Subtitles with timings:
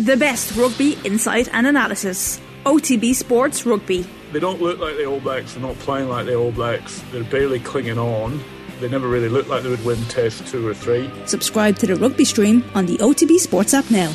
[0.00, 2.40] The best rugby insight and analysis.
[2.64, 4.06] OTB Sports Rugby.
[4.32, 7.22] They don't look like the All Blacks, they're not playing like the All Blacks, they're
[7.22, 8.42] barely clinging on.
[8.80, 11.10] They never really looked like they would win Test 2 or 3.
[11.26, 14.10] Subscribe to the rugby stream on the OTB Sports app now.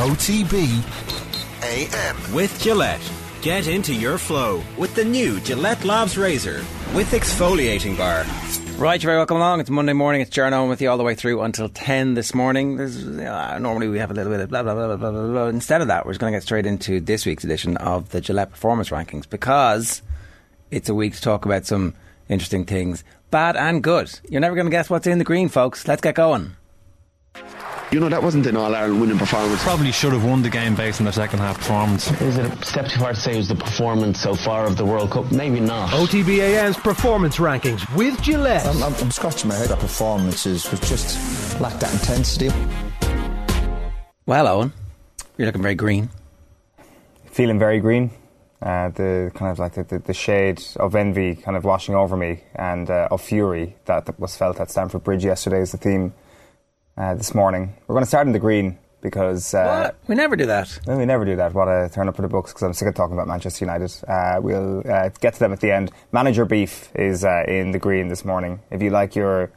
[0.00, 0.82] OTB
[1.62, 2.34] AM.
[2.34, 3.08] With Gillette.
[3.42, 8.24] Get into your flow with the new Gillette Labs Razor with exfoliating bar.
[8.80, 9.60] Right, you're very welcome along.
[9.60, 10.22] It's Monday morning.
[10.22, 12.80] It's Jaron Owen with you all the way through until 10 this morning.
[12.80, 15.46] uh, normally we have a little bit of blah, blah, blah, blah, blah, blah.
[15.48, 18.22] Instead of that, we're just going to get straight into this week's edition of the
[18.22, 20.00] Gillette Performance Rankings because
[20.70, 21.92] it's a week to talk about some
[22.30, 24.18] interesting things, bad and good.
[24.30, 25.86] You're never going to guess what's in the green, folks.
[25.86, 26.56] Let's get going.
[27.92, 29.60] You know, that wasn't an All Ireland winning performance.
[29.64, 32.08] Probably should have won the game based on their second half performance.
[32.20, 34.76] Is it a step too far to say it was the performance so far of
[34.76, 35.32] the World Cup?
[35.32, 35.90] Maybe not.
[35.90, 38.64] OTB AM's performance rankings with Gillette.
[38.64, 39.70] I'm, I'm, I'm scratching my head.
[39.70, 42.52] That performances was just lacked that intensity.
[44.24, 44.72] Well, Owen,
[45.36, 46.10] you're looking very green.
[47.24, 48.12] Feeling very green.
[48.62, 52.16] Uh, the kind of like the, the, the, shade of envy kind of washing over
[52.16, 55.78] me and uh, of fury that, that was felt at Stamford Bridge yesterday is the
[55.78, 56.12] theme
[56.96, 57.74] uh, this morning.
[57.86, 60.78] We're going to start in the green because uh, we never do that.
[60.86, 61.54] we never do that.
[61.54, 63.92] What a turn up for the books because I'm sick of talking about Manchester United.
[64.06, 65.90] Uh, we'll uh, get to them at the end.
[66.12, 68.60] Manager beef is uh, in the green this morning.
[68.70, 69.50] If you like your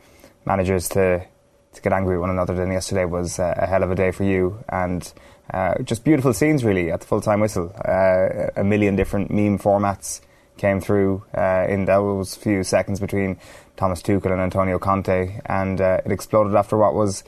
[0.46, 1.26] managers to
[1.74, 4.12] to get angry with one another, then yesterday was uh, a hell of a day
[4.12, 5.12] for you and.
[5.54, 7.70] Uh, just beautiful scenes, really, at the full time whistle.
[7.86, 10.22] a million different meme formats
[10.56, 11.22] came through
[11.68, 13.38] in those few seconds between
[13.76, 17.24] Thomas Tuchel and Antonio Conte, and uh, it exploded after what was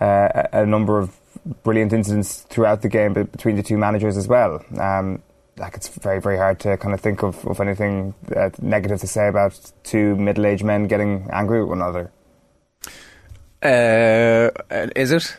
[0.00, 1.16] uh, a number of
[1.62, 4.64] brilliant incidents throughout the game between the two managers as well.
[4.78, 5.22] Um,
[5.58, 9.06] like it's very very hard to kind of think of, of anything uh, negative to
[9.06, 12.10] say about two middle-aged men getting angry with one another.
[13.62, 14.50] Uh,
[14.94, 15.36] is it?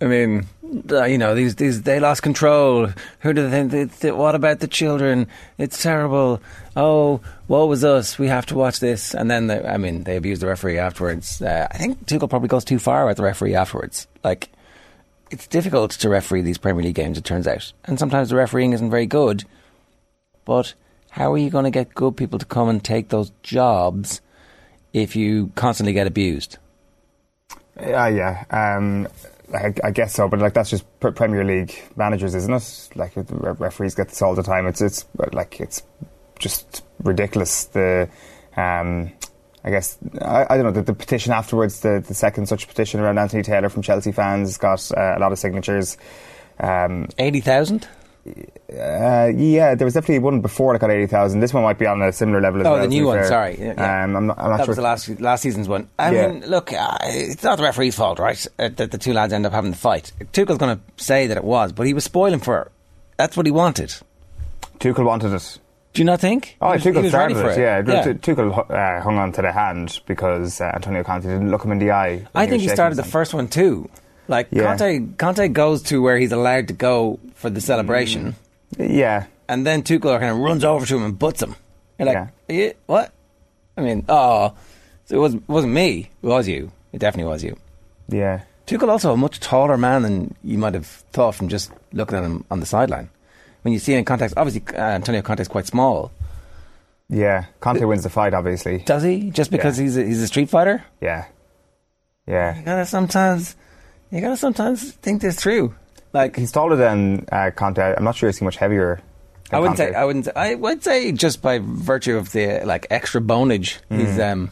[0.00, 2.88] I mean, you know, these these they lost control.
[3.20, 4.16] Who do they think?
[4.16, 5.26] What about the children?
[5.58, 6.40] It's terrible.
[6.74, 8.18] Oh, what was us?
[8.18, 9.14] We have to watch this.
[9.14, 11.42] And then, they, I mean, they abused the referee afterwards.
[11.42, 14.06] Uh, I think Tuchel probably goes too far with the referee afterwards.
[14.24, 14.48] Like,
[15.30, 17.18] it's difficult to referee these Premier League games.
[17.18, 19.44] It turns out, and sometimes the refereeing isn't very good.
[20.44, 20.74] But
[21.10, 24.20] how are you going to get good people to come and take those jobs
[24.92, 26.56] if you constantly get abused?
[27.78, 28.44] Uh, yeah.
[28.50, 29.08] Um,
[29.54, 32.88] I, I, guess so, but like that's just Premier League managers, isn't it?
[32.94, 34.66] Like referees get this all the time.
[34.66, 35.82] It's it's like it's
[36.38, 37.64] just ridiculous.
[37.64, 38.08] The
[38.56, 39.12] um,
[39.64, 41.80] I guess I, I don't know the, the, petition afterwards.
[41.80, 45.32] The, the second such petition around Anthony Taylor from Chelsea fans got uh, a lot
[45.32, 45.96] of signatures.
[46.58, 47.86] Um, Eighty thousand.
[48.26, 51.40] Uh, yeah, there was definitely one before that got eighty thousand.
[51.40, 52.78] This one might be on a similar level as oh, well.
[52.80, 53.18] Oh, the new one.
[53.18, 53.28] Fair.
[53.28, 54.04] Sorry, yeah.
[54.04, 54.68] um, I'm not, I'm not that sure.
[54.68, 55.88] was the last last season's one.
[55.98, 56.28] I yeah.
[56.28, 58.46] mean, look, uh, it's not the referee's fault, right?
[58.58, 60.12] Uh, that the two lads end up having the fight.
[60.32, 62.54] Tuchel's going to say that it was, but he was spoiling for.
[62.54, 62.72] Her.
[63.16, 63.94] That's what he wanted.
[64.78, 65.58] Tuchel wanted it.
[65.92, 66.56] Do you not think?
[66.60, 67.46] Oh, was, Tuchel started it.
[67.46, 67.58] it.
[67.58, 68.12] Yeah, yeah.
[68.12, 71.78] Tuchel uh, hung on to the hand because uh, Antonio Conte didn't look him in
[71.78, 72.26] the eye.
[72.34, 73.90] I think he started the first one too.
[74.30, 74.76] Like yeah.
[74.76, 78.36] Conte, Conte goes to where he's allowed to go for the celebration.
[78.76, 78.96] Mm.
[78.96, 79.26] Yeah.
[79.48, 81.56] And then Tuchel kind of runs over to him and butts him.
[81.98, 82.72] You're like, yeah.
[82.86, 83.12] what?
[83.76, 84.54] I mean, oh,
[85.06, 86.10] so it wasn't, it wasn't me.
[86.22, 86.70] It was you.
[86.92, 87.56] It definitely was you.
[88.08, 88.42] Yeah.
[88.68, 92.22] Tuchel also a much taller man than you might have thought from just looking at
[92.22, 93.10] him on the sideline.
[93.62, 96.12] When you see him in context, obviously uh, Antonio Conte is quite small.
[97.08, 98.78] Yeah, Conte wins the fight, obviously.
[98.78, 99.30] Does he?
[99.30, 99.82] Just because yeah.
[99.82, 100.84] he's a, he's a street fighter?
[101.00, 101.26] Yeah.
[102.28, 102.56] Yeah.
[102.56, 103.56] You gotta sometimes,
[104.10, 105.74] you gotta sometimes think this through.
[106.12, 107.80] Like he's taller than uh, Conte.
[107.80, 109.00] I'm not sure he's much heavier.
[109.52, 109.92] I wouldn't Conte.
[109.92, 109.96] say.
[109.96, 110.24] I wouldn't.
[110.26, 114.00] Say, I would say just by virtue of the like extra bonage, mm.
[114.00, 114.50] he's um.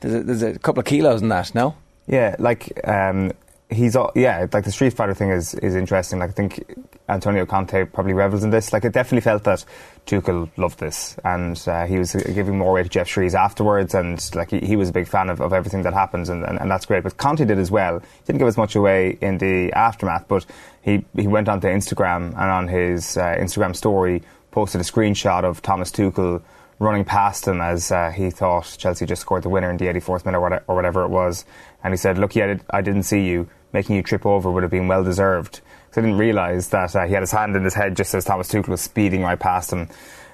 [0.00, 1.54] There's a, there's a couple of kilos in that.
[1.54, 1.74] No.
[2.06, 3.32] Yeah, like um,
[3.70, 6.18] he's all, yeah, like the Street Fighter thing is is interesting.
[6.18, 6.76] Like I think
[7.08, 8.72] Antonio Conte probably revels in this.
[8.72, 9.64] Like it definitely felt that
[10.06, 14.18] Tuchel loved this, and uh, he was giving more weight to Geoff Shreeves afterwards, and
[14.34, 16.70] like he, he was a big fan of, of everything that happens, and, and, and,
[16.70, 17.02] that's great.
[17.02, 18.00] But Conte did as well.
[18.00, 20.46] He didn't give as much away in the aftermath, but
[20.82, 25.62] he he went onto Instagram and on his uh, Instagram story posted a screenshot of
[25.62, 26.42] Thomas Tuchel
[26.80, 30.24] running past him as uh, he thought Chelsea just scored the winner in the 84th
[30.24, 31.44] minute or, whatever it was,
[31.84, 34.88] and he said, "Look, I didn't see you." Making you trip over would have been
[34.88, 35.60] well deserved.
[35.92, 38.24] So I didn't realise that uh, he had his hand in his head just as
[38.24, 39.88] Thomas Tuchel was speeding right past him.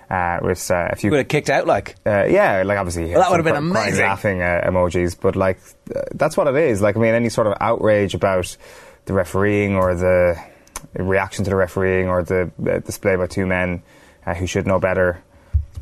[0.08, 3.22] Uh, with uh, a few, would have kicked out like, uh, yeah, like obviously, well,
[3.22, 4.04] that would have been amazing.
[4.04, 5.58] laughing uh, emojis, but like,
[5.92, 6.80] uh, that's what it is.
[6.80, 8.56] Like, I mean, any sort of outrage about
[9.06, 10.40] the refereeing or the
[10.94, 12.52] reaction to the refereeing or the
[12.84, 13.82] display by two men
[14.24, 15.20] uh, who should know better,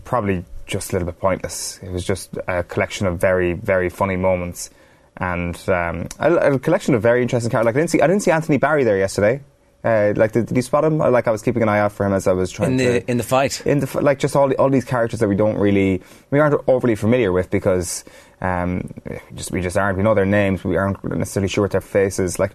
[0.04, 1.78] probably just a little bit pointless.
[1.82, 4.70] It was just a collection of very, very funny moments
[5.16, 7.66] and um, a, a, collection of very interesting characters.
[7.66, 9.40] Like I didn't see, I didn't see Anthony Barry there yesterday.
[9.84, 10.96] Uh, like, did, did you spot him?
[10.96, 12.84] Like, I was keeping an eye out for him as I was trying in to
[12.84, 13.64] the in the fight.
[13.66, 16.00] in the like just all the, all these characters that we don't really
[16.30, 18.02] we aren't overly familiar with because
[18.40, 18.94] um,
[19.34, 22.38] just we just aren't we know their names we aren't necessarily sure what their faces
[22.38, 22.52] like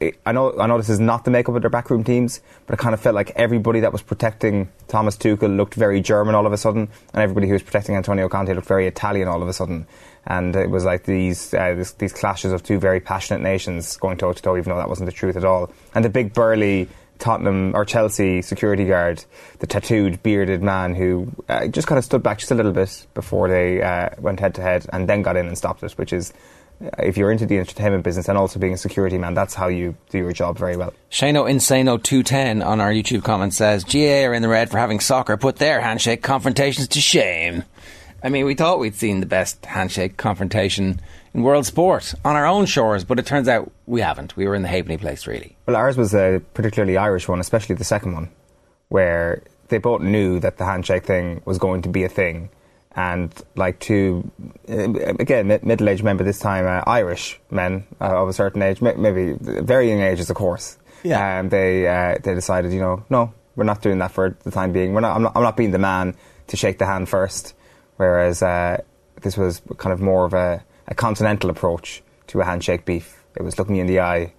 [0.00, 2.74] I, I know I know this is not the makeup of their backroom teams but
[2.74, 6.46] it kind of felt like everybody that was protecting Thomas Tuchel looked very German all
[6.46, 9.48] of a sudden and everybody who was protecting Antonio Conte looked very Italian all of
[9.48, 9.86] a sudden
[10.26, 14.16] and it was like these uh, this, these clashes of two very passionate nations going
[14.16, 16.88] toe to toe even though that wasn't the truth at all and the big burly
[17.18, 19.24] Tottenham or Chelsea security guard,
[19.60, 23.06] the tattooed, bearded man who uh, just kind of stood back just a little bit
[23.14, 26.12] before they uh, went head to head and then got in and stopped it, which
[26.12, 26.32] is.
[26.84, 29.68] uh, If you're into the entertainment business and also being a security man, that's how
[29.68, 30.92] you do your job very well.
[31.12, 34.98] Shano Insano 210 on our YouTube comment says GAA are in the red for having
[34.98, 37.62] soccer put their handshake confrontations to shame.
[38.24, 41.00] I mean, we thought we'd seen the best handshake confrontation
[41.34, 44.36] in world sport on our own shores, but it turns out we haven't.
[44.36, 45.56] We were in the Halfpenny place, really.
[45.66, 48.30] Well, ours was a particularly Irish one, especially the second one,
[48.88, 52.50] where they both knew that the handshake thing was going to be a thing.
[52.94, 54.30] And like two,
[54.68, 58.82] uh, again, middle-aged men, but this time uh, Irish men uh, of a certain age,
[58.82, 60.76] maybe very young ages, of course.
[61.02, 61.40] Yeah.
[61.40, 64.72] Um, they uh, they decided, you know, no, we're not doing that for the time
[64.72, 64.92] being.
[64.92, 65.16] We're not.
[65.16, 66.14] I'm not, I'm not being the man
[66.48, 67.54] to shake the hand first.
[68.02, 68.80] Whereas uh,
[69.20, 73.22] this was kind of more of a, a continental approach to a handshake beef.
[73.36, 74.32] It was look me in the eye,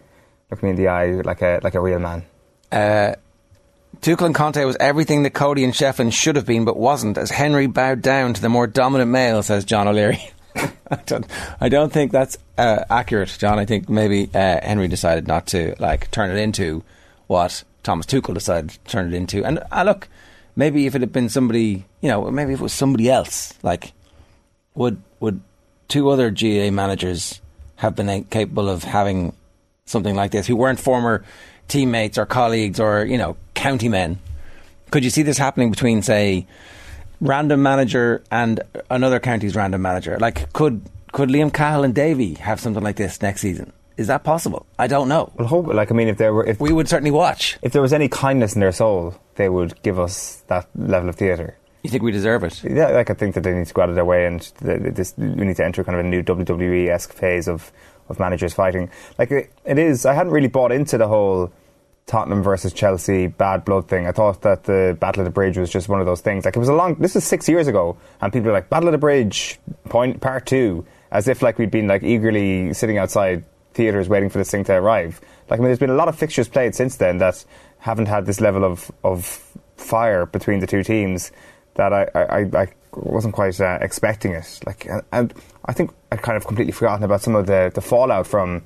[0.52, 2.26] look me in the eye like a like a real man.
[2.74, 3.16] Uh,
[4.02, 7.32] Tuchel and Conte was everything that Cody and Shefflin should have been, but wasn't, as
[7.32, 10.20] Henry bowed down to the more dominant male, says John O'Leary.
[10.56, 11.26] I don't,
[11.62, 13.60] I don't think that's uh, accurate, John.
[13.60, 16.84] I think maybe uh, Henry decided not to like turn it into
[17.28, 19.46] what Thomas Tuchel decided to turn it into.
[19.46, 20.10] And uh, look,
[20.56, 23.94] maybe if it had been somebody, you know, maybe if it was somebody else, like
[24.76, 25.42] would would
[25.88, 27.42] two other GAA managers
[27.76, 29.36] have been capable of having
[29.86, 31.24] something like this who weren't former
[31.68, 34.20] teammates or colleagues or you know county men?
[34.92, 36.46] Could you see this happening between, say,
[37.20, 38.62] random manager and
[38.92, 40.18] another county's random manager?
[40.20, 43.72] Like, could could Liam Cahill and Davy have something like this next season?
[43.98, 44.66] Is that possible?
[44.80, 45.32] I don't know.
[45.38, 47.58] Well, hope like I mean, if there were if We would certainly watch.
[47.62, 51.16] if there was any kindness in their soul, they would give us that level of
[51.16, 51.58] theatre.
[51.84, 52.64] You think we deserve it?
[52.64, 54.82] Yeah, like I think that they need to go out of their way, and th-
[54.82, 57.72] th- this we need to enter kind of a new WWE esque phase of
[58.10, 58.90] of managers fighting.
[59.18, 61.52] Like it, it is, I hadn't really bought into the whole
[62.06, 64.08] Tottenham versus Chelsea bad blood thing.
[64.08, 66.46] I thought that the Battle of the Bridge was just one of those things.
[66.46, 66.96] Like it was a long.
[66.96, 69.60] This is six years ago, and people are like Battle of the Bridge
[69.90, 73.44] point part two, as if like we'd been like eagerly sitting outside
[73.74, 75.20] theaters waiting for this thing to arrive.
[75.50, 77.44] Like I mean, there's been a lot of fixtures played since then that
[77.80, 79.26] haven't had this level of of
[79.78, 81.32] fire between the two teams
[81.76, 84.60] that I, I, I- wasn't quite uh, expecting it.
[84.66, 85.34] Like, and,
[85.66, 88.62] I think I'd kind of completely forgotten about some of the, the fallout from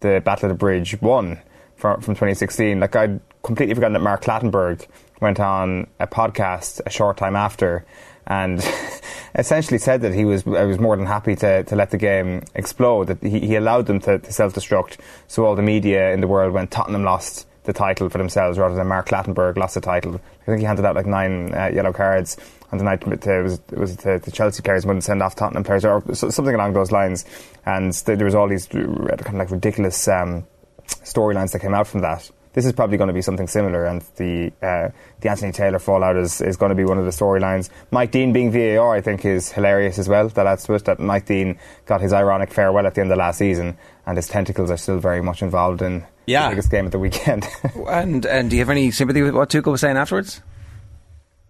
[0.00, 1.40] the Battle of the Bridge one
[1.76, 2.78] from, from 2016.
[2.78, 4.86] Like, I'd completely forgotten that Mark Clattenburg
[5.20, 7.84] went on a podcast a short time after
[8.26, 8.64] and
[9.34, 12.42] essentially said that he was I was more than happy to, to let the game
[12.54, 13.08] explode.
[13.08, 14.98] That he, he allowed them to, to self destruct,
[15.28, 18.74] so all the media in the world when Tottenham lost the title for themselves rather
[18.74, 20.20] than Mark Clattenburg lost the title.
[20.42, 22.36] I think he handed out like nine uh, yellow cards
[22.72, 25.62] on the night to, it was it was the Chelsea players wouldn't send off Tottenham
[25.62, 27.24] players or something along those lines.
[27.66, 30.46] And there was all these kind of like ridiculous um,
[30.86, 32.30] storylines that came out from that.
[32.54, 34.90] This is probably going to be something similar, and the uh,
[35.20, 37.70] the Anthony Taylor fallout is, is going to be one of the storylines.
[37.90, 40.28] Mike Dean being VAR, I think, is hilarious as well.
[40.28, 43.16] That adds to it that Mike Dean got his ironic farewell at the end of
[43.16, 46.44] last season, and his tentacles are still very much involved in Yeah.
[46.44, 47.48] the biggest game of the weekend.
[47.88, 50.42] And and do you have any sympathy with what Tuchel was saying afterwards?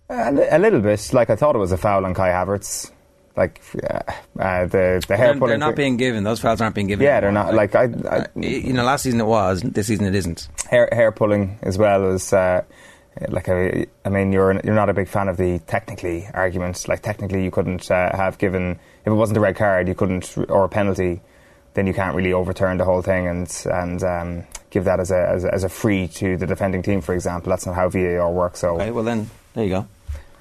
[0.09, 2.92] a, a little bit, like I thought it was a foul on Kai Havertz,
[3.37, 3.99] like uh,
[4.39, 5.49] uh, the the hair They're, pulling.
[5.51, 6.25] they're not thing- being given.
[6.25, 7.05] Those fouls aren't being given.
[7.05, 7.55] Yeah, they're not.
[7.55, 9.63] Like I, I Uh, you know, last season it was.
[9.63, 10.49] This season it isn't.
[10.71, 12.63] hair hair pulling as well as uh,
[13.29, 17.03] like a, I mean you're you're not a big fan of the technically arguments like
[17.03, 20.65] technically you couldn't uh, have given if it wasn't a red card you couldn't or
[20.65, 21.21] a penalty
[21.75, 25.29] then you can't really overturn the whole thing and and um, give that as a,
[25.29, 28.31] as a as a free to the defending team for example that's not how VAR
[28.33, 29.87] works so Okay, well then there you go.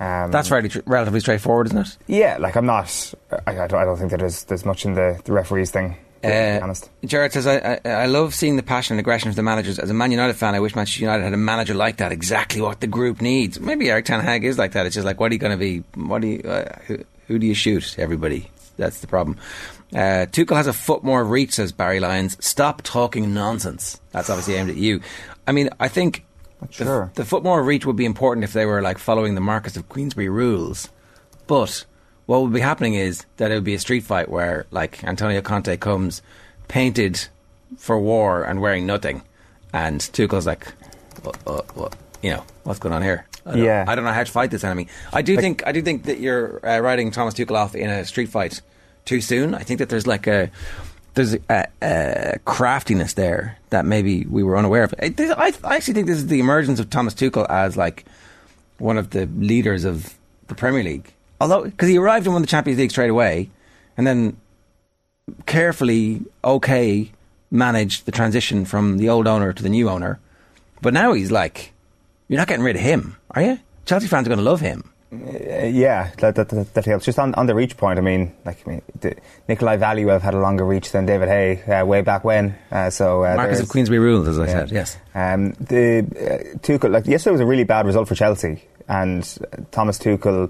[0.01, 1.98] Um, That's fairly tr- relatively straightforward, isn't it?
[2.08, 3.13] yeah like I'm not
[3.46, 5.96] I, I, don't, I don't think that there's there's much in the, the referees thing
[6.24, 9.29] to be Uh, honest Jared says, I, I, I love seeing the passion and aggression
[9.29, 9.79] of the managers.
[9.79, 12.12] As a Man United fan, I wish Manchester United had a manager like that.
[12.12, 13.60] Exactly what the group needs.
[13.60, 14.86] Maybe Erik Ten Hag is like that.
[14.86, 15.84] It's just like, what are you going to be?
[16.00, 16.39] What do you?
[16.48, 17.96] Uh, who, who do you shoot?
[17.98, 18.50] Everybody.
[18.77, 19.38] That's the problem.
[19.93, 22.38] Uh, Tuchel has a foot more reach, says Barry Lyons.
[22.43, 24.00] Stop talking nonsense.
[24.12, 25.01] That's obviously aimed at you.
[25.48, 26.24] I mean, I think
[26.68, 27.12] the, Sure.
[27.15, 29.89] the foot more reach would be important if they were like following the Marquess of
[29.89, 30.89] Queensberry rules.
[31.48, 31.86] But
[32.27, 35.41] what would be happening is that it would be a street fight where, like, Antonio
[35.41, 36.22] Conte comes
[36.68, 37.27] painted
[37.77, 39.24] for war and wearing nothing,
[39.74, 40.65] and Tuchel's like,
[41.24, 43.25] what, what, what, you know, what's going on here?
[43.46, 43.86] I don't, Yeah.
[43.88, 44.88] I don't know how to fight this enemy.
[45.12, 48.06] I do think I do think that you're uh, writing Thomas Tuchel off in a
[48.06, 48.62] street fight
[49.03, 49.56] too soon.
[49.56, 50.51] I think that there's like a
[51.13, 54.94] there's a, a craftiness there that maybe we were unaware of.
[55.01, 58.06] I, I, I actually think this is the emergence of Thomas Tuchel as like
[58.77, 60.13] one of the leaders of
[60.48, 61.13] the Premier League.
[61.39, 63.50] Although, because he arrived and won the Champions League straight away,
[63.98, 64.38] and then
[65.46, 67.12] carefully, okay,
[67.50, 70.20] managed the transition from the old owner to the new owner.
[70.82, 71.74] But now he's like,
[72.27, 73.60] you're not getting rid of him, are you?
[73.86, 74.91] Chelsea fans are going to love him.
[75.13, 77.03] Uh, yeah, that, that, that, that helps.
[77.06, 79.15] Just on, on the reach point, I mean, like I mean, the,
[79.50, 82.56] Nikolai Valuev had a longer reach than David Haye uh, way back when.
[82.72, 84.51] Uh, so uh, Marquess of Queensberry rules, as I Yeah.
[84.51, 84.72] said.
[84.72, 84.98] Yes.
[85.13, 89.58] Um, the uh, Tuchel, like yesterday was a really bad result for Chelsea, and uh,
[89.72, 90.50] Thomas Tuchel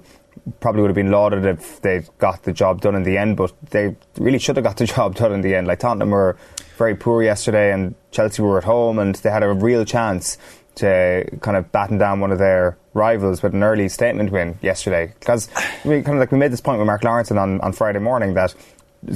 [0.60, 3.52] probably would have been lauded if they got the job done in the end, but
[3.70, 5.66] they really should have got the job done in the end.
[5.66, 6.36] Like Tottenham were
[6.78, 10.38] very poor yesterday, and Chelsea were at home, and they had a real chance
[10.76, 15.12] to kind of batten down one of their rivals with an early statement win yesterday.
[15.18, 15.48] Because
[15.84, 18.34] we kind of like we made this point with Mark Lawrence on, on Friday morning
[18.34, 18.54] that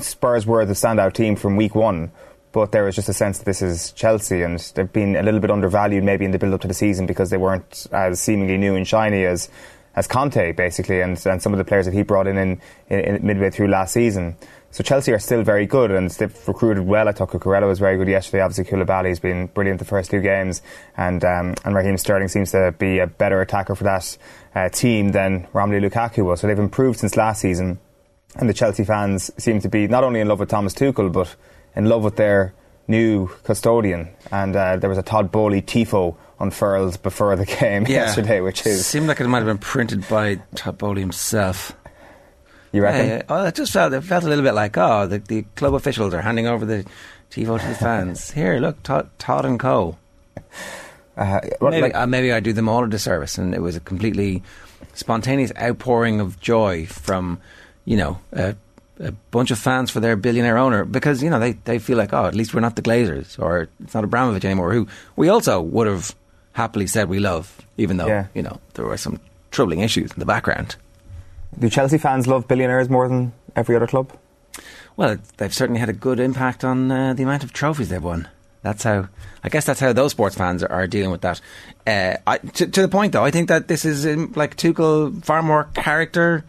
[0.00, 2.10] Spurs were the standout team from week one.
[2.52, 5.40] But there was just a sense that this is Chelsea, and they've been a little
[5.40, 8.56] bit undervalued maybe in the build up to the season because they weren't as seemingly
[8.56, 9.50] new and shiny as
[9.94, 13.26] as Conte basically, and, and some of the players that he brought in, in, in
[13.26, 14.36] midway through last season.
[14.76, 17.08] So Chelsea are still very good, and they've recruited well.
[17.08, 18.42] I thought Cucurella was very good yesterday.
[18.42, 20.60] Obviously, Koulibaly's been brilliant the first two games,
[20.98, 24.18] and um, and Raheem Sterling seems to be a better attacker for that
[24.54, 26.40] uh, team than Romelu Lukaku was.
[26.40, 27.78] So they've improved since last season,
[28.34, 31.34] and the Chelsea fans seem to be not only in love with Thomas Tuchel, but
[31.74, 32.52] in love with their
[32.86, 34.10] new custodian.
[34.30, 38.84] And uh, there was a Todd Boehly tifo unfurled before the game yesterday, which is
[38.84, 41.74] seemed like it might have been printed by Todd Boehly himself.
[42.76, 43.06] You reckon?
[43.08, 43.22] Yeah, yeah.
[43.28, 46.12] Oh, it just felt it felt a little bit like oh, the, the club officials
[46.14, 46.84] are handing over the
[47.30, 48.30] tifo to the fans.
[48.38, 49.96] Here, look, Todd, Todd and Co.
[51.16, 53.80] Uh, Maybe, like- uh, maybe I do them all a disservice, and it was a
[53.80, 54.42] completely
[54.92, 57.40] spontaneous outpouring of joy from,
[57.86, 58.54] you know, a,
[59.00, 62.12] a bunch of fans for their billionaire owner because you know they, they feel like
[62.12, 65.60] oh, at least we're not the Glazers or it's not Abramovich anymore, who we also
[65.60, 66.14] would have
[66.52, 68.26] happily said we love, even though Yeah.
[68.34, 69.18] you know there were some
[69.50, 70.76] troubling issues in the background.
[71.58, 74.12] Do Chelsea fans love billionaires more than every other club?
[74.96, 78.28] Well, they've certainly had a good impact on uh, the amount of trophies they've won.
[78.62, 79.08] That's how.
[79.44, 81.40] I guess that's how those sports fans are, are dealing with that.
[81.86, 85.24] Uh, I, to, to the point, though, I think that this is um, like Tuchel
[85.24, 86.44] far more character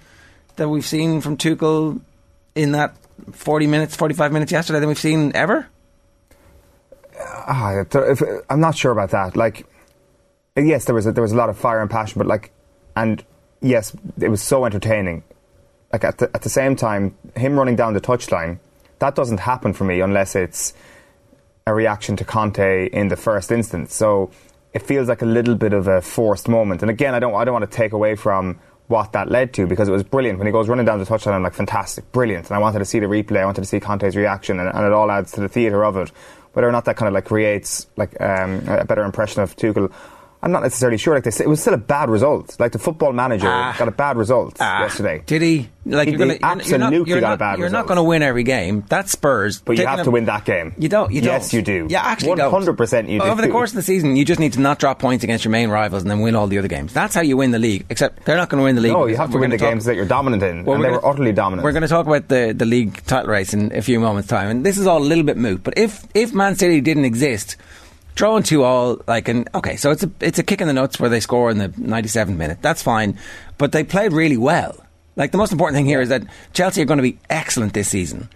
[0.56, 2.00] that we've seen from Tuchel
[2.56, 2.96] in that
[3.34, 5.68] forty minutes, forty-five minutes yesterday than we've seen ever.
[7.20, 9.36] Ah, if, I'm not sure about that.
[9.36, 9.68] Like,
[10.56, 12.52] yes, there was a, there was a lot of fire and passion, but like,
[12.96, 13.24] and
[13.62, 15.24] yes, it was so entertaining.
[15.92, 18.60] Like at the, at the same time, him running down the touchline,
[19.00, 20.74] that doesn't happen for me unless it's
[21.66, 23.94] a reaction to Conte in the first instance.
[23.94, 24.32] So
[24.74, 26.82] it feels like a little bit of a forced moment.
[26.82, 29.68] And again, I don't I don't want to take away from what that led to
[29.68, 31.34] because it was brilliant when he goes running down the touchline.
[31.34, 32.48] I'm like, fantastic, brilliant.
[32.48, 33.42] And I wanted to see the replay.
[33.42, 35.98] I wanted to see Conte's reaction, and, and it all adds to the theatre of
[35.98, 36.10] it.
[36.54, 39.92] Whether or not that kind of like creates like um, a better impression of Tuchel.
[40.48, 41.14] I'm not necessarily sure.
[41.14, 42.58] Like this, it was still a bad result.
[42.58, 43.76] Like the football manager Ah.
[43.78, 45.22] got a bad result Ah, yesterday.
[45.26, 45.68] Did he?
[45.86, 47.86] Like He- you're gonna, he you're- not, absolutely you're got a not, bad You're not
[47.88, 48.86] going to win every game.
[48.88, 49.60] That's Spurs.
[49.60, 50.74] But you have them- to win that game.
[50.78, 51.12] You don't.
[51.12, 51.58] You Yes, don't.
[51.58, 51.88] you do.
[51.90, 53.26] Yeah, actually, 100% you do.
[53.26, 55.52] Over the course of the season, you just need to not drop points against your
[55.52, 56.94] main rivals and then win all the other games.
[56.94, 57.86] That's how you win the league.
[57.90, 58.94] Except they're not going to win the league.
[58.94, 60.88] No, you have to win the talk- games that you're dominant in, Well, and we're
[60.90, 61.64] they gonna- were utterly dominant.
[61.66, 64.50] We're going to talk about the, the league title race in a few moments' time,
[64.50, 65.62] and this is all a little bit moot.
[65.64, 67.58] But if if Man City didn't exist,
[68.18, 71.00] drawing two all like an okay, so it's a it's a kick in the nuts
[71.00, 72.58] where they score in the 97th minute.
[72.62, 73.18] That's fine,
[73.58, 74.76] but they played really well.
[75.16, 77.88] Like the most important thing here is that Chelsea are going to be excellent this
[77.88, 78.30] season.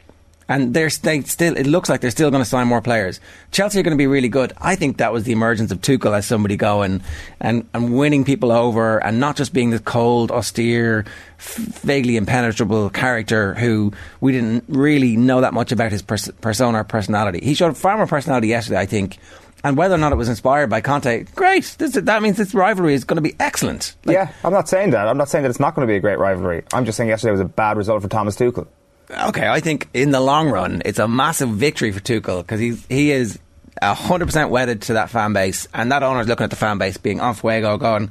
[0.48, 1.56] And they're they still.
[1.56, 3.22] It looks like they're still going to sign more players.
[3.52, 4.52] Chelsea are going to be really good.
[4.58, 7.02] I think that was the emergence of Tuchel as somebody going
[7.40, 11.06] and and winning people over, and not just being the cold, austere,
[11.38, 16.84] vaguely impenetrable character who we didn't really know that much about his pers- persona or
[16.84, 17.40] personality.
[17.42, 19.20] He showed far more personality yesterday, I think.
[19.64, 21.76] And whether or not it was inspired by Conte, great.
[21.78, 23.96] This, that means this rivalry is going to be excellent.
[24.06, 25.08] Like, yeah, I'm not saying that.
[25.08, 26.64] I'm not saying that it's not going to be a great rivalry.
[26.74, 28.68] I'm just saying yesterday was a bad result for Thomas Tuchel.
[29.12, 32.76] Okay, I think in the long run, it's a massive victory for Tuchel because he
[32.90, 33.38] he is
[33.82, 36.98] hundred percent wedded to that fan base, and that owner's looking at the fan base
[36.98, 38.10] being on fuego, going,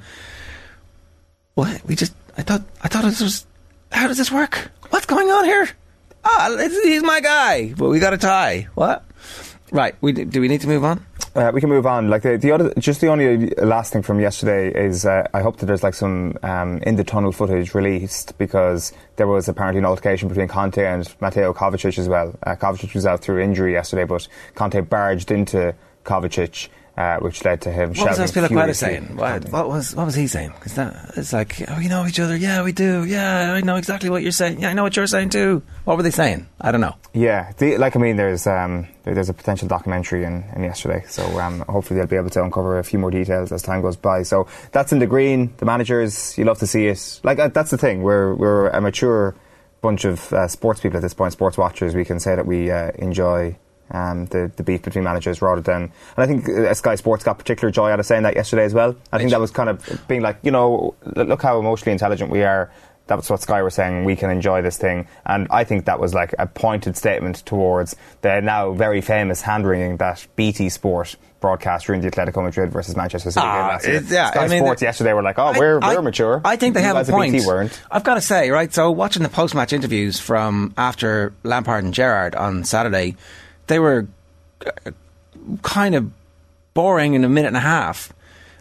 [1.55, 1.81] "What?
[1.87, 3.47] We just I thought I thought this was
[3.93, 4.71] how does this work?
[4.91, 5.69] What's going on here?
[6.25, 8.69] Ah, it's- he's my guy, but we got a tie.
[8.75, 9.05] What?
[9.73, 9.95] Right?
[10.01, 11.05] We do we need to move on?
[11.35, 12.11] Uh, we can move on.
[12.11, 15.59] Like the, the other, just the only last thing from yesterday is uh, I hope
[15.59, 19.85] that there's like some um, in the tunnel footage released because there was apparently an
[19.85, 22.37] altercation between Conte and Mateo Kovacic as well.
[22.43, 25.73] Uh, Kovacic was out through injury yesterday, but Conte barged into
[26.05, 26.69] Kovacic.
[27.01, 29.17] Uh, which led to him What was shouting Azpilicueta saying?
[29.17, 30.53] What, what was what was he saying?
[30.57, 32.37] Because that it's like, oh, we know each other.
[32.37, 33.05] Yeah, we do.
[33.05, 34.61] Yeah, I know exactly what you're saying.
[34.61, 35.63] Yeah, I know what you're saying too.
[35.85, 36.47] What were they saying?
[36.61, 36.97] I don't know.
[37.15, 41.03] Yeah, the, like I mean, there's um, there- there's a potential documentary in, in yesterday,
[41.09, 43.97] so um, hopefully they'll be able to uncover a few more details as time goes
[43.97, 44.23] by.
[44.23, 45.55] So that's in the green.
[45.57, 47.21] The managers, you love to see it.
[47.25, 48.03] Like uh, that's the thing.
[48.03, 49.35] We're we're a mature
[49.81, 51.95] bunch of uh, sports people at this point, sports watchers.
[51.95, 53.57] We can say that we uh, enjoy.
[53.93, 57.39] Um, the, the beef between managers rather than and I think uh, Sky Sports got
[57.39, 58.95] particular joy out of saying that yesterday as well.
[59.13, 62.45] I think that was kind of being like you know look how emotionally intelligent we
[62.45, 62.71] are
[63.09, 64.05] that's what Sky were saying.
[64.05, 67.97] We can enjoy this thing, and I think that was like a pointed statement towards
[68.21, 72.95] the now very famous hand wringing that BT Sport broadcast during the Atletico Madrid versus
[72.95, 74.01] Manchester City game Ah, last year.
[74.07, 76.55] yeah, Sky I mean, Sports yesterday were like, "Oh, I- we're I- we're mature." I
[76.55, 77.35] think they You have a point.
[77.45, 77.83] Weren't.
[77.91, 78.73] I've got to say, right?
[78.73, 83.17] So watching the post-match interviews from after Lampard and Gerrard on Saturday,
[83.71, 84.07] they were
[84.67, 84.91] uh,
[85.63, 86.11] kind of
[86.75, 88.13] boring in a minute and a half.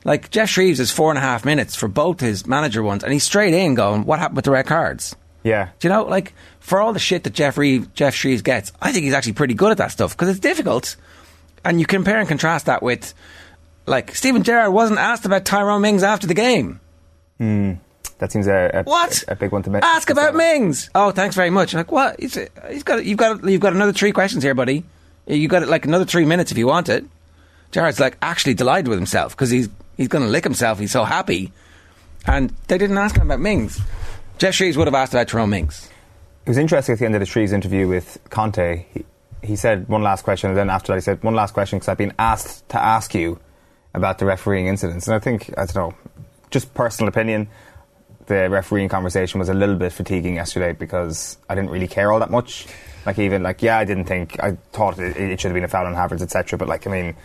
[0.05, 3.11] Like Geoff Shreeves is four and a half minutes for both his manager ones, and
[3.11, 6.33] he's straight in going, "What happened with the red cards?" Yeah, Do you know, like
[6.59, 9.53] for all the shit that Jeff Reeve, Geoff Shreeves gets, I think he's actually pretty
[9.53, 10.97] good at that stuff because it's difficult.
[11.63, 13.13] And you compare and contrast that with,
[13.85, 16.81] like Steven Gerrard wasn't asked about Tyrone Mings after the game.
[17.39, 19.23] that seems a, a What?
[19.29, 19.83] a, big one to make.
[19.83, 20.89] Ask about Mings.
[20.93, 21.73] Oh, thanks very much.
[21.73, 22.19] Like what?
[22.19, 22.37] He's,
[22.69, 23.05] he's got.
[23.05, 23.43] You've got.
[23.43, 24.83] You've got another three questions here, buddy.
[25.35, 27.05] You got it like another three minutes if you want it.
[27.71, 30.79] Jared's like actually delighted with himself because he's he's going to lick himself.
[30.79, 31.51] He's so happy,
[32.25, 33.79] and they didn't ask him about Mings.
[34.39, 35.89] Geoff Shreeves would have asked about Tyrone Mings.
[36.45, 38.85] It was interesting at the end of the Trees interview with Conte.
[38.93, 39.05] He,
[39.43, 41.89] he said one last question, and then after that, he said one last question because
[41.89, 43.39] I've been asked to ask you
[43.93, 45.07] about the refereeing incidents.
[45.07, 45.95] And I think, I don't know,
[46.49, 47.47] just personal opinion,
[48.25, 52.19] the refereeing conversation was a little bit fatiguing yesterday because I didn't really care all
[52.19, 52.67] that much.
[53.05, 55.69] Like, even, like, yeah, I didn't think, I thought it, it should have been a
[55.69, 56.57] foul on Havertz, etc.
[56.57, 57.15] But, like, I mean,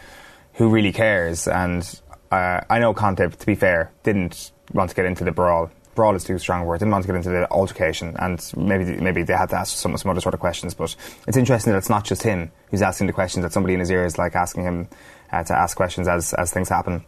[0.54, 1.46] who really cares?
[1.48, 2.00] And
[2.30, 5.70] uh, I know Conte, to be fair, didn't want to get into the brawl.
[5.94, 6.78] Brawl is too strong a word.
[6.78, 9.96] Didn't want to get into the altercation, and maybe maybe they had to ask some
[9.96, 10.74] some other sort of questions.
[10.74, 10.96] But
[11.28, 13.44] it's interesting that it's not just him who's asking the questions.
[13.44, 14.88] That somebody in his ear is like asking him
[15.30, 17.04] uh, to ask questions as as things happen.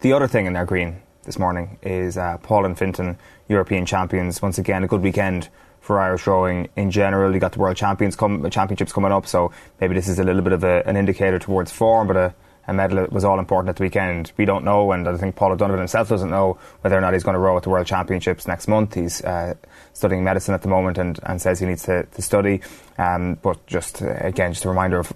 [0.00, 4.40] The other thing in their green this morning is uh, Paul and Fintan, European champions.
[4.40, 5.50] Once again, a good weekend
[5.82, 7.34] for Irish rowing in general.
[7.34, 10.52] You got the World Champions Championships coming up, so maybe this is a little bit
[10.52, 12.34] of a, an indicator towards form, but a,
[12.68, 14.32] a medal was all important at the weekend.
[14.36, 17.24] We don't know, and I think Paul O'Donovan himself doesn't know whether or not he's
[17.24, 18.94] going to row at the World Championships next month.
[18.94, 19.54] He's uh,
[19.92, 22.60] studying medicine at the moment and, and says he needs to, to study.
[22.98, 25.12] Um, but just uh, again, just a reminder of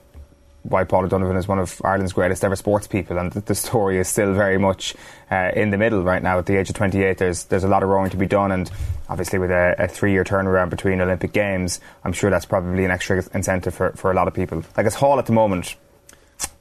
[0.69, 4.09] why Paul O'Donovan is one of Ireland's greatest ever sports people, and the story is
[4.09, 4.95] still very much
[5.31, 6.39] uh, in the middle right now.
[6.39, 8.71] At the age of 28, there's there's a lot of rowing to be done, and
[9.09, 13.23] obviously with a, a three-year turnaround between Olympic Games, I'm sure that's probably an extra
[13.35, 14.65] incentive for, for a lot of people.
[14.77, 15.77] Like it's Hall at the moment,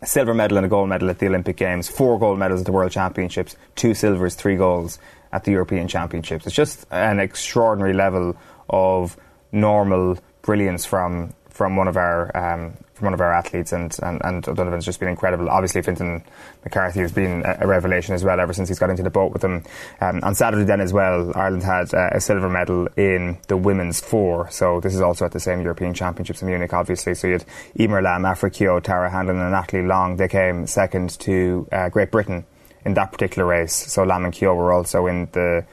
[0.02, 2.66] a silver medal and a gold medal at the Olympic Games, four gold medals at
[2.66, 5.00] the World Championships, two silvers, three golds
[5.32, 6.46] at the European Championships.
[6.46, 8.38] It's just an extraordinary level
[8.70, 9.18] of
[9.52, 14.22] normal brilliance from from one of our um, from one of our athletes, and, and,
[14.24, 15.50] and O'Donovan's just been incredible.
[15.50, 16.24] Obviously, Fintan
[16.64, 19.42] McCarthy has been a, revelation as well ever since he's got into the boat with
[19.42, 19.66] them.
[20.00, 24.00] Um, on Saturday, then as well, Ireland had uh, a silver medal in the women's
[24.00, 24.50] four.
[24.50, 27.16] So this is also at the same European Championships in Munich, obviously.
[27.16, 27.46] So you had
[27.78, 30.16] Eimear Lambe, Aifric Keogh, Tara Hanlon, and Natalie Long.
[30.16, 32.46] They came second to uh, Great Britain
[32.86, 33.74] in that particular race.
[33.74, 35.66] So Lambe and Keogh were also in the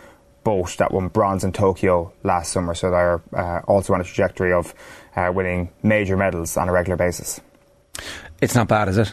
[0.43, 2.75] boat that won bronze in Tokyo last summer.
[2.75, 4.75] So they're uh, also on a trajectory of
[5.17, 7.41] uh, winning major medals on a regular basis.
[8.41, 9.13] It's not bad, is it?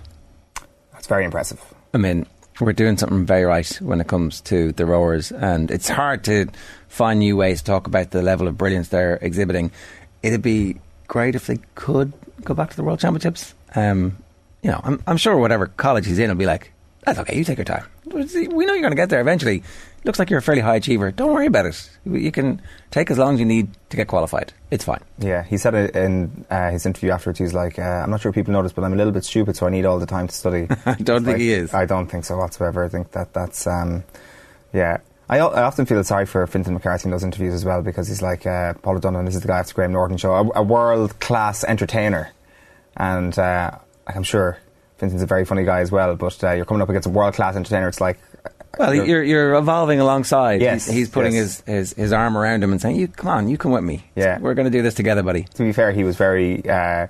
[0.93, 1.61] That's very impressive.
[1.93, 2.25] I mean,
[2.59, 6.47] we're doing something very right when it comes to the rowers, and it's hard to
[6.87, 9.71] find new ways to talk about the level of brilliance they're exhibiting.
[10.23, 13.53] It'd be great if they could go back to the World Championships.
[13.75, 14.17] Um,
[14.61, 16.73] you know, I'm, I'm sure whatever college he's in will be like,
[17.05, 17.85] that's okay, you take your time.
[18.13, 19.63] We know you're going to get there eventually.
[20.03, 21.11] Looks like you're a fairly high achiever.
[21.11, 21.89] Don't worry about it.
[22.05, 24.53] You can take as long as you need to get qualified.
[24.71, 25.01] It's fine.
[25.17, 27.39] Yeah, he said it in uh, his interview afterwards.
[27.39, 29.67] He's like, uh, I'm not sure people notice, but I'm a little bit stupid, so
[29.67, 30.67] I need all the time to study.
[30.85, 31.73] I don't think like, he is.
[31.73, 32.83] I don't think so whatsoever.
[32.83, 34.03] I think that that's, um,
[34.73, 34.99] yeah.
[35.29, 38.21] I, I often feel sorry for Fintan McCarthy in those interviews as well because he's
[38.21, 41.19] like, uh, Paul O'Donovan, this is the guy after Graham Norton show, a, a world
[41.19, 42.31] class entertainer.
[42.95, 43.71] And uh,
[44.07, 44.57] I'm sure
[44.99, 47.33] Fintan's a very funny guy as well, but uh, you're coming up against a world
[47.33, 47.87] class entertainer.
[47.87, 48.19] It's like,
[48.77, 50.61] well, you're, you're evolving alongside.
[50.61, 51.61] Yes, he's, he's putting yes.
[51.61, 54.03] his, his, his arm around him and saying, "You come on, you come with me.
[54.15, 57.07] Yeah, we're going to do this together, buddy." To be fair, he was very, uh,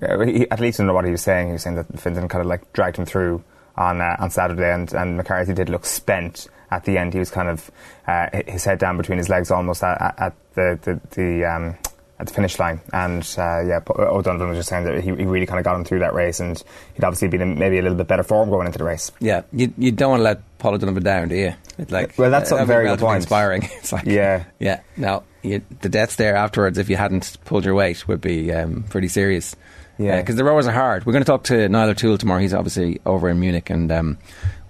[0.00, 2.46] he, at least in what he was saying, he was saying that Fintan kind of
[2.46, 3.44] like dragged him through
[3.76, 7.12] on uh, on Saturday, and, and McCarthy did look spent at the end.
[7.12, 7.70] He was kind of
[8.06, 11.76] uh, his head down between his legs, almost at, at the the, the um,
[12.20, 12.80] at the finish line.
[12.92, 15.84] And uh, yeah, O'Donovan was just saying that he, he really kind of got him
[15.84, 16.62] through that race, and
[16.94, 19.10] he'd obviously been in maybe a little bit better form going into the race.
[19.20, 21.54] Yeah, you, you don't want to let Paul O'Donovan down, do you?
[21.78, 23.16] It's like well, that's uh, something very good point.
[23.16, 23.62] inspiring.
[23.78, 24.80] It's like yeah, yeah.
[24.96, 28.84] Now you, the deaths there afterwards, if you hadn't pulled your weight, would be um,
[28.84, 29.54] pretty serious.
[29.98, 31.06] Yeah, because the rowers are hard.
[31.06, 32.40] We're going to talk to Niall O'Toole tomorrow.
[32.40, 34.18] He's obviously over in Munich, and um,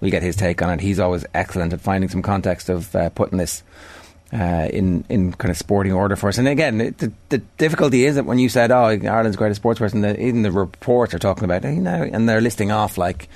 [0.01, 0.79] we'll get his take on it.
[0.79, 3.61] He's always excellent at finding some context of uh, putting this
[4.33, 6.37] uh, in in kind of sporting order for us.
[6.37, 9.79] And again, it, the, the difficulty is that when you said, "Oh, Ireland's greatest sports
[9.79, 13.29] person," the, even the reports are talking about, you know, and they're listing off like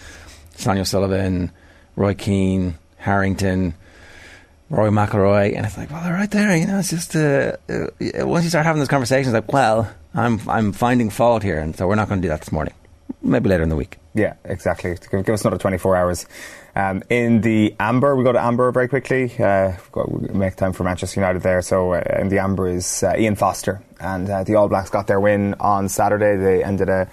[0.55, 1.51] Sonia Sullivan,
[1.95, 3.75] Roy Keane, Harrington.
[4.69, 6.55] Rory McIlroy, and it's like, well, they're right there.
[6.57, 10.39] You know, it's just uh, uh, once you start having those conversations, like, well, I'm
[10.49, 12.73] I'm finding fault here, and so we're not going to do that this morning.
[13.21, 13.99] Maybe later in the week.
[14.15, 14.97] Yeah, exactly.
[15.11, 16.25] Give, give us another 24 hours.
[16.75, 19.31] Um, in the Amber, we go to Amber very quickly.
[19.37, 19.73] Uh,
[20.33, 21.61] make time for Manchester United there.
[21.61, 25.05] So uh, in the Amber is uh, Ian Foster, and uh, the All Blacks got
[25.05, 26.35] their win on Saturday.
[26.35, 27.09] They ended a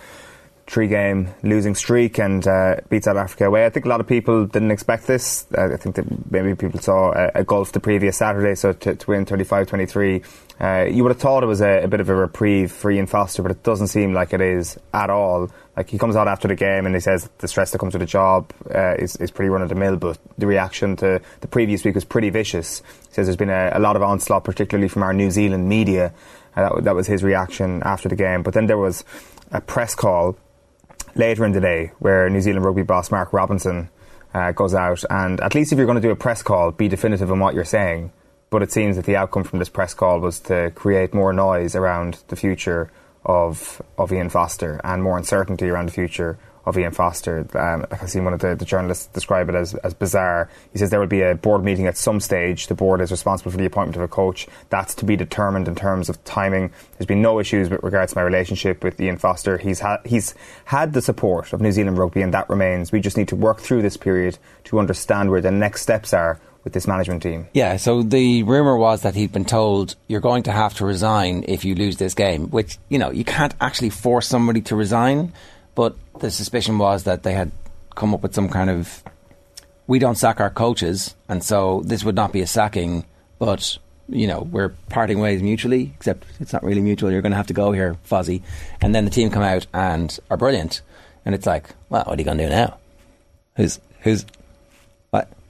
[0.71, 3.67] three game losing streak and uh, beat South Africa away.
[3.67, 5.45] I think a lot of people didn't expect this.
[5.57, 8.95] Uh, I think that maybe people saw a, a Gulf the previous Saturday, so to,
[8.95, 10.23] to win 35 23.
[10.61, 13.07] Uh, you would have thought it was a, a, bit of a reprieve for Ian
[13.07, 15.51] Foster, but it doesn't seem like it is at all.
[15.81, 18.01] Like he comes out after the game and he says the stress that comes with
[18.01, 21.49] the job uh, is, is pretty run of the mill, but the reaction to the
[21.49, 22.81] previous week was pretty vicious.
[23.09, 26.13] He says there's been a, a lot of onslaught, particularly from our New Zealand media.
[26.55, 28.43] Uh, that, that was his reaction after the game.
[28.43, 29.05] But then there was
[29.53, 30.37] a press call
[31.15, 33.89] later in the day where New Zealand rugby boss Mark Robinson
[34.35, 36.89] uh, goes out, and at least if you're going to do a press call, be
[36.89, 38.13] definitive in what you're saying.
[38.51, 41.75] But it seems that the outcome from this press call was to create more noise
[41.75, 42.91] around the future
[43.25, 47.47] of of Ian Foster and more uncertainty around the future of Ian Foster.
[47.59, 50.51] Um, I've seen one of the, the, journalists describe it as, as bizarre.
[50.73, 52.67] He says there will be a board meeting at some stage.
[52.67, 54.47] The board is responsible for the appointment of a coach.
[54.69, 56.71] That's to be determined in terms of timing.
[56.99, 59.59] There's been no issues with regards to my relationship with Ian Foster.
[59.59, 60.35] He's had he's
[60.67, 62.93] had the support of New Zealand rugby, and that remains.
[62.93, 66.41] We just need to work through this period to understand where the next steps are
[66.65, 67.49] with this management team.
[67.55, 71.45] Yeah, so the rumour was that he'd been told you're going to have to resign
[71.49, 75.33] if you lose this game, which, you know, you can't actually force somebody to resign.
[75.75, 77.53] But the suspicion was that they had
[77.95, 79.03] come up with some kind of
[79.87, 83.05] we don't sack our coaches, and so this would not be a sacking,
[83.41, 83.77] but
[84.09, 85.93] you know we're parting ways mutually.
[85.97, 87.11] Except it's not really mutual.
[87.11, 88.43] You're going to have to go here, Fozzie.
[88.81, 90.83] And then the team come out and are brilliant,
[91.25, 92.79] and it's like, well, what are you going to do now?
[93.57, 94.25] Who's who's?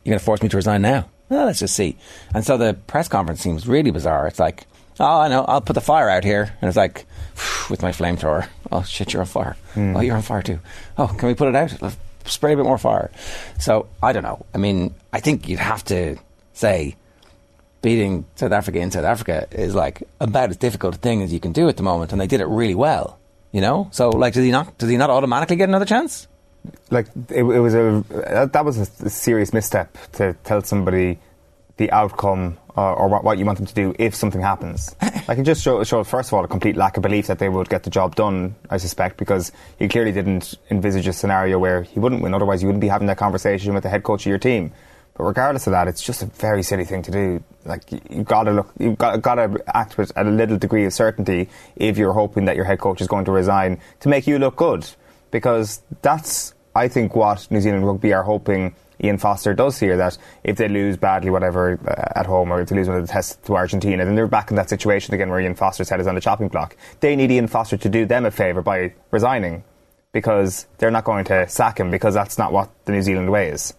[0.05, 1.09] You're going to force me to resign now?
[1.29, 1.97] Let's just see.
[2.35, 4.27] And so the press conference seems really bizarre.
[4.27, 4.67] It's like,
[4.99, 7.07] oh, I know, I'll put the fire out here, and it's like
[7.71, 8.49] with my flamethrower.
[8.73, 9.57] Oh shit, you're on fire.
[9.75, 9.97] Mm.
[9.97, 10.59] Oh, you're on fire too.
[10.99, 11.81] Oh, can we put it out?
[11.81, 13.11] Let's spray a bit more fire.
[13.59, 14.45] So I don't know.
[14.55, 16.17] I mean, I think you'd have to
[16.53, 16.97] say
[17.83, 21.41] beating South Africa in South Africa is like about as difficult a thing as you
[21.41, 23.19] can do at the moment, and they did it really well.
[23.53, 24.79] You know, so like, does he not?
[24.79, 26.29] Does he not automatically get another chance?
[26.91, 28.05] Like it, it was a
[28.53, 31.19] that was a serious misstep to tell somebody
[31.77, 34.95] the outcome uh, or what, what, you want them to do if something happens.
[35.29, 37.49] like it just showed, showed, first of all, a complete lack of belief that they
[37.49, 41.83] would get the job done, I suspect, because he clearly didn't envisage a scenario where
[41.83, 42.35] he wouldn't win.
[42.35, 44.73] Otherwise, you wouldn't be having that conversation with the head coach of your team.
[45.17, 47.43] But regardless of that, it's just a very silly thing to do.
[47.65, 50.93] Like you've got to look, you've got, got to act with a little degree of
[50.93, 54.39] certainty if you're hoping that your head coach is going to resign to make you
[54.39, 54.87] look good,
[55.31, 60.19] because that's I think what New Zealand rugby are hoping Ian Foster does here that
[60.45, 63.13] if they lose badly, whatever, uh, at home, or if they lose one of the
[63.13, 66.07] tests to Argentina, then they're back in that situation again where Ian Foster's head is
[66.07, 66.77] on the chopping block.
[67.01, 69.65] They need Ian Foster to do them a favour by resigning
[70.13, 73.49] because they're not going to sack him because that's not what the New Zealand way
[73.49, 73.75] is.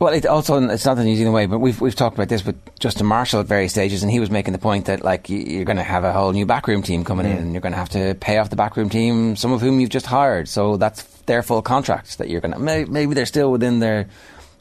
[0.00, 2.44] Well, it also it's not the New Zealand way, but we've we've talked about this
[2.44, 5.64] with Justin Marshall at various stages, and he was making the point that like you're
[5.64, 7.32] going to have a whole new backroom team coming mm.
[7.32, 9.80] in, and you're going to have to pay off the backroom team, some of whom
[9.80, 10.48] you've just hired.
[10.48, 12.86] So that's their full contracts that you're going to.
[12.86, 14.08] Maybe they're still within their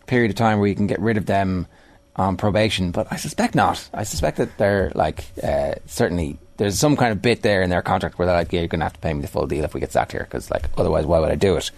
[0.08, 1.68] period of time where you can get rid of them
[2.16, 3.88] on probation, but I suspect not.
[3.94, 7.84] I suspect that they're like uh, certainly there's some kind of bit there in their
[7.84, 9.64] contract where they're like, yeah, you're going to have to pay me the full deal
[9.66, 11.70] if we get sacked here, because like otherwise, why would I do it?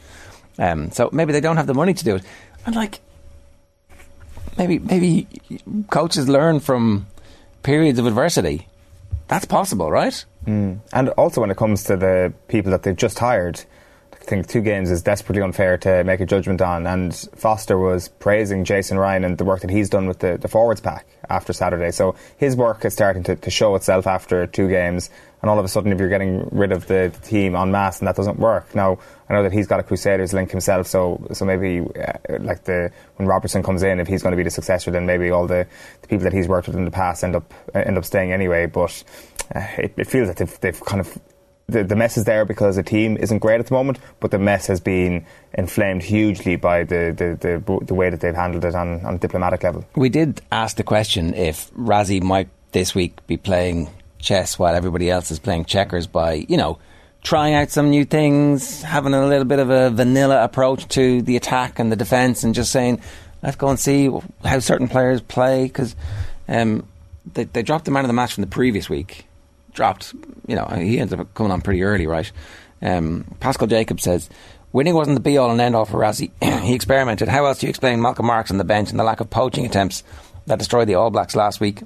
[0.58, 2.24] Um, so maybe they don't have the money to do it,
[2.66, 3.02] and like
[4.58, 5.28] maybe maybe
[5.90, 7.08] coaches learn from
[7.64, 8.68] periods of adversity.
[9.28, 10.26] That's possible, right?
[10.46, 10.80] Mm.
[10.92, 13.64] And also when it comes to the people that they've just hired,
[14.14, 16.88] I think two games is desperately unfair to make a judgment on.
[16.88, 20.48] And Foster was praising Jason Ryan and the work that he's done with the, the
[20.48, 21.92] forwards pack after Saturday.
[21.92, 25.10] So his work is starting to, to show itself after two games.
[25.42, 28.00] And all of a sudden, if you're getting rid of the, the team en masse,
[28.00, 28.76] and that doesn't work.
[28.76, 29.00] Now,
[29.30, 32.92] I know that he's got a Crusaders link himself, so so maybe uh, like the
[33.16, 35.68] when Robertson comes in, if he's going to be the successor, then maybe all the,
[36.02, 38.34] the people that he's worked with in the past end up uh, end up staying
[38.34, 38.66] anyway.
[38.66, 39.04] But
[39.56, 41.18] uh, it, it feels that they've, they've kind of
[41.70, 44.40] the, the mess is there because the team isn't great at the moment, but the
[44.40, 48.76] mess has been inflamed hugely by the, the, the, the way that they've handled it
[48.76, 49.86] on, on diplomatic level.
[49.96, 53.90] We did ask the question if Rassie might this week be playing
[54.20, 56.78] chess while everybody else is playing checkers by, you know,
[57.24, 61.36] trying out some new things, having a little bit of a vanilla approach to the
[61.36, 63.02] attack and the defence, and just saying,
[63.42, 64.10] let's go and see
[64.44, 65.96] how certain players play because
[66.48, 66.88] um,
[67.34, 69.26] they, they dropped the man of the match from the previous week
[69.74, 70.14] dropped.
[70.48, 72.32] You know, he ended up coming on pretty early, right?
[72.82, 74.30] Um, Pascal Jacob says,
[74.72, 76.32] winning wasn't the be all and end all for Rassie.
[76.64, 77.28] he experimented.
[77.28, 79.66] How else do you explain Malcolm Marx on the bench and the lack of poaching
[79.66, 80.04] attempts
[80.46, 81.84] that destroyed the All Blacks last week?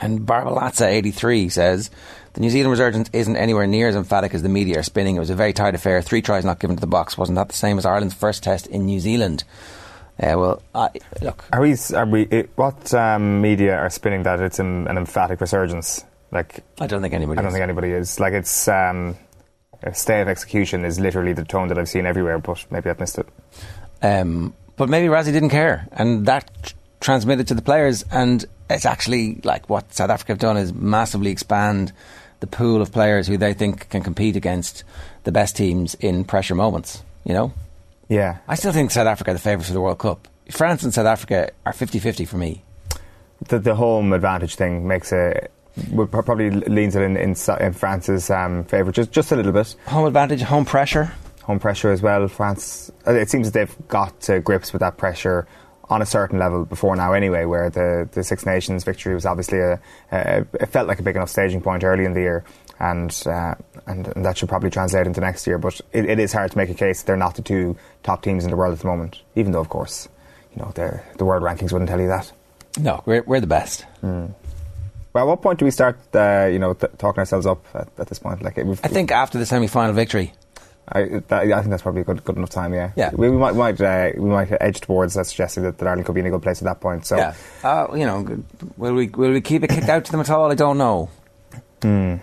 [0.00, 1.90] And Barbalatza83 says,
[2.34, 5.16] the New Zealand resurgence isn't anywhere near as emphatic as the media are spinning.
[5.16, 6.00] It was a very tight affair.
[6.02, 7.18] Three tries not given to the box.
[7.18, 9.42] Wasn't that the same as Ireland's first test in New Zealand?
[10.20, 10.90] Uh, well, I,
[11.22, 11.44] look.
[11.52, 11.76] Are we?
[11.94, 12.22] Are we?
[12.22, 16.04] It, what um, media are spinning that it's an, an emphatic resurgence?
[16.32, 17.38] Like, I don't think anybody.
[17.38, 17.54] I don't is.
[17.54, 18.20] think anybody is.
[18.20, 19.16] Like, it's um,
[19.82, 22.98] a stay of execution is literally the tone that I've seen everywhere, but maybe I've
[22.98, 23.28] missed it.
[24.02, 28.04] Um, but maybe Rassie didn't care, and that transmitted to the players.
[28.10, 31.92] And it's actually like what South Africa have done is massively expand
[32.40, 34.84] the pool of players who they think can compete against
[35.24, 37.02] the best teams in pressure moments.
[37.24, 37.52] You know.
[38.08, 38.38] Yeah.
[38.48, 40.28] I still think South Africa are the favourites for the World Cup.
[40.50, 42.62] France and South Africa are 50-50 for me.
[43.48, 45.52] The, the home advantage thing makes it
[45.92, 49.76] would probably leans it in in, in France's um, favour just just a little bit.
[49.86, 51.12] Home advantage, home pressure,
[51.44, 52.26] home pressure as well.
[52.28, 55.46] France, uh, it seems that they've got to grips with that pressure
[55.90, 57.44] on a certain level before now, anyway.
[57.44, 59.80] Where the, the Six Nations victory was obviously a,
[60.12, 62.44] a it felt like a big enough staging point early in the year.
[62.80, 63.56] And, uh,
[63.88, 65.58] and, and that should probably translate into next year.
[65.58, 68.22] But it, it is hard to make a case that they're not the two top
[68.22, 69.20] teams in the world at the moment.
[69.34, 70.08] Even though, of course,
[70.54, 70.70] you know
[71.16, 72.30] the world rankings wouldn't tell you that.
[72.78, 73.84] No, we're we're the best.
[74.00, 74.32] Mm.
[75.12, 77.88] Well, at what point do we start, uh, you know, th- talking ourselves up at,
[77.98, 78.42] at this point?
[78.42, 80.34] Like, I think after the semi-final victory.
[80.92, 82.74] I, that, I think that's probably a good, good enough time.
[82.74, 83.10] Yeah, yeah.
[83.12, 86.14] We, we might, might uh, we might edge towards that, suggesting that, that Ireland could
[86.14, 87.06] be in a good place at that point.
[87.06, 88.42] So, yeah, uh, you know,
[88.76, 90.50] will we will we keep it kicked out to them at all?
[90.50, 91.10] I don't know.
[91.82, 92.16] Hmm.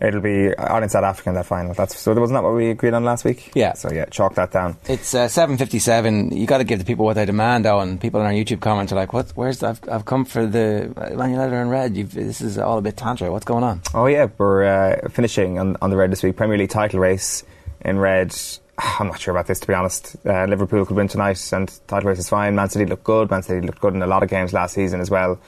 [0.00, 1.74] It'll be Ireland South Africa in that final.
[1.74, 2.12] That's so.
[2.12, 3.52] That wasn't that what we agreed on last week?
[3.54, 3.74] Yeah.
[3.74, 4.76] So yeah, chalk that down.
[4.88, 6.36] It's uh, seven fifty-seven.
[6.36, 7.78] You got to give the people what they demand, though.
[7.78, 9.30] And people in our YouTube comments are like, "What?
[9.36, 11.96] Where's the, I've, I've come for the Man United in red.
[11.96, 13.30] You've, this is all a bit tantra.
[13.30, 16.34] What's going on?" Oh yeah, we're uh, finishing on, on the red this week.
[16.34, 17.44] Premier League title race
[17.84, 18.34] in red.
[18.78, 20.16] I'm not sure about this to be honest.
[20.24, 22.54] Uh, Liverpool could win tonight, and title race is fine.
[22.54, 23.30] Man City looked good.
[23.30, 25.38] Man City looked good in a lot of games last season as well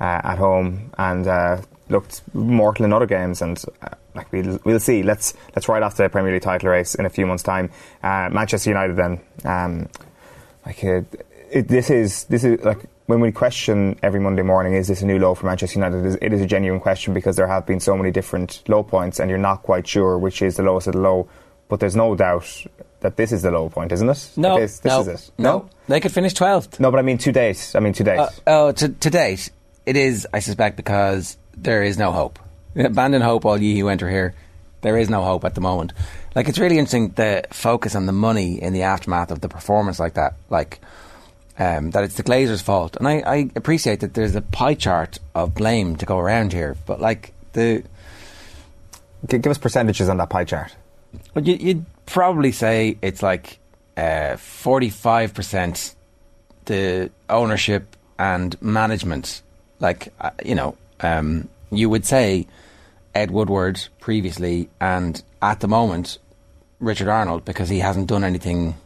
[0.00, 3.42] uh, at home, and uh, looked mortal in other games.
[3.42, 5.02] And uh, like we'll, we'll see.
[5.02, 7.70] Let's let's ride off the Premier League title race in a few months' time.
[8.02, 9.88] Uh, Manchester United then, um,
[10.66, 11.02] like uh,
[11.50, 15.06] it, this is this is like when we question every Monday morning, is this a
[15.06, 16.04] new low for Manchester United?
[16.04, 18.82] It is, it is a genuine question because there have been so many different low
[18.82, 21.28] points, and you're not quite sure which is the lowest of the low.
[21.68, 22.66] But there's no doubt
[23.00, 24.30] that this is the low point, isn't it?
[24.36, 25.30] No, this, this no, is it.
[25.38, 25.58] No?
[25.58, 26.80] no, they could finish twelfth.
[26.80, 27.72] No, but I mean to date.
[27.74, 28.18] I mean to date.
[28.18, 29.50] Uh, oh, to, to date,
[29.86, 30.26] it is.
[30.32, 32.38] I suspect because there is no hope.
[32.76, 34.34] Abandon hope, all ye who enter here.
[34.82, 35.92] There is no hope at the moment.
[36.34, 39.98] Like it's really interesting the focus on the money in the aftermath of the performance
[39.98, 40.34] like that.
[40.50, 40.80] Like
[41.58, 45.18] um, that it's the Glazers' fault, and I, I appreciate that there's a pie chart
[45.34, 46.76] of blame to go around here.
[46.86, 47.84] But like the,
[49.28, 50.74] give us percentages on that pie chart.
[51.34, 53.58] Well, you, would probably say it's like
[53.96, 55.94] uh, forty-five percent
[56.64, 59.42] the ownership and management.
[59.80, 62.46] Like uh, you know, um, you would say
[63.14, 66.18] Ed Woodward previously, and at the moment,
[66.80, 68.76] Richard Arnold, because he hasn't done anything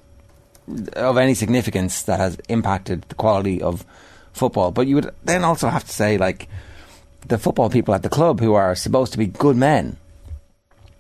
[0.96, 3.84] of any significance that has impacted the quality of
[4.32, 4.70] football.
[4.70, 6.48] But you would then also have to say, like,
[7.26, 9.96] the football people at the club who are supposed to be good men,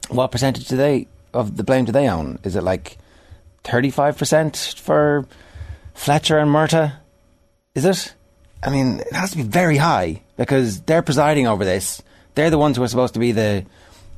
[0.08, 2.38] what percentage do they of the blame do they own?
[2.42, 2.98] Is it like
[3.64, 5.26] thirty five percent for
[5.94, 6.94] Fletcher and Murtagh?
[7.74, 8.14] Is it?
[8.62, 12.02] I mean, it has to be very high because they're presiding over this.
[12.34, 13.64] They're the ones who are supposed to be the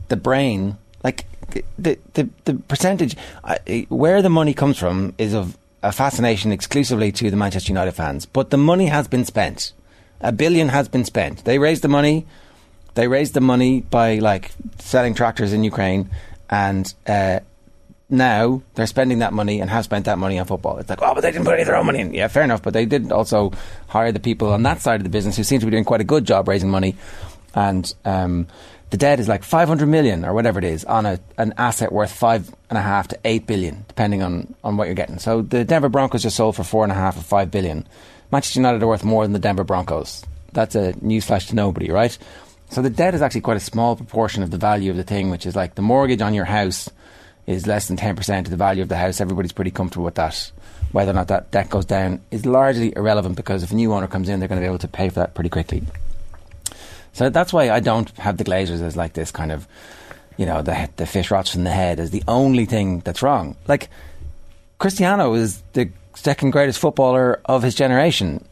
[0.09, 0.77] the brain.
[1.03, 1.27] Like
[1.79, 3.17] the the the percentage
[3.89, 8.27] where the money comes from is of a fascination exclusively to the Manchester United fans.
[8.27, 9.73] But the money has been spent.
[10.21, 11.45] A billion has been spent.
[11.45, 12.27] They raised the money.
[12.95, 16.11] They raised the money by like selling tractors in Ukraine,
[16.51, 17.41] and uh,
[18.11, 20.79] now they're spending that money and have spent that money on football.
[20.79, 22.13] It's like, oh, but they didn't put any of their own money in.
[22.13, 23.53] Yeah, fair enough, but they did also
[23.87, 26.01] hire the people on that side of the business who seem to be doing quite
[26.01, 26.97] a good job raising money.
[27.55, 28.49] And um,
[28.91, 32.13] the debt is like 500 million or whatever it is on a, an asset worth
[32.13, 35.19] five and a half to eight billion, depending on, on what you're getting.
[35.19, 37.87] So the Denver Broncos just sold for four and a half or five billion.
[38.33, 40.25] Manchester United are worth more than the Denver Broncos.
[40.53, 42.17] That's a newsflash to nobody, right?
[42.71, 45.31] So the debt is actually quite a small proportion of the value of the thing,
[45.31, 46.89] which is like the mortgage on your house
[47.47, 49.21] is less than 10% of the value of the house.
[49.21, 50.53] Everybody's pretty comfortable with that.
[50.93, 54.07] Whether or not that debt goes down is largely irrelevant because if a new owner
[54.07, 55.83] comes in, they're going to be able to pay for that pretty quickly.
[57.13, 59.67] So that's why I don't have the Glazers as like this kind of,
[60.37, 63.57] you know, the the fish rots from the head as the only thing that's wrong.
[63.67, 63.91] Like
[64.79, 68.45] Cristiano is the second greatest footballer of his generation.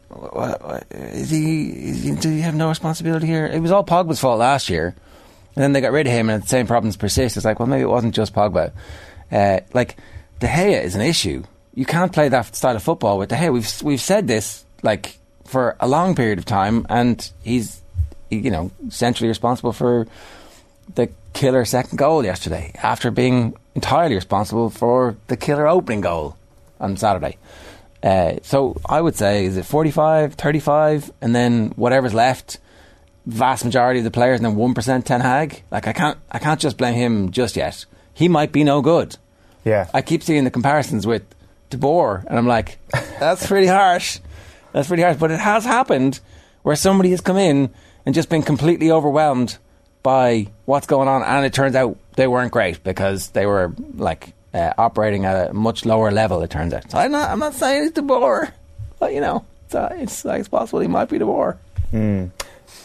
[0.91, 2.11] Is he, is he?
[2.15, 3.45] Do you have no responsibility here?
[3.45, 4.95] It was all Pogba's fault last year,
[5.55, 7.37] and then they got rid of him, and the same problems persist.
[7.37, 8.71] It's like, well, maybe it wasn't just Pogba.
[9.31, 9.97] Uh, like
[10.39, 11.43] De Gea is an issue.
[11.75, 13.53] You can't play that style of football with De Gea.
[13.53, 17.81] We've we've said this like for a long period of time, and he's
[18.29, 20.07] you know centrally responsible for
[20.95, 26.35] the killer second goal yesterday, after being entirely responsible for the killer opening goal
[26.79, 27.37] on Saturday.
[28.01, 32.59] Uh, so I would say, is it 45, 35, and then whatever's left,
[33.25, 35.63] vast majority of the players, and then 1% Ten Hag?
[35.69, 37.85] Like, I can't, I can't just blame him just yet.
[38.13, 39.17] He might be no good.
[39.65, 39.89] Yeah.
[39.93, 41.23] I keep seeing the comparisons with
[41.69, 42.79] De Boer, and I'm like,
[43.19, 44.19] that's pretty harsh.
[44.71, 45.17] That's pretty harsh.
[45.17, 46.19] But it has happened
[46.63, 47.73] where somebody has come in
[48.05, 49.57] and just been completely overwhelmed
[50.03, 54.33] by what's going on, and it turns out they weren't great because they were like
[54.53, 56.41] uh, operating at a much lower level.
[56.41, 56.89] It turns out.
[56.91, 57.29] So I'm not.
[57.29, 58.49] I'm not saying it's De Boer,
[58.99, 61.57] but you know, it's, uh, it's it's possible he might be the Boer.
[61.93, 62.31] Mm.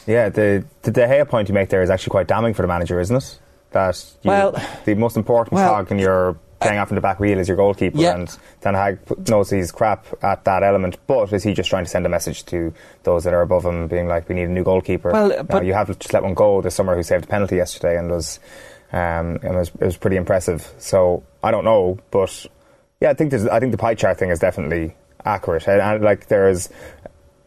[0.06, 2.68] Yeah, the the De Gea point you make there is actually quite damning for the
[2.68, 3.38] manager, isn't it?
[3.72, 7.18] That you, well, the most important well, cog in your playing off in the back
[7.20, 8.14] wheel is your goalkeeper, Yeah.
[8.14, 8.98] and Ten Hag
[9.28, 10.96] knows he's crap at that element.
[11.06, 12.72] But is he just trying to send a message to
[13.02, 15.10] those that are above him, being like, "We need a new goalkeeper"?
[15.12, 17.98] Well, but- you have just let one go this summer who saved a penalty yesterday
[17.98, 18.38] and was
[18.94, 20.72] um, and was, it was pretty impressive.
[20.78, 22.46] So I don't know, but
[23.00, 26.04] yeah, I think there's, I think the pie chart thing is definitely accurate, and, and
[26.04, 26.70] like there's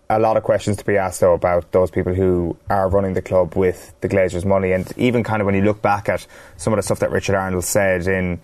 [0.09, 3.21] a lot of questions to be asked though about those people who are running the
[3.21, 6.73] club with the Glazers' money, and even kind of when you look back at some
[6.73, 8.39] of the stuff that Richard Arnold said in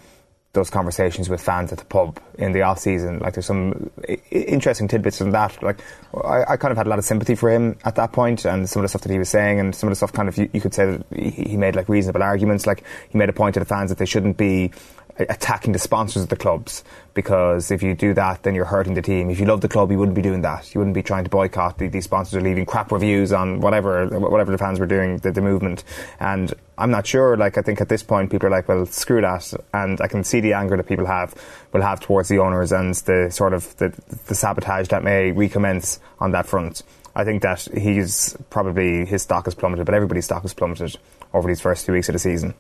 [0.54, 3.90] those conversations with fans at the pub in the off season, like there's some
[4.30, 5.62] interesting tidbits in that.
[5.64, 5.80] Like
[6.24, 8.70] I, I kind of had a lot of sympathy for him at that point, and
[8.70, 10.38] some of the stuff that he was saying, and some of the stuff kind of
[10.38, 12.68] you, you could say that he made like reasonable arguments.
[12.68, 14.72] Like he made a point to the fans that they shouldn't be
[15.18, 19.02] attacking the sponsors of the clubs because if you do that then you're hurting the
[19.02, 19.30] team.
[19.30, 20.74] If you love the club you wouldn't be doing that.
[20.74, 21.78] You wouldn't be trying to boycott.
[21.78, 25.32] The, these sponsors are leaving crap reviews on whatever whatever the fans were doing the,
[25.32, 25.84] the movement.
[26.20, 29.22] And I'm not sure like I think at this point people are like well screw
[29.22, 29.54] that.
[29.74, 31.36] And I can see the anger that people have
[31.72, 33.94] will have towards the owners and the sort of the,
[34.28, 36.82] the sabotage that may recommence on that front.
[37.16, 40.98] I think that he's probably his stock has plummeted but everybody's stock has plummeted
[41.34, 42.56] over these first few weeks of the season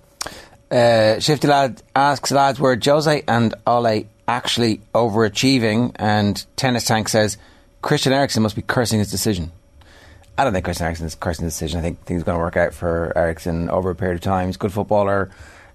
[0.73, 7.37] Uh, Shifty Lad asks lads were Jose and Ole actually overachieving, and Tennis Tank says
[7.83, 9.51] Christian Eriksen must be cursing his decision.
[10.35, 11.77] I don't think Christian Eriksen is cursing his decision.
[11.77, 14.47] I think things are going to work out for Eriksen over a period of time.
[14.47, 15.29] He's a good footballer,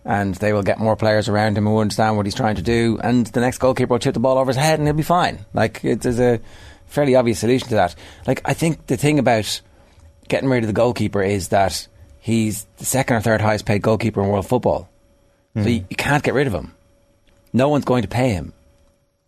[0.05, 2.99] and they will get more players around him who understand what he's trying to do.
[3.01, 5.47] And the next goalkeeper will chip the ball over his head, and he'll be fine.
[5.55, 6.41] Like it, there's a
[6.87, 7.95] fairly obvious solution to that.
[8.27, 9.61] Like I think the thing about
[10.27, 11.87] getting rid of the goalkeeper is that
[12.29, 14.91] he's the second or third highest paid goalkeeper in world football.
[15.55, 15.69] So hmm.
[15.69, 16.75] you, you can't get rid of him.
[17.55, 18.53] No one's going to pay him.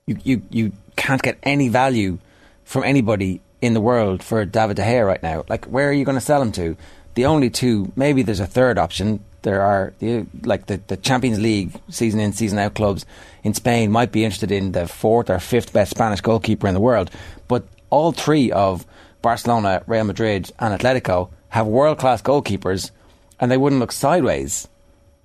[0.07, 2.19] You, you, you can't get any value
[2.65, 5.45] from anybody in the world for David De Gea right now.
[5.49, 6.77] Like, where are you going to sell him to?
[7.15, 9.25] The only two, maybe there's a third option.
[9.43, 13.07] There are, the, like, the, the Champions League season in, season out clubs
[13.43, 16.81] in Spain might be interested in the fourth or fifth best Spanish goalkeeper in the
[16.81, 17.11] world.
[17.49, 18.85] But all three of
[19.23, 22.91] Barcelona, Real Madrid, and Atletico have world class goalkeepers,
[23.39, 24.67] and they wouldn't look sideways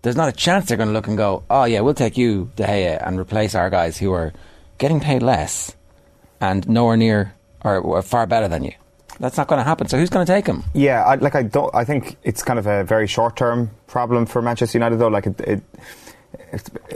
[0.06, 2.52] there's not a chance they're going to look and go, oh yeah, we'll take you,
[2.56, 4.34] De Gea, and replace our guys who are
[4.78, 5.76] getting paid less
[6.40, 7.34] and nowhere near
[7.64, 8.74] or, far better than you.
[9.20, 9.88] That's not going to happen.
[9.88, 10.64] So who's going to take him?
[10.76, 11.74] Yeah, I, like I don't.
[11.74, 15.08] I think it's kind of a very short-term problem for Manchester United, though.
[15.08, 15.64] Like it, it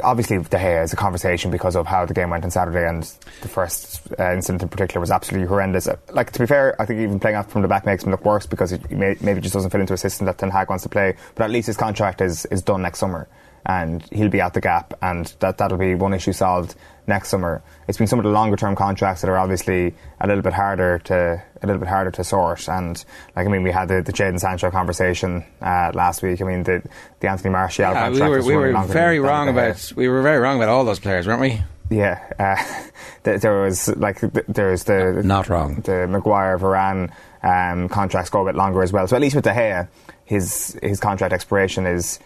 [0.04, 3.04] obviously De Gea is a conversation because of how the game went on Saturday, and
[3.41, 5.88] the first uh, incident in particular was absolutely horrendous.
[5.88, 8.12] Uh, Like to be fair, I think even playing out from the back makes him
[8.12, 10.69] look worse because he may, maybe just doesn't fit into a system that Ten Hag
[10.69, 11.15] wants to play.
[11.36, 13.28] But at least his contract is is done next summer.
[13.65, 16.75] And he'll be at the gap, and that that'll be one issue solved
[17.08, 17.62] next summer.
[17.88, 21.00] It's been some of the longer term contracts that are obviously a little bit harder
[21.06, 22.67] to a little bit harder to sort.
[22.69, 23.04] And
[23.36, 26.42] like I mean, we had the, the Jadon Sancho conversation uh, last week.
[26.42, 26.84] I mean, the
[27.19, 28.15] the Anthony Martial Yeah, contract.
[28.15, 31.00] we were was we were very wrong about we were very wrong about all those
[31.00, 31.62] players, weren't we?
[31.92, 32.56] Yeah, uh,
[33.23, 35.81] th- there was like th- there's the Not wrong.
[35.81, 37.12] the Maguire Varane
[37.42, 39.08] um, contracts go a bit longer as well.
[39.08, 39.88] So at least with De Gea,
[40.25, 42.19] his his contract expiration is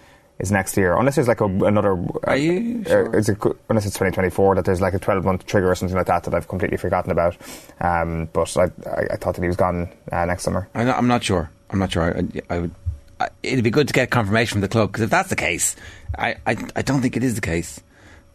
[0.43, 1.97] is next year, unless there's like a, another.
[2.25, 3.17] Are you uh, sure?
[3.17, 3.37] it's a,
[3.69, 6.33] unless it's 2024 that there's like a 12 month trigger or something like that that
[6.35, 7.35] I've completely forgotten about.
[7.79, 10.67] Um, but I, I, I thought that he was gone uh, next summer.
[10.75, 11.49] I'm not, I'm not sure.
[11.69, 12.15] I'm not sure.
[12.15, 12.75] I, I would.
[13.19, 15.75] I, it'd be good to get confirmation from the club because if that's the case,
[16.17, 17.79] I, I I don't think it is the case.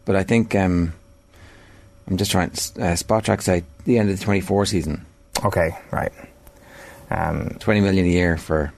[0.05, 0.93] But I think um,
[2.07, 2.49] I'm just trying.
[2.49, 5.05] to Uh, Spotrac say the end of the 24 season,
[5.45, 6.11] Okay, right.
[7.11, 8.73] Um, 20 million a year for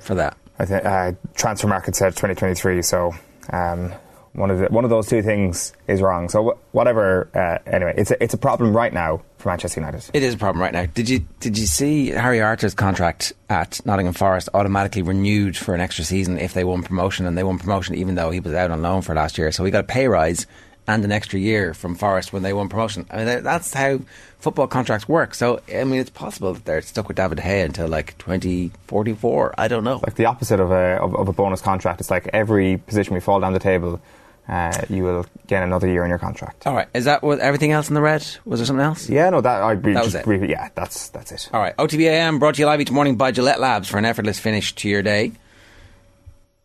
[0.00, 0.36] for that.
[0.58, 2.82] I think uh, Transfermarkt said 2023.
[2.82, 3.12] So
[3.50, 3.92] um,
[4.34, 6.28] one of the, one of those two things is wrong.
[6.28, 7.28] So wh- whatever.
[7.34, 10.04] Uh, anyway, it's a, it's a problem right now for Manchester United.
[10.12, 10.86] It is a problem right now.
[10.86, 15.80] Did you did you see Harry Arter's contract at Nottingham Forest automatically renewed for an
[15.80, 18.70] extra season if they won promotion and they won promotion even though he was out
[18.70, 19.52] on loan for last year.
[19.52, 20.46] So he got a pay rise
[20.86, 23.06] and an extra year from Forest when they won promotion.
[23.10, 24.00] I mean that's how
[24.38, 25.34] football contracts work.
[25.34, 29.54] So I mean it's possible that they're stuck with David Gea until like 2044.
[29.56, 30.00] I don't know.
[30.04, 32.00] Like the opposite of a of, of a bonus contract.
[32.00, 34.00] It's like every position we fall down the table,
[34.48, 36.66] uh, you will get another year in your contract.
[36.66, 38.26] All right, is that what everything else in the red?
[38.44, 39.08] Was there something else?
[39.08, 40.24] Yeah, no, that I'd be That was it.
[40.26, 40.50] briefly.
[40.50, 41.48] Yeah, that's that's it.
[41.52, 44.04] All right, OTB AM brought to you live each morning by Gillette Labs for an
[44.04, 45.32] effortless finish to your day.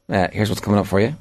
[0.10, 1.16] Uh, here's what's coming up for you.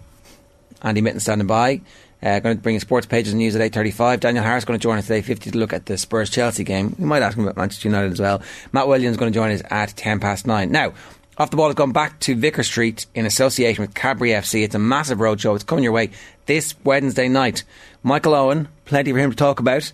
[0.82, 1.80] Andy Mitten standing by.
[2.22, 4.20] Uh, going to bring sports pages and news at 8.35.
[4.20, 6.96] Daniel Harris going to join us today, 50 to look at the Spurs-Chelsea game.
[6.98, 8.42] We might ask him about Manchester United as well.
[8.72, 10.70] Matt Williams going to join us at 10 past 9.
[10.72, 10.94] Now,
[11.38, 14.64] off the ball has gone back to Vicar Street in association with Cadbury FC.
[14.64, 15.54] It's a massive roadshow.
[15.54, 16.10] It's coming your way
[16.46, 17.62] this Wednesday night.
[18.02, 19.92] Michael Owen, plenty for him to talk about.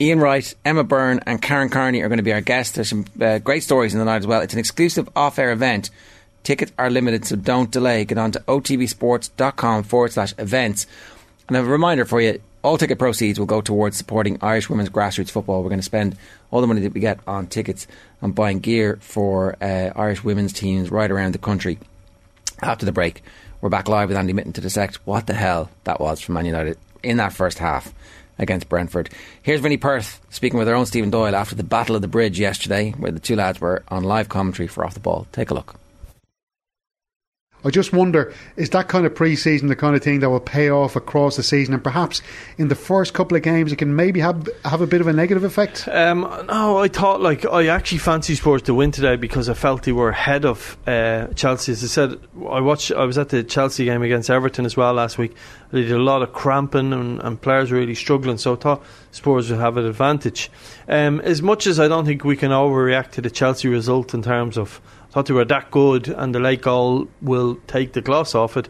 [0.00, 2.74] Ian Wright, Emma Byrne, and Karen Carney are going to be our guests.
[2.74, 4.40] There's some uh, great stories in the night as well.
[4.40, 5.90] It's an exclusive off air event.
[6.42, 8.04] Tickets are limited, so don't delay.
[8.04, 10.86] Get on to otbsports.com forward slash events.
[11.48, 15.30] And a reminder for you all ticket proceeds will go towards supporting Irish women's grassroots
[15.30, 15.62] football.
[15.62, 16.16] We're going to spend
[16.50, 17.86] all the money that we get on tickets
[18.20, 21.78] and buying gear for uh, Irish women's teams right around the country.
[22.60, 23.22] After the break,
[23.60, 26.46] we're back live with Andy Mitten to dissect what the hell that was from Man
[26.46, 27.94] United in that first half
[28.36, 29.10] against Brentford.
[29.42, 32.40] Here's Vinnie Perth speaking with our own Stephen Doyle after the Battle of the Bridge
[32.40, 35.28] yesterday, where the two lads were on live commentary for Off the Ball.
[35.30, 35.78] Take a look.
[37.64, 40.70] I just wonder, is that kind of pre-season the kind of thing that will pay
[40.70, 42.22] off across the season, and perhaps
[42.58, 45.12] in the first couple of games it can maybe have have a bit of a
[45.12, 45.88] negative effect?
[45.88, 49.82] Um, no, I thought like I actually fancy Spurs to win today because I felt
[49.82, 51.72] they were ahead of uh, Chelsea.
[51.72, 52.92] As I said, I watched.
[52.92, 55.34] I was at the Chelsea game against Everton as well last week.
[55.72, 58.38] They did a lot of cramping and, and players really struggling.
[58.38, 60.50] So I thought Spurs would have an advantage.
[60.88, 64.22] Um, as much as I don't think we can overreact to the Chelsea result in
[64.22, 64.80] terms of
[65.16, 68.68] thought they were that good and the late goal will take the gloss off it.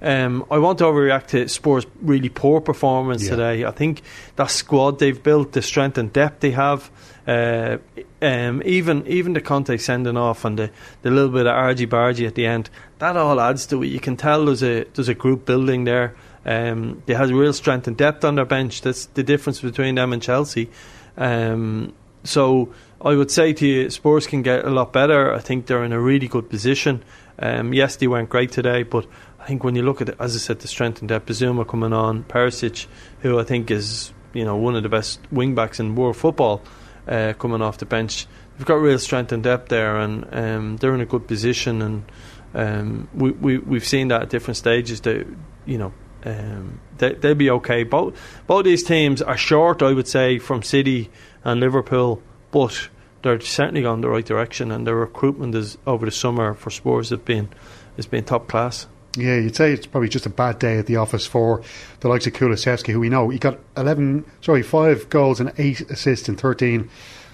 [0.00, 3.30] Um, I want to overreact to Spurs' really poor performance Yeah.
[3.30, 3.64] today.
[3.64, 4.02] I think
[4.36, 6.88] that squad they've built, the strength and depth they have,
[7.26, 7.78] uh,
[8.22, 10.70] um, even even the Conte sending off and the,
[11.02, 12.70] the little bit of argy bargy at the end,
[13.00, 13.88] that all adds to it.
[13.88, 16.14] You can tell there's a there's a group building there.
[16.46, 18.82] Um, they has real strength and depth on their bench.
[18.82, 20.70] That's the difference between them and Chelsea.
[21.16, 21.92] Um,
[22.22, 22.68] so
[23.00, 25.32] I would say to you, Spurs can get a lot better.
[25.32, 27.04] I think they're in a really good position.
[27.38, 29.06] Um, yes, they weren't great today, but
[29.38, 31.64] I think when you look at it, as I said, the strength and depth, Zuma
[31.64, 32.86] coming on, Perisic,
[33.20, 36.62] who I think is you know one of the best wing backs in world football,
[37.06, 38.26] uh, coming off the bench.
[38.56, 41.82] They've got real strength and depth there, and um, they're in a good position.
[41.82, 42.12] And
[42.52, 45.02] um, we, we we've seen that at different stages.
[45.02, 45.24] That
[45.66, 45.92] you know
[46.24, 47.84] um, they they'll be okay.
[47.84, 51.10] Both both these teams are short, I would say, from City
[51.44, 52.88] and Liverpool, but
[53.22, 54.70] they're certainly going the right direction.
[54.70, 57.48] And their recruitment is over the summer for Spurs have been
[57.96, 58.86] has been top class.
[59.16, 61.62] Yeah, you'd say it's probably just a bad day at the office for
[62.00, 65.80] the likes of Kulusevski, who we know he got eleven, sorry, five goals and eight
[65.90, 66.88] assists in 13,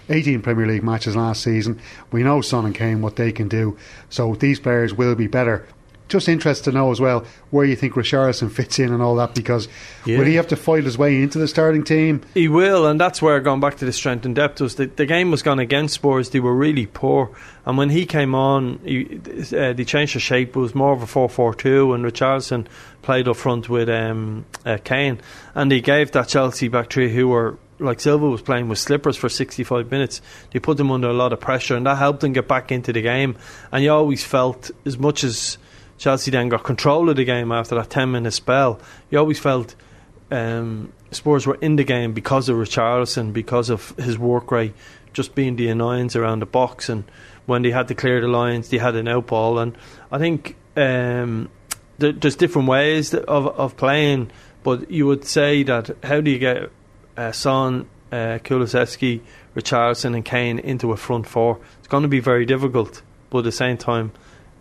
[0.09, 1.81] 18 Premier League matches last season.
[2.11, 3.77] We know Son and Kane what they can do,
[4.09, 5.67] so these players will be better.
[6.07, 9.35] Just interested to know as well where you think Richarlison fits in and all that,
[9.35, 9.69] because
[10.05, 10.19] Yeah.
[10.19, 12.21] will he have to fight his way into the starting team?
[12.35, 15.07] He will, and that's where going back to the strength and depth was the, the
[15.07, 16.31] game was gone against Spurs.
[16.31, 17.31] They were really poor,
[17.65, 19.19] and when he came on, he,
[19.57, 20.51] uh, they changed the shape.
[20.55, 22.67] It was more of a four-four-two, and Richarlison
[23.01, 25.21] played up front with um, uh, Kane,
[25.55, 27.57] and he gave that Chelsea back three who were.
[27.81, 30.23] Like Silva was playing with slippers for 65 minutes.
[30.53, 32.93] They put them under a lot of pressure, and that helped them get back into
[32.93, 33.35] the game.
[33.73, 35.59] And you always felt, as much as
[36.05, 38.79] Chelsea then got control of the game after that 10 minute spell.
[39.09, 39.75] You always felt
[40.31, 44.75] um, Spurs were in the game because of Richarlison, because of his work rate,
[45.15, 46.91] just being the annoyance around the box.
[46.91, 47.05] And
[47.47, 49.59] when they had to clear the lines, they had an out ball.
[49.59, 49.79] And
[50.13, 51.49] I think um,
[51.97, 54.31] there's different ways of, of playing,
[54.63, 56.71] but you would say that how do you get
[57.17, 61.61] uh, Son, uh, Richarlison, and Kane into a front four?
[61.79, 63.01] It's going to be very difficult,
[63.31, 64.13] but at the same time,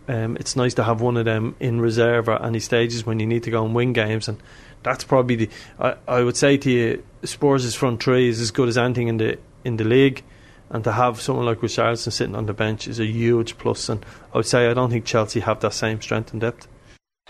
[0.08, 3.26] um, it's nice to have one of them in reserve at any stages when you
[3.26, 4.28] need to go and win games.
[4.28, 4.38] And
[4.82, 8.68] that's probably the I, I would say to you, Spurs' front three is as good
[8.68, 10.22] as anything in the in the league.
[10.70, 13.88] And to have someone like Richarlison sitting on the bench is a huge plus.
[13.88, 16.66] And I would say I don't think Chelsea have that same strength and depth.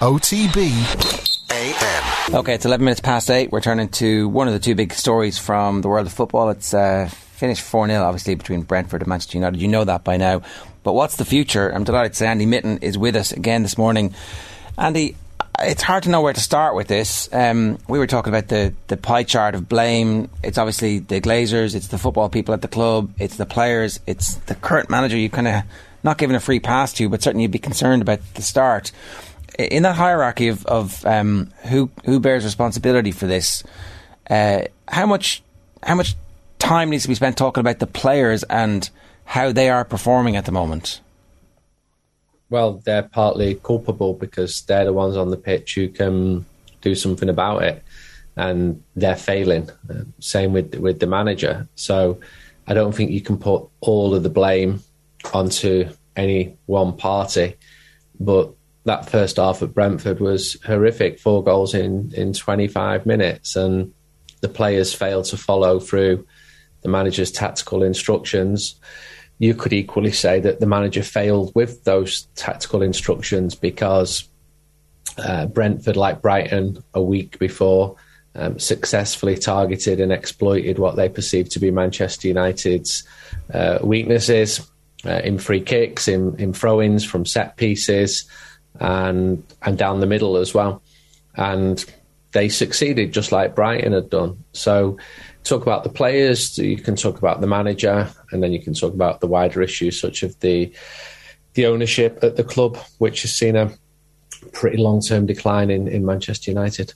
[0.01, 2.35] OTB AM.
[2.35, 3.53] Okay, it's 11 minutes past 8.
[3.53, 6.49] We're turning to one of the two big stories from the world of football.
[6.51, 9.61] It's uh, finished 4 0, obviously, between Brentford and Manchester United.
[9.61, 10.43] You know that by now.
[10.85, 11.69] But what's the future?
[11.71, 14.15] I'm delighted to say Andy Mitten is with us again this morning.
[14.79, 15.17] Andy,
[15.61, 17.29] it's hard to know where to start with this.
[17.33, 20.29] Um, we were talking about the, the pie chart of blame.
[20.43, 24.35] It's obviously the Glazers, it's the football people at the club, it's the players, it's
[24.35, 25.17] the current manager.
[25.17, 25.63] You kind of
[26.03, 28.93] not given a free pass to, but certainly you'd be concerned about the start.
[29.59, 33.63] In that hierarchy of, of um, who who bears responsibility for this,
[34.29, 35.43] uh, how much
[35.83, 36.15] how much
[36.59, 38.91] time needs to be spent talking about the players and
[39.25, 41.01] how they are performing at the moment?
[42.55, 46.45] well, they're partly culpable because they're the ones on the pitch who can
[46.83, 47.83] do something about it,
[48.37, 49.69] and they're failing.
[49.91, 51.67] Uh, same with with the manager.
[51.75, 52.21] So
[52.69, 54.85] I don't think you can put all of the blame
[55.33, 57.57] onto any one party,
[58.21, 58.53] but
[58.85, 61.19] that first half at Brentford was horrific.
[61.19, 63.93] Four goals in in 25 minutes, and
[64.43, 66.25] the players failed to follow through
[66.83, 68.77] the manager's tactical instructions
[69.45, 74.27] you could equally say that the manager failed with those tactical instructions because
[75.19, 77.97] uh, Brentford, like Brighton a week before,
[78.35, 83.07] um, successfully targeted and exploited what they perceived to be Manchester United's
[83.53, 84.67] uh, weaknesses
[85.05, 88.25] uh, in free kicks, in, in throw ins from set pieces,
[88.81, 90.83] and and down the middle as well.
[91.37, 91.85] And
[92.33, 94.43] they succeeded just like Brighton had done.
[94.55, 94.97] So
[95.45, 98.93] talk about the players, you can talk about the manager, and then you can talk
[98.93, 100.73] about the wider issues such as the
[101.55, 103.71] the ownership at the club, which has seen a
[104.53, 106.95] pretty long term decline in, in Manchester United.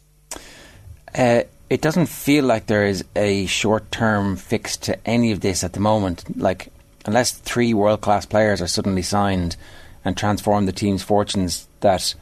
[1.15, 5.63] Uh, it doesn't feel like there is a short term fix to any of this
[5.63, 6.37] at the moment.
[6.37, 6.69] Like
[7.05, 9.57] unless three world class players are suddenly signed
[10.05, 12.15] and transform the team's fortunes, that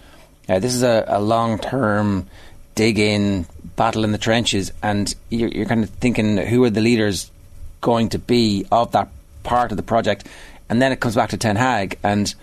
[0.49, 2.29] uh, this is a, a long term
[2.75, 3.47] dig in,
[3.77, 7.31] battle in the trenches, and you're, you're kind of thinking who are the leaders
[7.81, 9.09] going to be of that
[9.43, 10.27] part of the project,
[10.69, 11.99] and then it comes back to Ten Hag.
[12.03, 12.35] And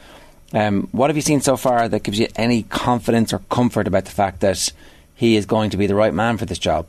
[0.53, 4.05] um, what have you seen so far that gives you any confidence or comfort about
[4.05, 4.71] the fact that
[5.15, 6.87] he is going to be the right man for this job?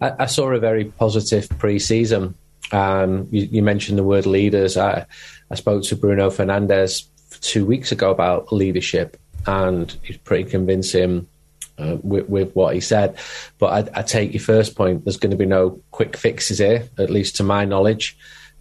[0.00, 2.34] I, I saw a very positive pre-season.
[2.72, 4.76] Um, you, you, mentioned the word leaders.
[4.76, 5.06] I,
[5.50, 7.06] I spoke to Bruno Fernandes
[7.40, 9.16] two weeks ago about leadership,
[9.46, 11.26] and he's pretty convincing
[11.78, 13.16] uh, with, with, what he said.
[13.58, 15.04] But I, I, take your first point.
[15.04, 18.16] There's going to be no quick fixes here, at least to my knowledge.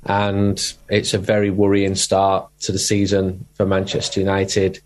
[0.05, 4.79] And it's a very worrying start to the season for Manchester United,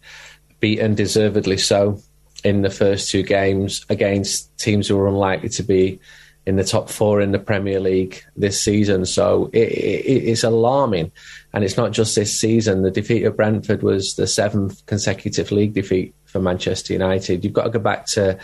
[0.59, 1.99] beaten deservedly so
[2.43, 5.99] in the first two games against teams who are unlikely to be
[6.45, 9.05] in the top four in the Premier League this season.
[9.05, 11.11] So it, it, it's alarming.
[11.53, 12.81] And it's not just this season.
[12.81, 17.43] The defeat at Brentford was the seventh consecutive league defeat for Manchester United.
[17.43, 18.39] You've got to go back to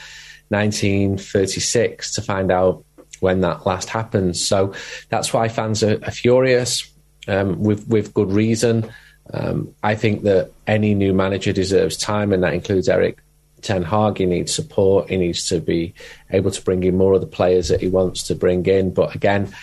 [0.49, 2.83] 1936 to find out
[3.19, 4.37] when that last happened.
[4.37, 4.73] So
[5.09, 6.91] that's why fans are, are furious
[7.27, 8.91] um, with with good reason.
[9.33, 13.19] Um, I think that any new manager deserves time, and that includes Erik
[13.61, 14.19] Ten Hag.
[14.19, 15.09] He needs support.
[15.09, 15.93] He needs to be
[16.31, 18.93] able to bring in more of the players that he wants to bring in.
[18.93, 19.53] But again,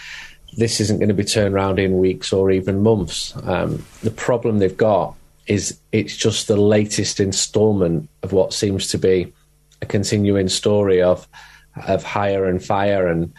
[0.57, 3.35] this isn't going to be turned around in weeks or even months.
[3.43, 5.14] Um, the problem they've got
[5.47, 9.33] is it's just the latest instalment of what seems to be
[9.83, 11.29] a continuing story of
[11.87, 13.33] of hire and fire and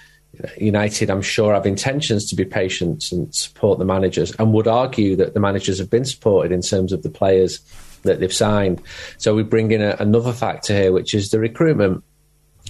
[0.57, 5.15] United, I'm sure, have intentions to be patient and support the managers, and would argue
[5.15, 7.59] that the managers have been supported in terms of the players
[8.03, 8.81] that they've signed.
[9.17, 12.03] So we bring in a, another factor here, which is the recruitment.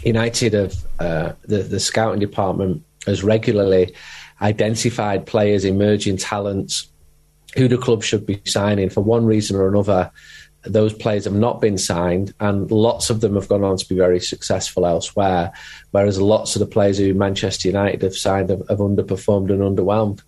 [0.04, 3.96] United have uh, the the scouting department has regularly
[4.42, 6.88] identified players, emerging talents
[7.56, 10.12] who the club should be signing for one reason or another.
[10.64, 13.96] Those players have not been signed, and lots of them have gone on to be
[13.96, 15.54] very successful elsewhere.
[15.92, 20.22] Whereas lots of the players who Manchester United have signed have, have underperformed and underwhelmed.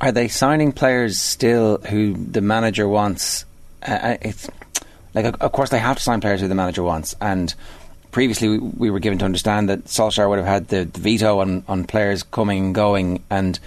[0.00, 3.44] Are they signing players still who the manager wants?
[3.86, 4.48] Uh, uh it's
[5.14, 7.52] like of course they have to sign players who the manager wants, and
[8.12, 11.40] previously we, we were given to understand that Solskjaer would have had the, the veto
[11.40, 13.58] on, on players coming and going, and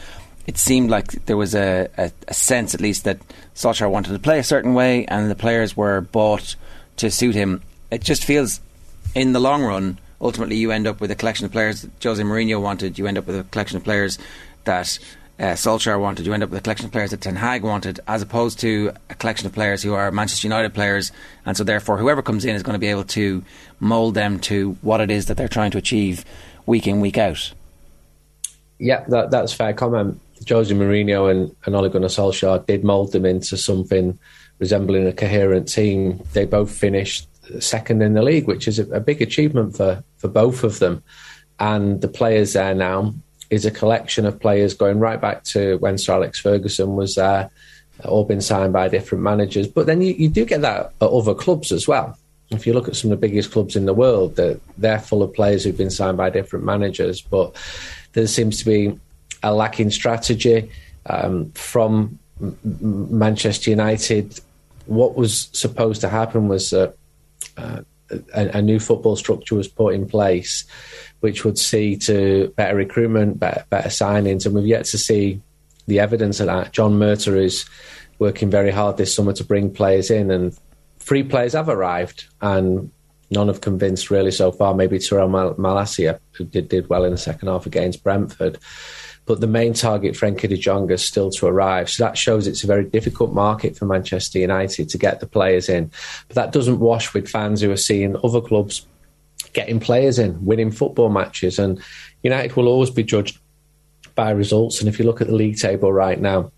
[0.47, 3.19] it seemed like there was a, a, a, sense, at least, that
[3.55, 6.55] Solskjaer wanted to play a certain way, and the players were bought
[6.97, 7.61] to suit him.
[7.91, 8.59] It just feels,
[9.13, 12.21] in the long run, ultimately you end up with a collection of players that Jose
[12.21, 12.97] Mourinho wanted.
[12.97, 14.17] You end up with a collection of players
[14.63, 14.97] that
[15.39, 16.25] uh, Solskjaer wanted.
[16.25, 18.93] You end up with a collection of players that Ten Hag wanted, as opposed to
[19.09, 21.11] a collection of players who are Manchester United players,
[21.45, 23.43] and so therefore whoever comes in is going to be able to
[23.79, 26.25] mould them to what it is that they're trying to achieve
[26.65, 27.53] week in week out.
[28.77, 30.19] Yeah, that, that's fair comment.
[30.47, 34.17] Jose Mourinho and, and Ole Gunnar Solskjaer did mould them into something
[34.59, 36.23] resembling a coherent team.
[36.33, 37.27] They both finished
[37.59, 41.03] second in the league, which is a, a big achievement for, for both of them.
[41.59, 43.13] And the players there now
[43.49, 47.49] is a collection of players going right back to when Sir Alex Ferguson was there,
[48.05, 49.67] all been signed by different managers.
[49.67, 52.17] But then you, you do get that at other clubs as well.
[52.49, 55.23] If you look at some of the biggest clubs in the world, they're, they're full
[55.23, 57.21] of players who've been signed by different managers.
[57.21, 57.55] But
[58.13, 58.99] there seems to be
[59.43, 60.69] a lacking strategy
[61.05, 62.19] um, from
[62.63, 64.39] Manchester United.
[64.85, 66.95] What was supposed to happen was that
[67.57, 67.81] uh,
[68.33, 70.65] a, a, new football structure was put in place,
[71.21, 75.41] which would see to better recruitment, better, better signings, and we've yet to see
[75.87, 76.73] the evidence of that.
[76.73, 77.65] John Murtough is
[78.19, 80.57] working very hard this summer to bring players in, and
[80.99, 82.91] three players have arrived, and
[83.29, 84.73] none have convinced really so far.
[84.73, 88.57] Maybe Tyrell Mal- Malacia, who did, did well in the second half against Brentford
[89.25, 91.89] but the main target, Frenkie de Jong, is still to arrive.
[91.89, 95.69] So that shows it's a very difficult market for Manchester United to get the players
[95.69, 95.91] in.
[96.27, 98.85] But that doesn't wash with fans who are seeing other clubs
[99.53, 101.59] getting players in, winning football matches.
[101.59, 101.81] And
[102.23, 103.39] United will always be judged
[104.15, 104.79] by results.
[104.79, 106.51] And if you look at the league table right now,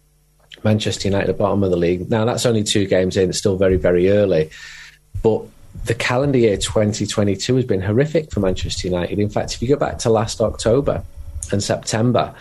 [0.63, 2.09] Manchester United at the bottom of the league.
[2.09, 4.49] Now, that's only two games in, it's still very, very early.
[5.21, 5.43] But
[5.85, 9.19] the calendar year 2022 has been horrific for Manchester United.
[9.19, 11.03] In fact, if you go back to last October
[11.51, 12.33] and September,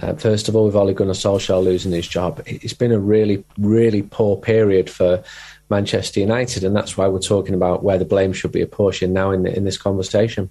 [0.00, 3.44] uh, first of all, with Ole Gunnar Solskjaer losing his job, it's been a really,
[3.58, 5.22] really poor period for
[5.70, 9.30] Manchester United, and that's why we're talking about where the blame should be apportioned now
[9.30, 10.50] in in this conversation.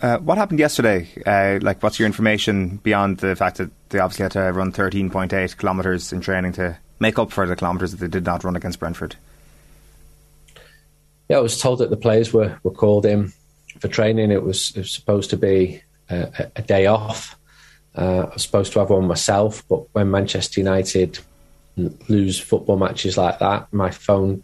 [0.00, 1.08] Uh, what happened yesterday?
[1.26, 5.58] Uh, like, what's your information beyond the fact that they obviously had to run 13.8
[5.58, 8.78] kilometres in training to make up for the kilometres that they did not run against
[8.78, 9.16] Brentford?
[11.28, 13.32] Yeah, I was told that the players were, were called in
[13.80, 14.30] for training.
[14.30, 17.38] It was, it was supposed to be a, a day off.
[17.94, 21.18] Uh, I was supposed to have one myself, but when Manchester United
[22.08, 24.42] lose football matches like that, my phone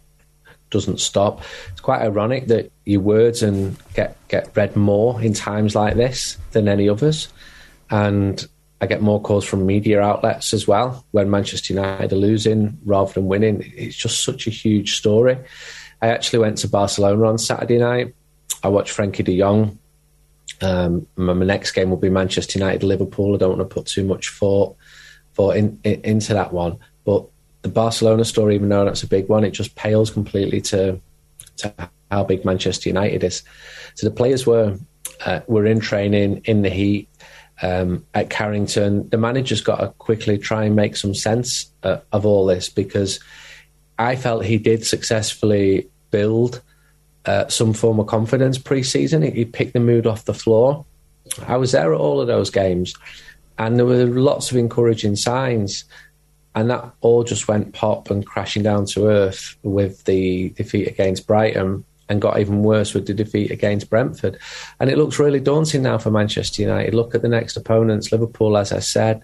[0.69, 1.41] doesn't stop.
[1.71, 6.37] It's quite ironic that your words and get get read more in times like this
[6.51, 7.27] than any others,
[7.89, 8.47] and
[8.81, 13.13] I get more calls from media outlets as well when Manchester United are losing rather
[13.13, 13.71] than winning.
[13.75, 15.37] It's just such a huge story.
[16.01, 18.13] I actually went to Barcelona on Saturday night.
[18.63, 19.77] I watched Frenkie de Jong
[20.61, 23.33] um, my, next game will be Manchester United Liverpool.
[23.33, 24.75] I don't want to put too much thought
[25.33, 27.25] thought in, in, into that one, but
[27.61, 30.99] the Barcelona story, even though that's a big one, it just pales completely to
[31.57, 31.73] to
[32.11, 33.43] how big Manchester United is.
[33.95, 34.77] So the players were
[35.25, 37.09] uh, were in training in the heat
[37.61, 39.09] um, at Carrington.
[39.09, 43.19] The manager's got to quickly try and make some sense uh, of all this because
[43.97, 46.61] I felt he did successfully build
[47.29, 49.21] uh, some form of confidence pre-season.
[49.21, 50.85] He, he picked the mood off the floor.
[51.47, 52.93] I was there at all of those games,
[53.57, 55.85] and there were lots of encouraging signs.
[56.55, 61.27] And that all just went pop and crashing down to earth with the defeat against
[61.27, 64.39] Brighton, and got even worse with the defeat against Brentford.
[64.79, 66.95] And it looks really daunting now for Manchester United.
[66.95, 69.23] Look at the next opponents: Liverpool, as I said,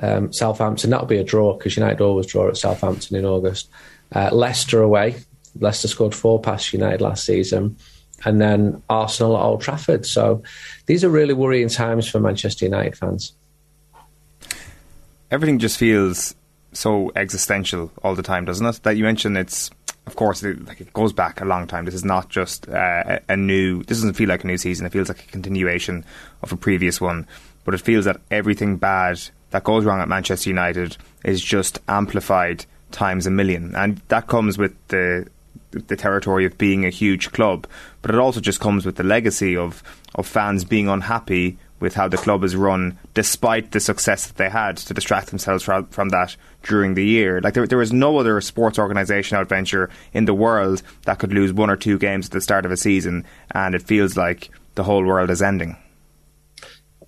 [0.00, 0.88] um, Southampton.
[0.90, 3.68] That'll be a draw because United always draw at Southampton in August.
[4.10, 5.16] Uh, Leicester away,
[5.60, 7.76] Leicester scored four past United last season,
[8.24, 10.06] and then Arsenal at Old Trafford.
[10.06, 10.42] So
[10.86, 13.32] these are really worrying times for Manchester United fans.
[15.30, 16.34] Everything just feels
[16.72, 18.82] so existential all the time, doesn't it?
[18.82, 19.70] That you mentioned it's
[20.06, 21.84] of course, it, like it goes back a long time.
[21.84, 23.82] This is not just uh, a new.
[23.84, 24.84] This doesn't feel like a new season.
[24.84, 26.04] It feels like a continuation
[26.42, 27.26] of a previous one.
[27.64, 32.64] But it feels that everything bad that goes wrong at Manchester United is just amplified
[32.90, 35.26] times a million, and that comes with the
[35.72, 37.66] the territory of being a huge club,
[38.00, 39.82] but it also just comes with the legacy of
[40.14, 44.48] of fans being unhappy with how the club is run, despite the success that they
[44.48, 47.40] had to distract themselves from, from that during the year.
[47.40, 51.52] Like there, there is no other sports organisation adventure in the world that could lose
[51.52, 54.84] one or two games at the start of a season, and it feels like the
[54.84, 55.76] whole world is ending.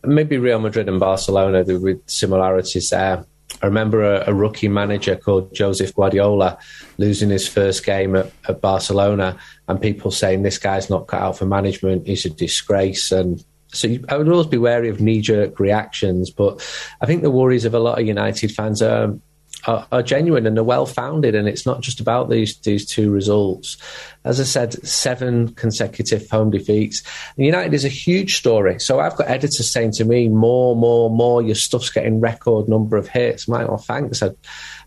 [0.03, 3.25] Maybe Real Madrid and Barcelona, were similarities there
[3.63, 6.59] I remember a, a, rookie manager called Josep Guardiola
[6.99, 9.39] losing his first game at, at, Barcelona,
[9.69, 13.13] and people saying this guy's not cut out for management, he's a disgrace.
[13.13, 16.31] And so you, I would always be wary of knee jerk reactions.
[16.31, 16.67] But
[17.01, 19.15] I think the worries of a lot of United fans are
[19.67, 23.11] are, are genuine and are well founded, and it's not just about these these two
[23.11, 23.77] results.
[24.25, 27.03] As I said, seven consecutive home defeats.
[27.37, 28.79] And United is a huge story.
[28.79, 31.43] So I've got editors saying to me, "More, more, more.
[31.43, 34.23] Your stuff's getting record number of hits." I'm "Well, thanks.
[34.23, 34.37] I'd,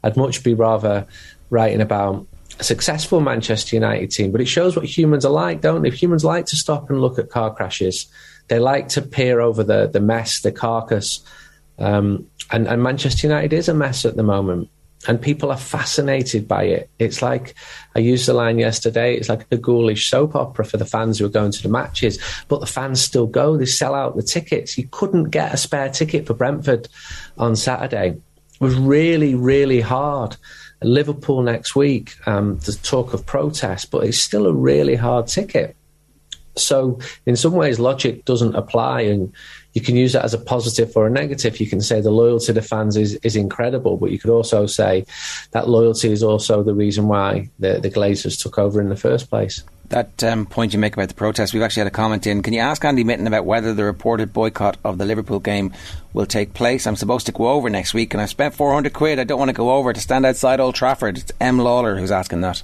[0.04, 1.08] I'd much be rather
[1.50, 2.28] writing about."
[2.60, 5.92] A successful Manchester United team, but it shows what humans are like, don't they?
[5.92, 8.08] Humans like to stop and look at car crashes,
[8.48, 11.22] they like to peer over the, the mess, the carcass
[11.78, 14.70] um, and, and Manchester United is a mess at the moment
[15.08, 16.90] and people are fascinated by it.
[16.98, 17.54] It's like
[17.96, 19.16] I used the line yesterday.
[19.16, 22.20] It's like a ghoulish soap opera for the fans who are going to the matches,
[22.48, 23.58] but the fans still go.
[23.58, 24.78] They sell out the tickets.
[24.78, 26.88] You couldn't get a spare ticket for Brentford
[27.38, 28.10] on Saturday.
[28.10, 30.36] It was really, really hard.
[30.82, 32.16] Liverpool next week.
[32.28, 35.76] Um, talk of protest, but it's still a really hard ticket.
[36.56, 39.32] So, in some ways, logic doesn't apply, and
[39.78, 41.60] you can use that as a positive or a negative.
[41.60, 44.66] You can say the loyalty to the fans is, is incredible, but you could also
[44.66, 45.06] say
[45.52, 49.30] that loyalty is also the reason why the, the Glazers took over in the first
[49.30, 49.64] place.
[49.90, 52.42] That um, point you make about the protest, we've actually had a comment in.
[52.42, 55.72] Can you ask Andy Mitten about whether the reported boycott of the Liverpool game
[56.12, 56.88] will take place?
[56.88, 59.20] I'm supposed to go over next week, and I've spent 400 quid.
[59.20, 61.20] I don't want to go over to stand outside Old Trafford.
[61.20, 61.60] It's M.
[61.60, 62.64] Lawler who's asking that.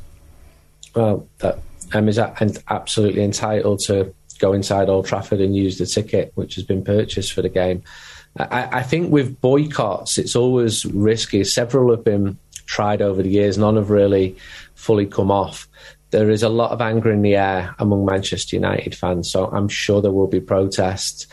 [0.95, 1.59] Well, that
[1.93, 6.65] M is absolutely entitled to go inside Old Trafford and use the ticket which has
[6.65, 7.81] been purchased for the game.
[8.37, 11.43] I, I think with boycotts, it's always risky.
[11.45, 14.35] Several have been tried over the years, none have really
[14.75, 15.67] fully come off.
[16.11, 19.67] There is a lot of anger in the air among Manchester United fans, so I'm
[19.69, 21.25] sure there will be protests,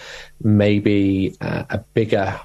[0.43, 2.41] maybe uh, a bigger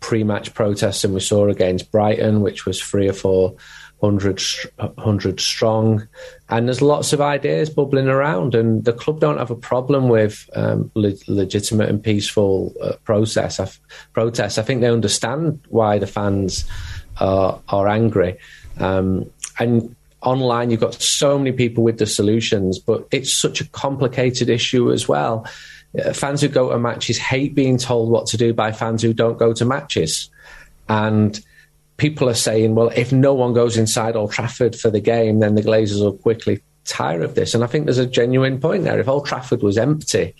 [0.00, 3.56] pre match protest than we saw against Brighton, which was three or four
[4.00, 4.40] 100,
[4.76, 6.06] 100 strong.
[6.48, 10.48] And there's lots of ideas bubbling around, and the club don't have a problem with
[10.54, 13.58] um, le- legitimate and peaceful uh, process.
[13.58, 13.68] I
[14.12, 14.58] protests.
[14.58, 16.64] I think they understand why the fans
[17.20, 18.38] are, are angry.
[18.78, 23.68] Um, and online, you've got so many people with the solutions, but it's such a
[23.68, 25.46] complicated issue as well.
[25.98, 29.14] Uh, fans who go to matches hate being told what to do by fans who
[29.14, 30.28] don't go to matches.
[30.88, 31.40] And
[31.96, 35.54] people are saying, well, if no one goes inside Old Trafford for the game, then
[35.54, 37.54] the Glazers will quickly tire of this.
[37.54, 39.00] And I think there's a genuine point there.
[39.00, 40.34] If Old Trafford was empty,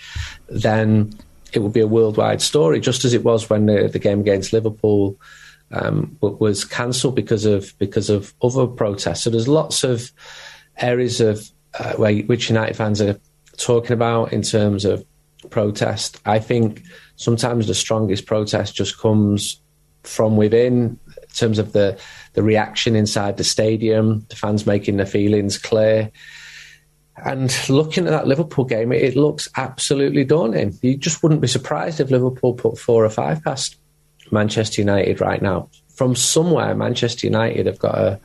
[0.49, 1.13] then
[1.53, 4.53] it would be a worldwide story, just as it was when the, the game against
[4.53, 5.19] Liverpool
[5.73, 9.23] um, was cancelled because of because of other protests.
[9.23, 10.13] So there's lots of
[10.79, 13.19] areas of uh, where, which United fans are
[13.57, 15.05] talking about in terms of
[15.51, 16.21] protest.
[16.25, 16.83] I think
[17.17, 19.61] sometimes the strongest protest just comes
[20.03, 20.99] from within
[21.37, 21.99] terms of the
[22.32, 26.11] the reaction inside the stadium, the fans making their feelings clear.
[27.24, 30.78] And looking at that Liverpool game, it, it looks absolutely daunting.
[30.82, 33.76] You just wouldn't be surprised if Liverpool put four or five past
[34.30, 35.70] Manchester United right now.
[35.95, 38.20] From somewhere, Manchester United have got to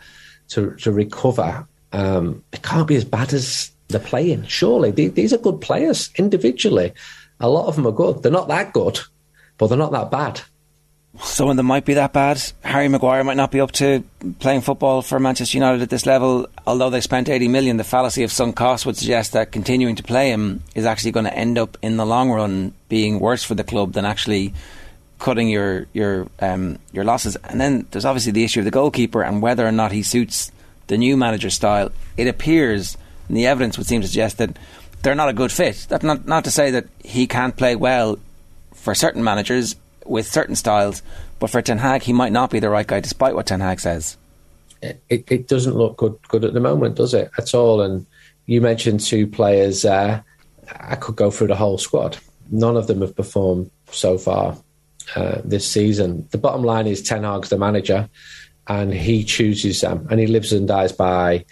[0.49, 1.65] to, to recover.
[1.93, 4.45] Um, it can't be as bad as they're playing.
[4.45, 6.93] Surely these are good players individually.
[7.39, 8.21] A lot of them are good.
[8.21, 8.99] They're not that good,
[9.57, 10.41] but they're not that bad
[11.19, 12.41] some of them might be that bad.
[12.63, 14.03] Harry Maguire might not be up to
[14.39, 16.47] playing football for Manchester United at this level.
[16.65, 20.03] Although they spent 80 million, the fallacy of sunk costs would suggest that continuing to
[20.03, 23.55] play him is actually going to end up in the long run being worse for
[23.55, 24.53] the club than actually
[25.19, 27.35] cutting your your um, your losses.
[27.43, 30.51] And then there's obviously the issue of the goalkeeper and whether or not he suits
[30.87, 31.91] the new manager's style.
[32.15, 32.97] It appears,
[33.27, 34.57] and the evidence would seem to suggest that
[35.03, 35.87] they're not a good fit.
[35.89, 38.17] That's not not to say that he can't play well
[38.73, 39.75] for certain managers
[40.11, 41.01] with certain styles,
[41.39, 43.79] but for Ten Hag, he might not be the right guy, despite what Ten Hag
[43.79, 44.17] says.
[44.81, 47.81] It, it doesn't look good good at the moment, does it at all?
[47.81, 48.05] And
[48.45, 49.85] you mentioned two players.
[49.85, 50.21] Uh,
[50.79, 52.17] I could go through the whole squad.
[52.49, 54.57] None of them have performed so far
[55.15, 56.27] uh, this season.
[56.31, 58.09] The bottom line is Ten Hag's the manager,
[58.67, 61.45] and he chooses them, and he lives and dies by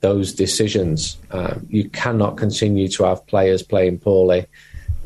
[0.00, 1.18] those decisions.
[1.30, 4.46] Um, you cannot continue to have players playing poorly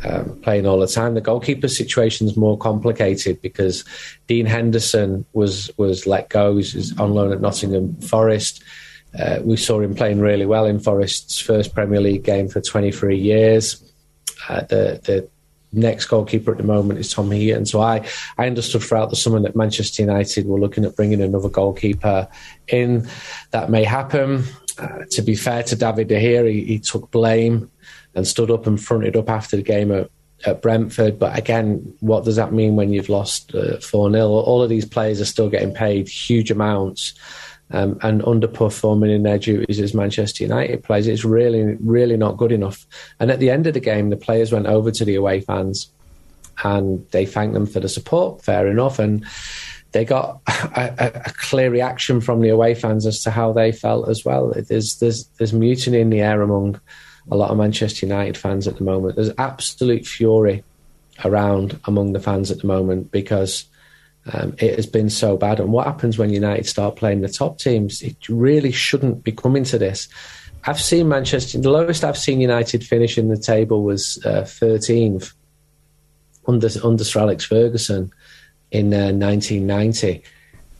[0.04, 1.14] um, playing all the time.
[1.14, 3.84] The goalkeeper situation is more complicated because
[4.26, 6.56] Dean Henderson was was let go.
[6.56, 8.62] He's on loan at Nottingham Forest.
[9.18, 13.18] Uh, we saw him playing really well in Forest's first Premier League game for 23
[13.18, 13.82] years.
[14.48, 15.28] Uh, the the
[15.72, 17.66] next goalkeeper at the moment is Tom Heaton.
[17.66, 18.06] So I,
[18.38, 22.28] I understood throughout the summer that Manchester United were looking at bringing another goalkeeper
[22.68, 23.08] in.
[23.50, 24.44] That may happen.
[24.78, 27.70] Uh, to be fair to David De Gea, he, he took blame
[28.14, 30.10] and stood up and fronted up after the game at,
[30.46, 31.18] at Brentford.
[31.18, 34.28] But again, what does that mean when you've lost uh, 4 uh, 0?
[34.28, 37.14] All of these players are still getting paid huge amounts.
[37.72, 41.06] Um, and underperforming in their duties as Manchester United players.
[41.06, 42.84] It's really, really not good enough.
[43.20, 45.88] And at the end of the game, the players went over to the away fans
[46.64, 48.42] and they thanked them for the support.
[48.42, 48.98] Fair enough.
[48.98, 49.24] And
[49.92, 54.08] they got a, a, clear reaction from the away fans as to how they felt
[54.08, 54.52] as well.
[54.68, 56.80] There's there's there's mutiny in the air among
[57.30, 59.16] a lot of Manchester United fans at the moment.
[59.16, 60.62] There's absolute fury
[61.24, 63.64] around among the fans at the moment because
[64.32, 65.60] um, it has been so bad.
[65.60, 68.02] And what happens when United start playing the top teams?
[68.02, 70.08] It really shouldn't be coming to this.
[70.64, 71.58] I've seen Manchester.
[71.58, 75.32] The lowest I've seen United finish in the table was uh, 13th
[76.46, 78.12] under under Sir Alex Ferguson
[78.70, 80.22] in uh, 1990.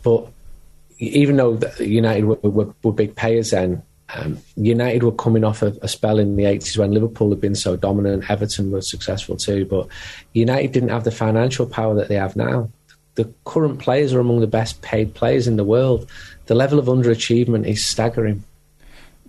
[0.02, 0.28] But
[0.98, 3.82] even though United were, were, were big payers then,
[4.14, 7.54] um, United were coming off a, a, spell in the 80s when Liverpool had been
[7.54, 8.28] so dominant.
[8.30, 9.88] Everton was successful too, but
[10.32, 12.70] United didn't have the financial power that they have now.
[13.14, 16.08] The current players are among the best paid players in the world.
[16.46, 18.42] The level of underachievement is staggering.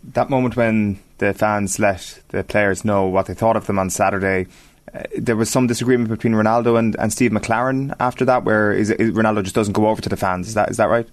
[0.03, 3.89] That moment when the fans let the players know what they thought of them on
[3.89, 4.47] Saturday,
[4.93, 8.89] uh, there was some disagreement between Ronaldo and, and Steve McClaren after that, where is,
[8.89, 10.47] is Ronaldo just doesn't go over to the fans.
[10.47, 11.07] Is that is that right?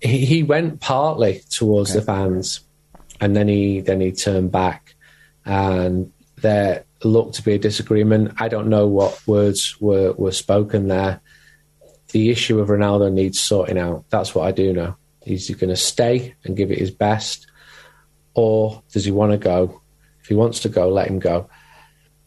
[0.00, 2.00] He, he went partly towards okay.
[2.00, 2.60] the fans,
[3.20, 4.94] and then he then he turned back,
[5.44, 8.34] and there looked to be a disagreement.
[8.38, 11.20] I don't know what words were were spoken there.
[12.12, 14.04] The issue of Ronaldo needs sorting out.
[14.10, 14.96] That's what I do know.
[15.24, 17.46] Is he going to stay and give it his best,
[18.34, 19.80] or does he want to go?
[20.20, 21.48] If he wants to go, let him go.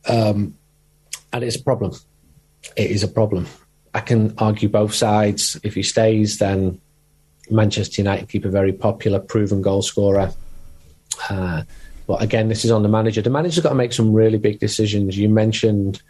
[0.07, 0.57] Um,
[1.31, 1.93] and it's a problem.
[2.75, 3.47] It is a problem.
[3.93, 5.59] I can argue both sides.
[5.63, 6.81] If he stays, then
[7.49, 10.31] Manchester United keep a very popular, proven goal scorer.
[11.29, 11.63] Uh,
[12.07, 13.21] but again, this is on the manager.
[13.21, 15.17] The manager's got to make some really big decisions.
[15.17, 16.01] You mentioned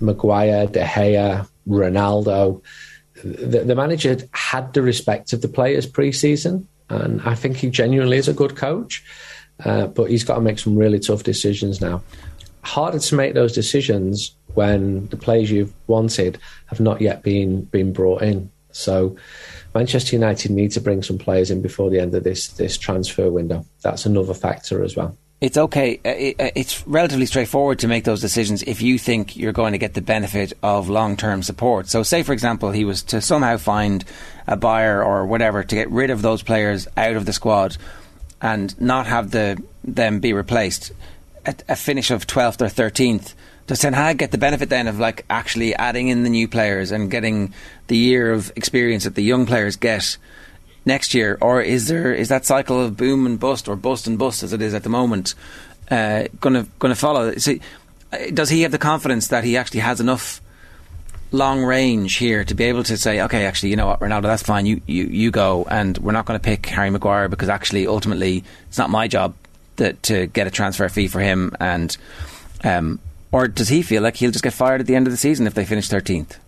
[0.00, 2.62] Maguire, De Gea, Ronaldo.
[3.22, 8.16] The, the manager had the respect of the players pre-season, and I think he genuinely
[8.16, 9.04] is a good coach.
[9.64, 12.02] Uh, but he's got to make some really tough decisions now
[12.64, 17.92] harder to make those decisions when the players you've wanted have not yet been been
[17.92, 18.50] brought in.
[18.72, 19.16] So
[19.74, 23.30] Manchester United need to bring some players in before the end of this this transfer
[23.30, 23.64] window.
[23.82, 25.16] That's another factor as well.
[25.40, 26.00] It's okay.
[26.04, 29.78] Uh, uh, it's relatively straightforward to make those decisions if you think you're going to
[29.78, 31.88] get the benefit of long term support.
[31.88, 34.04] So, say, for example, he was to somehow find
[34.46, 37.76] a buyer or whatever to get rid of those players out of the squad
[38.40, 40.92] and not have the them be replaced
[41.46, 43.34] a, a finish of 12th or 13th,
[43.66, 46.90] does Ten Hag get the benefit then of like actually adding in the new players
[46.90, 47.54] and getting
[47.86, 50.16] the year of experience that the young players get
[50.84, 54.18] next year, or is there is that cycle of boom and bust or bust and
[54.18, 55.34] bust as it is at the moment
[55.88, 57.34] going to going to follow?
[57.36, 57.60] See,
[58.12, 60.40] uh, does he have the confidence that he actually has enough
[61.32, 64.42] long range here to be able to say, okay, actually, you know what, Ronaldo, that's
[64.42, 67.86] fine, you you, you go, and we're not going to pick Harry Maguire because actually,
[67.86, 69.34] ultimately, it's not my job
[69.76, 71.96] that, to get a transfer fee for him, and
[72.62, 73.00] um,
[73.34, 75.46] or does he feel like he'll just get fired at the end of the season
[75.46, 76.38] if they finish thirteenth?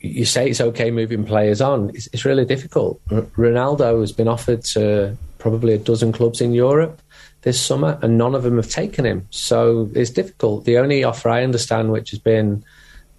[0.00, 1.90] You say it's okay moving players on.
[1.90, 3.00] It's, it's really difficult.
[3.10, 7.02] R- Ronaldo has been offered to probably a dozen clubs in Europe
[7.42, 9.26] this summer, and none of them have taken him.
[9.30, 10.64] So it's difficult.
[10.64, 12.64] The only offer I understand, which has been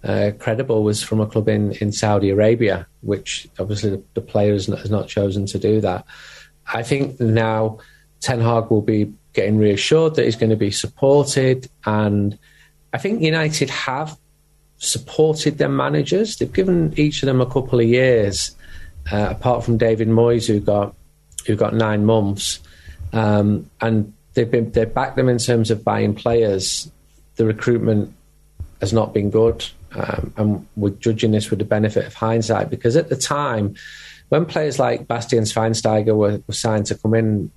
[0.02, 4.52] uh, credible, was from a club in, in Saudi Arabia, which obviously the, the player
[4.52, 6.06] has not, has not chosen to do that.
[6.66, 7.80] I think now
[8.20, 11.68] Ten Hag will be getting reassured that he's going to be supported.
[11.84, 12.38] And
[12.92, 14.16] I think United have
[14.78, 16.36] supported their managers.
[16.36, 18.54] They've given each of them a couple of years,
[19.12, 20.94] uh, apart from David Moyes, who got
[21.46, 22.60] who got nine months,
[23.12, 26.90] um, and they've been they backed them in terms of buying players.
[27.36, 28.14] The recruitment
[28.80, 32.96] has not been good, um, and we're judging this with the benefit of hindsight because
[32.96, 33.74] at the time,
[34.28, 37.50] when players like Bastian Schweinsteiger were, were signed to come in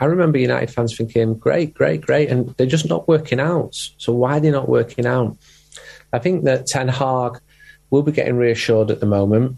[0.00, 2.28] I remember United fans thinking, great, great, great.
[2.28, 3.74] And they're just not working out.
[3.98, 5.36] So why are they not working out?
[6.12, 7.40] I think that Ten Hag
[7.90, 9.56] will be getting reassured at the moment.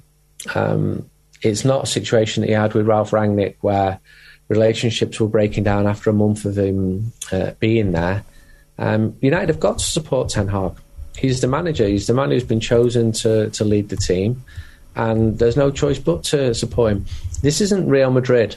[0.55, 1.09] Um,
[1.41, 4.01] it's not a situation that he had with Ralph Rangnick where
[4.49, 8.25] relationships were breaking down after a month of him uh, being there.
[8.79, 10.73] Um, United have got to support Ten Hag.
[11.17, 11.87] He's the manager.
[11.87, 14.43] He's the man who's been chosen to, to lead the team.
[14.95, 17.07] And there's no choice but to support him.
[17.43, 18.57] This isn't Real Madrid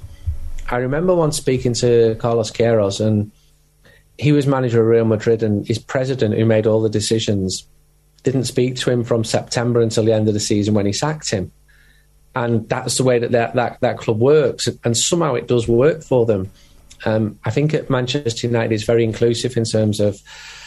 [0.70, 3.32] I remember once speaking to Carlos Queiroz, and
[4.18, 7.68] he was manager of Real Madrid, and his president, who made all the decisions,
[8.24, 11.30] didn't speak to him from September until the end of the season when he sacked
[11.30, 11.51] him.
[12.36, 14.68] And that's the way that that, that, that club works.
[14.84, 16.51] And somehow it does work for them.
[17.05, 20.20] Um, I think at Manchester United is very inclusive in terms of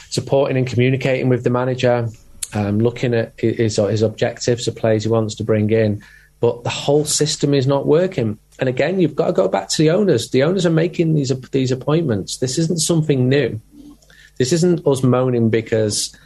[0.08, 2.08] supporting and communicating with the manager,
[2.54, 6.02] um, looking at his, his objectives, the players he wants to bring in.
[6.40, 8.38] But the whole system is not working.
[8.58, 10.30] And again, you've got to go back to the owners.
[10.30, 12.38] The owners are making these these appointments.
[12.38, 13.60] This isn't something new.
[14.38, 16.16] This isn't us moaning because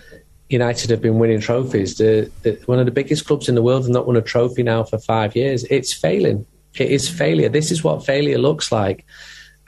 [0.49, 1.97] United have been winning trophies.
[1.97, 4.63] The, the, one of the biggest clubs in the world have not won a trophy
[4.63, 5.65] now for five years.
[5.65, 6.47] It's failing.
[6.75, 7.49] It is failure.
[7.49, 9.05] This is what failure looks like.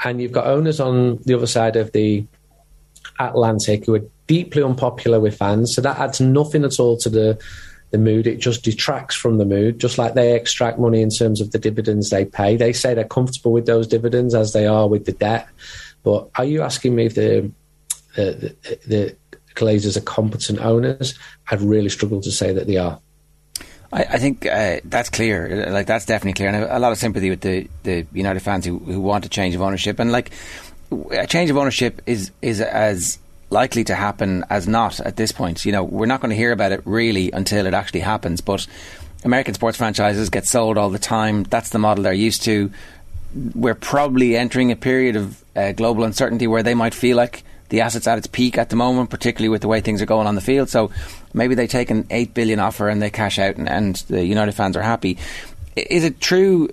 [0.05, 2.27] And you've got owners on the other side of the
[3.19, 5.75] Atlantic who are deeply unpopular with fans.
[5.75, 7.43] So that adds nothing at all to the
[7.95, 8.27] the mood.
[8.27, 11.61] It just detracts from the mood, just like they extract money in terms of the
[11.61, 12.57] dividends they pay.
[12.57, 15.47] They say they're comfortable with those dividends as they are with the debt.
[16.03, 17.53] But are you asking me if the
[18.17, 19.17] the, the, the
[19.55, 21.17] Glazers are competent owners?
[21.49, 22.99] I'd really struggle to say that they are.
[23.93, 25.71] I, think uh, that's clear.
[25.71, 28.81] Like that's definitely clear, and a lot of sympathy with the, the United fans who,
[28.81, 30.01] who want a change of ownership.
[30.01, 30.33] And like
[31.13, 33.21] a change of ownership is is as
[33.55, 35.65] likely to happen as not at this point.
[35.65, 38.43] You know, we're not going to hear about it really until it actually happens.
[38.43, 38.67] But
[39.25, 41.45] American sports franchises get sold all the time.
[41.45, 42.71] That's the model they're used to.
[43.55, 47.81] We're probably entering a period of uh, global uncertainty where they might feel like the
[47.81, 50.35] asset's at its peak at the moment, particularly with the way things are going on
[50.35, 50.69] the field.
[50.69, 50.91] So
[51.33, 54.53] maybe they take an eight billion offer and they cash out, and, and the United
[54.53, 55.17] fans are happy.
[55.75, 56.69] Is it true?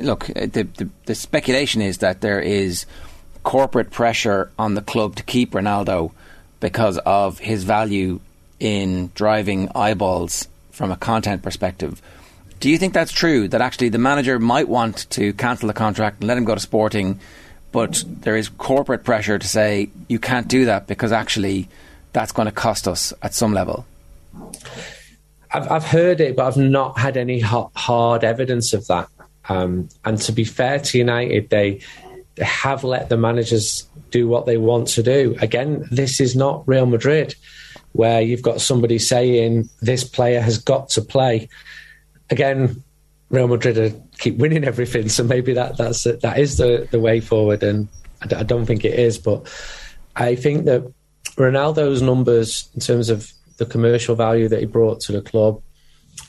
[0.00, 2.86] Look, the, the, the speculation is that there is
[3.42, 6.12] corporate pressure on the club to keep Ronaldo
[6.60, 8.20] because of his value
[8.58, 12.00] in driving eyeballs from a content perspective.
[12.60, 13.48] Do you think that's true?
[13.48, 16.60] That actually the manager might want to cancel the contract and let him go to
[16.60, 17.18] Sporting,
[17.72, 21.68] but there is corporate pressure to say you can't do that because actually
[22.12, 23.86] that's going to cost us at some level?
[25.52, 29.08] I've, I've heard it, but I've not had any hard evidence of that.
[29.48, 32.09] Um, and to be fair to United, they they
[32.40, 35.36] have let the managers do what they want to do.
[35.40, 37.34] Again, this is not Real Madrid,
[37.92, 41.48] where you've got somebody saying this player has got to play.
[42.30, 42.82] Again,
[43.30, 47.62] Real Madrid keep winning everything, so maybe that that's that is the the way forward.
[47.62, 47.88] And
[48.22, 49.48] I don't think it is, but
[50.16, 50.82] I think that
[51.36, 55.62] Ronaldo's numbers in terms of the commercial value that he brought to the club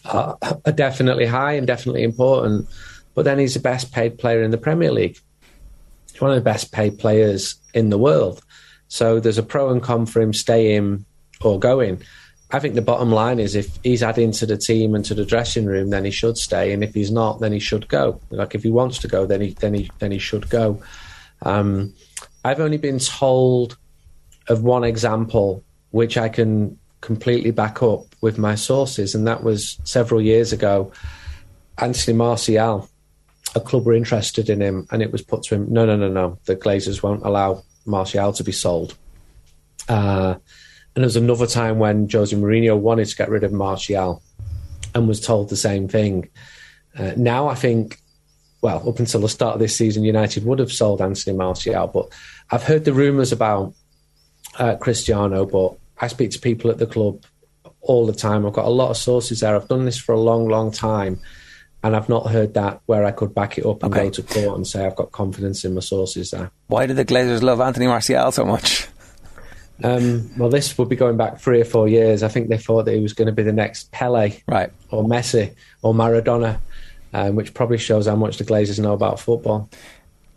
[0.06, 2.68] are, are definitely high and definitely important.
[3.16, 5.18] But then he's the best paid player in the Premier League
[6.20, 8.44] one of the best paid players in the world.
[8.88, 11.06] So there's a pro and con for him staying
[11.42, 12.02] or going.
[12.54, 15.26] I think the bottom line is if he's adding to the team and to the
[15.26, 18.20] dressing room, then he should stay, and if he's not, then he should go.
[18.30, 20.82] Like if he wants to go, then he then he then he should go.
[21.44, 21.94] Um,
[22.44, 23.78] I've only been told
[24.50, 29.80] of one example which I can completely back up with my sources, and that was
[29.84, 30.92] several years ago.
[31.78, 32.90] Anthony Martial
[33.56, 36.10] a club were interested in him, and it was put to him, no, no, no,
[36.10, 38.98] no, the Glazers won't allow Martial to be sold.
[39.90, 40.36] Uh,
[40.96, 44.22] and there was another time when Jose Mourinho wanted to get rid of Martial
[44.94, 46.30] and was told the same thing.
[46.98, 47.98] Uh, now I think,
[48.62, 52.10] well, up until the start of this season, United would have sold Anthony Martial, but
[52.52, 53.74] I've heard the rumours about
[54.60, 57.24] uh, Cristiano, but I speak to people at the club
[57.82, 58.46] all the time.
[58.46, 59.56] I've got a lot of sources there.
[59.56, 61.20] I've done this for a long, long time
[61.84, 64.06] and I've not heard that where I could back it up and okay.
[64.06, 66.52] go to court and say I've got confidence in my sources there.
[66.68, 68.88] Why do the Glazers love Anthony Martial so much?
[69.84, 72.22] Um, well, this would be going back three or four years.
[72.22, 75.04] I think they thought that he was going to be the next Pele, right, or
[75.04, 76.60] Messi, or Maradona,
[77.14, 79.70] um, which probably shows how much the Glazers know about football.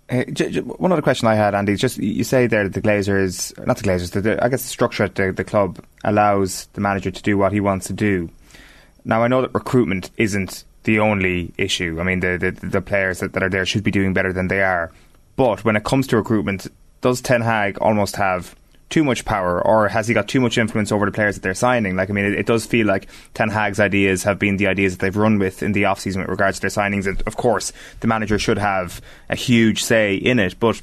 [0.09, 1.77] Uh, j- j- one other question I had, Andy.
[1.77, 4.69] Just you say there that the Glazers, not the Glazers, the, the, I guess the
[4.69, 8.31] structure at the, the club allows the manager to do what he wants to do.
[9.05, 11.99] Now I know that recruitment isn't the only issue.
[12.01, 14.49] I mean, the the, the players that, that are there should be doing better than
[14.49, 14.93] they are.
[15.37, 16.69] But when it comes to recruitment,
[17.01, 18.55] does Ten Hag almost have
[18.91, 21.55] too much power, or has he got too much influence over the players that they're
[21.55, 21.97] signing?
[21.97, 24.93] Like, I mean, it, it does feel like Ten Hag's ideas have been the ideas
[24.93, 27.07] that they've run with in the off season with regards to their signings.
[27.07, 30.81] And of course, the manager should have a huge say in it, but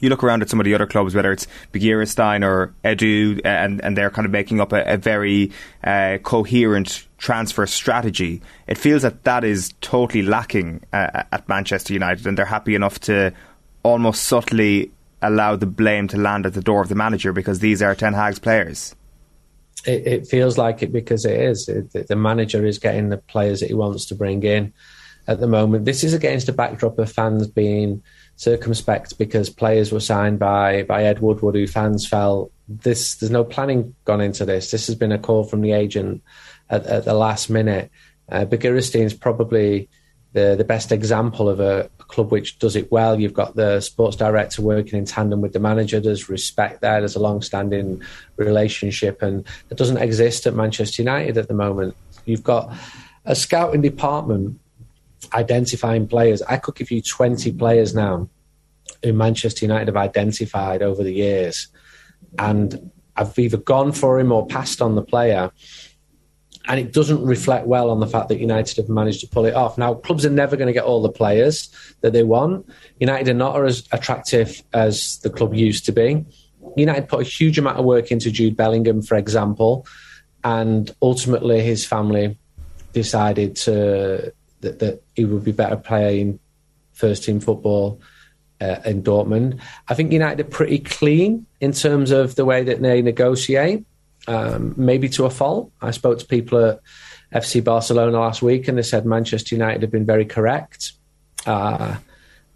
[0.00, 3.80] you look around at some of the other clubs, whether it's Begiristain or Edu, and,
[3.82, 5.50] and they're kind of making up a, a very
[5.84, 8.40] uh, coherent transfer strategy.
[8.66, 13.00] It feels that that is totally lacking uh, at Manchester United, and they're happy enough
[13.00, 13.32] to
[13.82, 17.82] almost subtly allow the blame to land at the door of the manager because these
[17.82, 18.94] are Ten Hag's players.
[19.86, 21.68] It, it feels like it because it is.
[21.68, 24.72] It, the manager is getting the players that he wants to bring in
[25.26, 25.84] at the moment.
[25.84, 28.02] This is against a backdrop of fans being
[28.38, 33.16] circumspect because players were signed by by Ed Woodward, who fans felt this.
[33.16, 34.70] There's no planning gone into this.
[34.70, 36.22] This has been a call from the agent
[36.70, 37.90] at, at the last minute.
[38.30, 39.88] Uh, is probably
[40.32, 43.18] the the best example of a, a, club which does it well.
[43.18, 45.98] You've got the sports director working in tandem with the manager.
[45.98, 47.00] There's respect there.
[47.00, 48.02] There's a long-standing
[48.36, 51.96] relationship, and it doesn't exist at Manchester United at the moment.
[52.24, 52.72] You've got
[53.24, 54.60] a scouting department
[55.32, 56.42] identifying players.
[56.42, 58.28] I could give you 20 players now
[59.02, 61.68] who Manchester United have identified over the years,
[62.38, 65.50] and I've either gone for him or passed on the player
[66.68, 69.54] and it doesn't reflect well on the fact that United have managed to pull it
[69.54, 69.78] off.
[69.78, 71.70] Now, clubs are never going to get all the players
[72.02, 72.68] that they want.
[73.00, 76.26] United are not as attractive as the club used to be.
[76.76, 79.86] United put a huge amount of work into Jude Bellingham, for example,
[80.44, 82.38] and ultimately his family
[82.92, 86.38] decided to, that, that he would be better playing
[86.92, 88.00] first team football
[88.60, 89.60] uh, in Dortmund.
[89.88, 93.84] I think United are pretty clean in terms of the way that they negotiate
[94.26, 95.72] um, maybe to a fault.
[95.80, 96.80] I spoke to people at
[97.32, 100.92] FC Barcelona last week, and they said Manchester United have been very correct.
[101.46, 101.96] Uh,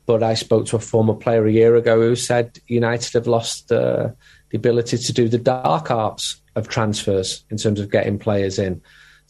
[0.06, 3.70] but I spoke to a former player a year ago who said United have lost
[3.70, 4.10] uh,
[4.50, 8.82] the ability to do the dark arts of transfers in terms of getting players in.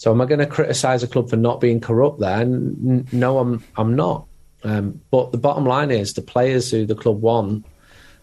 [0.02, 2.44] So, am I going to criticise a club for not being corrupt there?
[2.44, 3.62] No, I'm.
[3.76, 4.26] I'm not.
[4.64, 7.64] Um, but the bottom line is the players who the club want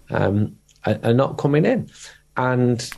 [0.10, 1.90] um, are, are, not coming in,
[2.36, 2.92] and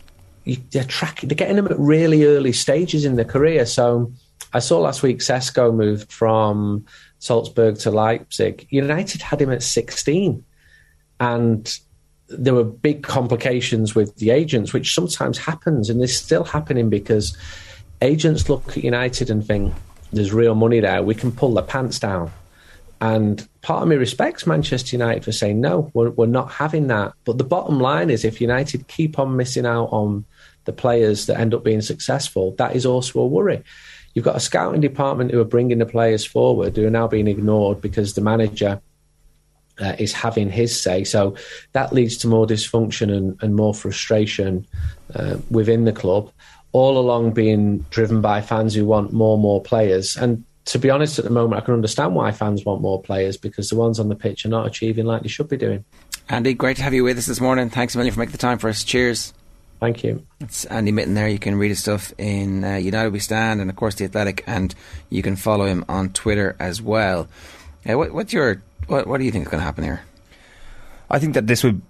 [0.71, 3.67] they're tracking, they're getting them at really early stages in their career.
[3.67, 4.11] So
[4.51, 6.83] I saw last week Sesko moved from
[7.19, 8.65] Salzburg to Leipzig.
[8.71, 10.43] United had him at 16,
[11.19, 11.79] and
[12.29, 17.37] there were big complications with the agents, which sometimes happens, and is still happening because
[18.01, 19.73] agents look at United and think
[20.11, 21.03] there's real money there.
[21.03, 22.31] We can pull the pants down.
[22.99, 27.13] And part of me respects Manchester United for saying no, we're, we're not having that.
[27.25, 30.25] But the bottom line is, if United keep on missing out on
[30.65, 33.63] the players that end up being successful, that is also a worry.
[34.13, 37.27] You've got a scouting department who are bringing the players forward who are now being
[37.27, 38.81] ignored because the manager
[39.79, 41.03] uh, is having his say.
[41.03, 41.35] So
[41.71, 44.67] that leads to more dysfunction and, and more frustration
[45.15, 46.31] uh, within the club,
[46.73, 50.15] all along being driven by fans who want more and more players.
[50.15, 53.37] And to be honest, at the moment, I can understand why fans want more players
[53.37, 55.83] because the ones on the pitch are not achieving like they should be doing.
[56.29, 57.69] Andy, great to have you with us this morning.
[57.69, 58.83] Thanks a million for making the time for us.
[58.83, 59.33] Cheers.
[59.81, 60.25] Thank you.
[60.39, 61.27] It's Andy Mitten there.
[61.27, 64.43] You can read his stuff in uh, United We Stand and, of course, The Athletic,
[64.45, 64.75] and
[65.09, 67.27] you can follow him on Twitter as well.
[67.89, 70.01] Uh, what, what's your what, what do you think is going to happen here?
[71.09, 71.81] I think that this would.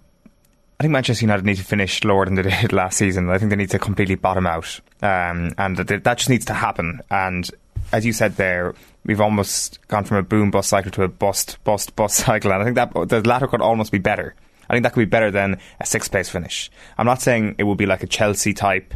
[0.82, 3.30] I think Manchester United need to finish lower than they did last season.
[3.30, 7.02] I think they need to completely bottom out, um, and that, just needs to happen.
[7.12, 7.48] And
[7.92, 8.74] as you said there,
[9.06, 12.64] we've almost gone from a boom bust cycle to a bust bust bust cycle, and
[12.64, 14.34] I think that the latter could almost be better.
[14.72, 16.72] I think that could be better than a sixth place finish.
[16.98, 18.96] I'm not saying it will be like a Chelsea type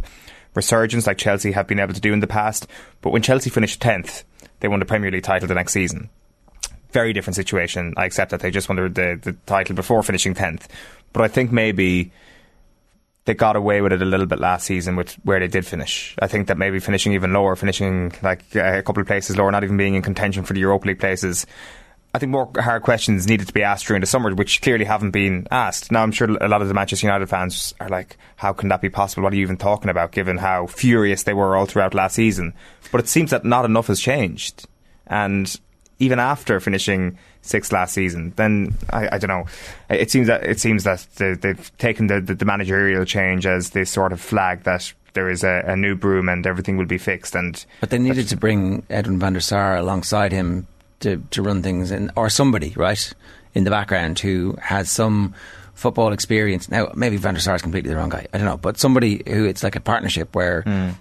[0.55, 2.65] resurgence like Chelsea have been able to do in the past,
[3.01, 4.23] but when Chelsea finished 10th,
[4.59, 6.09] they won the Premier League title the next season.
[6.89, 7.93] Very different situation.
[7.95, 10.67] I accept that they just won the, the title before finishing 10th.
[11.15, 12.11] But I think maybe
[13.23, 16.13] they got away with it a little bit last season with where they did finish.
[16.19, 19.49] I think that maybe finishing even lower, finishing like uh, a couple of places lower,
[19.49, 21.47] not even being in contention for the Europa League places,
[22.13, 25.11] I think more hard questions needed to be asked during the summer, which clearly haven't
[25.11, 25.89] been asked.
[25.89, 28.81] Now, I'm sure a lot of the Manchester United fans are like, how can that
[28.81, 29.23] be possible?
[29.23, 32.53] What are you even talking about, given how furious they were all throughout last season?
[32.91, 34.67] But it seems that not enough has changed.
[35.07, 35.57] And
[35.99, 39.45] even after finishing sixth last season, then I, I don't know.
[39.89, 43.89] It seems that it seems that they, have taken the, the, managerial change as this
[43.89, 47.35] sort of flag that there is a, a, new broom and everything will be fixed.
[47.35, 50.67] And but they needed to bring Edwin van der Sar alongside him
[50.99, 53.13] to, to run things, in, or somebody, right,
[53.53, 55.33] in the background who has some
[55.75, 56.69] football experience.
[56.69, 58.27] Now, maybe Van der Sar is completely the wrong guy.
[58.33, 60.95] I don't know, but somebody who it's like a partnership where mm.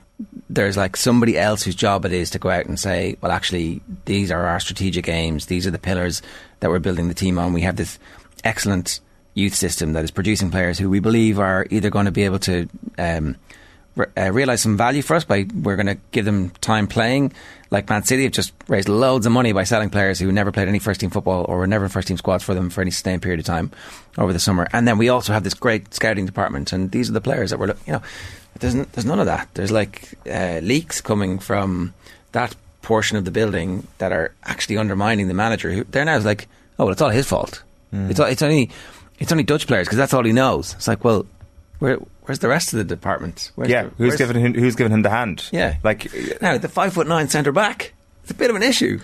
[0.49, 3.81] There's like somebody else whose job it is to go out and say, well, actually,
[4.05, 5.47] these are our strategic aims.
[5.47, 6.23] These are the pillars
[6.61, 7.53] that we're building the team on.
[7.53, 7.99] We have this
[8.45, 9.01] excellent
[9.35, 12.39] youth system that is producing players who we believe are either going to be able
[12.39, 13.37] to um,
[13.97, 17.33] uh, realize some value for us by we're going to give them time playing.
[17.71, 20.69] Like Man City have just raised loads of money by selling players who never played
[20.69, 22.93] any first team football or were never in first team squads for them for any
[22.93, 23.73] sustained period of time
[24.17, 24.69] over the summer.
[24.73, 27.59] And then we also have this great scouting department, and these are the players that
[27.59, 27.83] we're looking.
[27.87, 28.03] you know.
[28.59, 29.49] There's n- there's none of that.
[29.55, 31.95] There's like uh, leaks coming from
[32.33, 35.73] that portion of the building that are actually undermining the manager.
[35.73, 36.49] Who they're now like,
[36.79, 37.62] oh well, it's all his fault.
[37.93, 38.11] Mm.
[38.11, 38.70] It's all, it's only
[39.19, 40.74] it's only Dutch players because that's all he knows.
[40.74, 41.27] It's like, well,
[41.78, 43.53] where Where's the rest of the department?
[43.55, 45.47] Where's yeah, the, who's giving him, who's giving him the hand?
[45.53, 46.11] Yeah, like
[46.41, 47.93] now the five foot nine centre back.
[48.23, 49.01] It's a bit of an issue.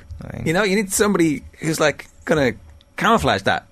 [0.47, 2.59] You know, you need somebody who's like going to
[2.97, 3.66] camouflage that.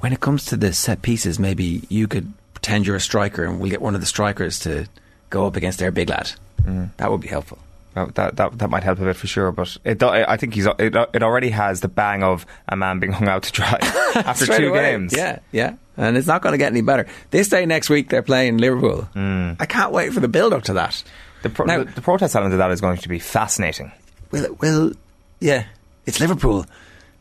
[0.00, 3.58] When it comes to the set pieces, maybe you could pretend you're a striker, and
[3.60, 4.86] we'll get one of the strikers to
[5.30, 6.30] go up against their big lad.
[6.62, 6.90] Mm.
[6.98, 7.58] That would be helpful.
[7.94, 10.66] That, that, that, that might help a bit for sure, but it, I think he's
[10.66, 13.76] it, it already has the bang of a man being hung out to dry
[14.14, 14.92] after two away.
[14.92, 15.12] games.
[15.14, 15.74] Yeah, yeah.
[15.96, 17.06] And it's not going to get any better.
[17.32, 19.08] This day next week, they're playing Liverpool.
[19.14, 21.02] I can't wait for the build up to that.
[21.42, 23.90] The, pro- Now- the, the protest element of that is going to be fascinating.
[24.30, 24.92] Will, it- will,
[25.40, 25.64] yeah,
[26.06, 26.64] it's Liverpool.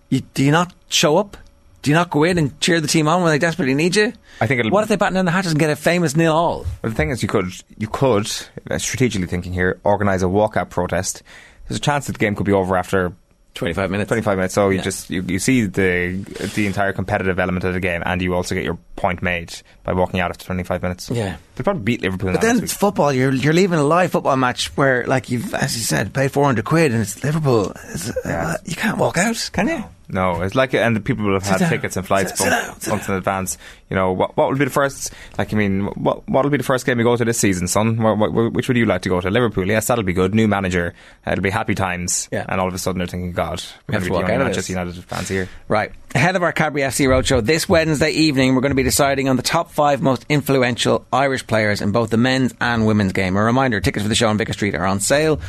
[0.10, 1.36] You, do you not show up?
[1.82, 4.14] Do you not go in and cheer the team on when they desperately need you?
[4.40, 4.72] I think it'll.
[4.72, 6.60] What if they batten down the hatches and get a famous nil all?
[6.84, 8.32] Well, the thing is, you could, you could,
[8.70, 11.24] uh, strategically thinking here, organise a walkout protest.
[11.68, 13.14] There's a chance that the game could be over after
[13.56, 14.08] 25 minutes.
[14.10, 14.54] 25 minutes.
[14.54, 14.84] So you Yeah.
[14.84, 16.24] just you, you see the
[16.56, 19.54] the entire competitive element of the game, and you also get your point made
[19.84, 21.10] by walking out after 25 minutes.
[21.10, 21.38] Yeah.
[21.56, 22.32] They'll probably beat Liverpool.
[22.32, 23.12] But then it's football.
[23.14, 26.46] You're you're leaving a live football match where, like you've, as you said, paid four
[26.46, 27.72] hundred quid and it's Liverpool.
[27.90, 29.84] It's, uh, you can't walk out, can you?
[30.14, 31.70] No, it's like, and the people will have Sit had down.
[31.70, 33.58] tickets and flights Sit- sit booked down, in advance.
[33.90, 35.14] You know, what what will be the first?
[35.38, 37.68] Like, I mean, what what will be the first game you go to this season,
[37.70, 37.96] son?
[37.96, 39.30] What, what, which would you like to go to?
[39.30, 40.36] Liverpool, yes, that'll be good.
[40.36, 40.94] New manager,
[41.26, 42.28] uh, it'll be happy times.
[42.30, 42.46] Yeah.
[42.50, 44.44] and all of a sudden they're thinking, God, We we're have going to walk out
[44.44, 44.74] Manchester.
[44.74, 45.48] United fans here.
[45.70, 45.94] Right.
[46.14, 49.38] Ahead of our Cadbury FC Roadshow this Wednesday evening, we're going to be deciding on
[49.38, 53.36] the top five most influential Irish players in both the men's and women's game.
[53.36, 55.40] A reminder tickets for the show on Vicar Street are on sale.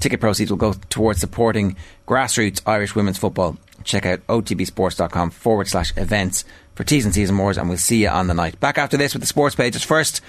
[0.00, 1.76] Ticket proceeds will go towards supporting
[2.06, 3.56] grassroots Irish women's football.
[3.84, 6.44] Check out otbsports.com forward slash events
[6.74, 8.60] for T's and C's and mores, and we'll see you on the night.
[8.60, 9.82] Back after this with the sports pages.
[9.82, 10.20] First,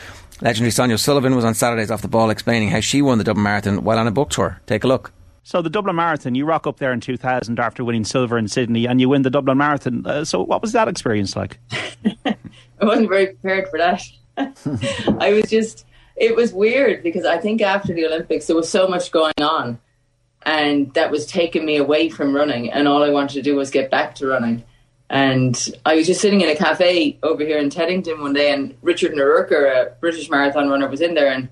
[0.41, 3.43] legendary Sonia O'Sullivan was on Saturdays off the ball explaining how she won the Dublin
[3.43, 4.59] Marathon while on a book tour.
[4.65, 5.11] Take a look.
[5.43, 8.87] So the Dublin Marathon, you rock up there in 2000 after winning silver in Sydney,
[8.87, 10.05] and you win the Dublin Marathon.
[10.05, 11.59] Uh, so what was that experience like?
[12.25, 12.35] I
[12.81, 14.01] wasn't very prepared for that.
[15.19, 15.85] I was just,
[16.15, 19.79] it was weird because I think after the Olympics there was so much going on
[20.43, 23.69] and that was taking me away from running and all I wanted to do was
[23.69, 24.63] get back to running.
[25.09, 28.75] And I was just sitting in a cafe over here in Teddington one day and
[28.81, 31.49] Richard Nerurkar, a British marathon runner, was in there and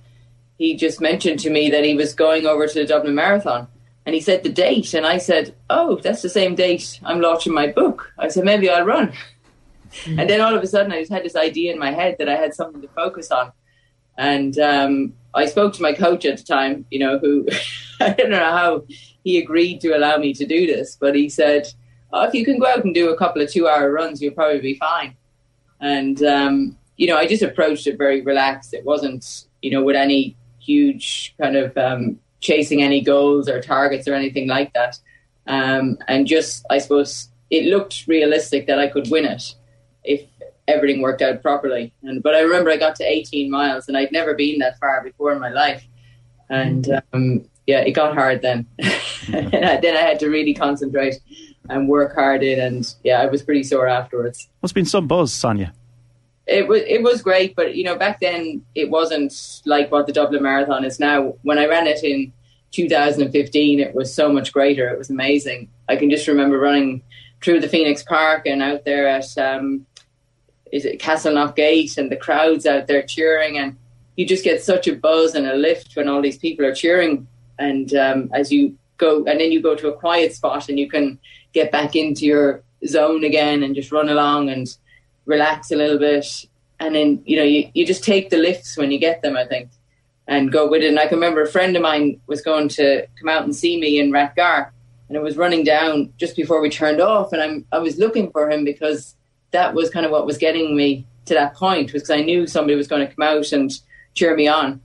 [0.58, 3.68] he just mentioned to me that he was going over to the Dublin Marathon.
[4.06, 7.54] And he said the date, and I said, "Oh, that's the same date I'm launching
[7.54, 9.12] my book." I said, "Maybe I'll run."
[10.06, 12.30] And then all of a sudden, I just had this idea in my head that
[12.30, 13.52] I had something to focus on.
[14.18, 17.48] And um, I spoke to my coach at the time, you know, who
[18.00, 18.86] I don't know how
[19.24, 21.68] he agreed to allow me to do this, but he said,
[22.14, 24.34] oh, if you can go out and do a couple of two hour runs, you'll
[24.34, 25.16] probably be fine.
[25.80, 28.74] And, um, you know, I just approached it very relaxed.
[28.74, 34.08] It wasn't, you know, with any huge kind of um, chasing any goals or targets
[34.08, 34.98] or anything like that.
[35.46, 39.56] Um, and just, I suppose, it looked realistic that I could win it
[40.08, 40.24] if
[40.68, 41.94] everything worked out properly.
[42.04, 45.04] And but I remember I got to 18 miles, and I'd never been that far
[45.04, 45.86] before in my life.
[46.50, 48.66] And um, yeah, it got hard then.
[48.80, 51.20] and I, then I had to really concentrate
[51.70, 52.60] and work hard in.
[52.60, 54.50] And yeah, I was pretty sore afterwards.
[54.62, 55.74] What's been some buzz, Sonia.
[56.46, 59.34] It was it was great, but you know back then it wasn't
[59.66, 61.34] like what the Dublin Marathon is now.
[61.42, 62.32] When I ran it in
[62.72, 64.88] 2015, it was so much greater.
[64.88, 65.70] It was amazing.
[65.90, 67.04] I can just remember running
[67.44, 69.86] through the Phoenix Park and out there at um,
[70.72, 73.76] is it Castleknock Gate and the crowds out there cheering, and
[74.16, 77.28] you just get such a buzz and a lift when all these people are cheering.
[77.60, 80.90] And um, as you go, and then you go to a quiet spot and you
[80.90, 81.20] can
[81.54, 84.68] get back into your zone again and just run along and
[85.26, 86.46] relax a little bit.
[86.80, 89.46] And then, you know, you, you just take the lifts when you get them, I
[89.46, 89.70] think,
[90.28, 90.90] and go with it.
[90.90, 93.80] And I can remember a friend of mine was going to come out and see
[93.80, 94.72] me in Rathgar
[95.10, 97.32] and I was running down just before we turned off.
[97.32, 99.16] And I'm, I was looking for him because
[99.52, 102.48] that was kind of what was getting me to that point was because I knew
[102.48, 103.72] somebody was going to come out and
[104.14, 104.82] cheer me on.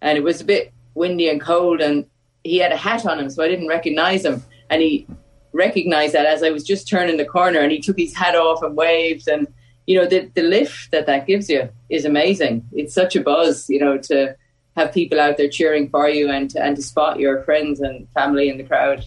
[0.00, 2.06] And it was a bit windy and cold and
[2.44, 4.42] he had a hat on him, so I didn't recognize him.
[4.68, 5.06] And he
[5.52, 8.62] recognized that as I was just turning the corner and he took his hat off
[8.62, 9.46] and waved and
[9.86, 13.68] you know the the lift that that gives you is amazing it's such a buzz
[13.68, 14.34] you know to
[14.76, 18.08] have people out there cheering for you and to, and to spot your friends and
[18.14, 19.04] family in the crowd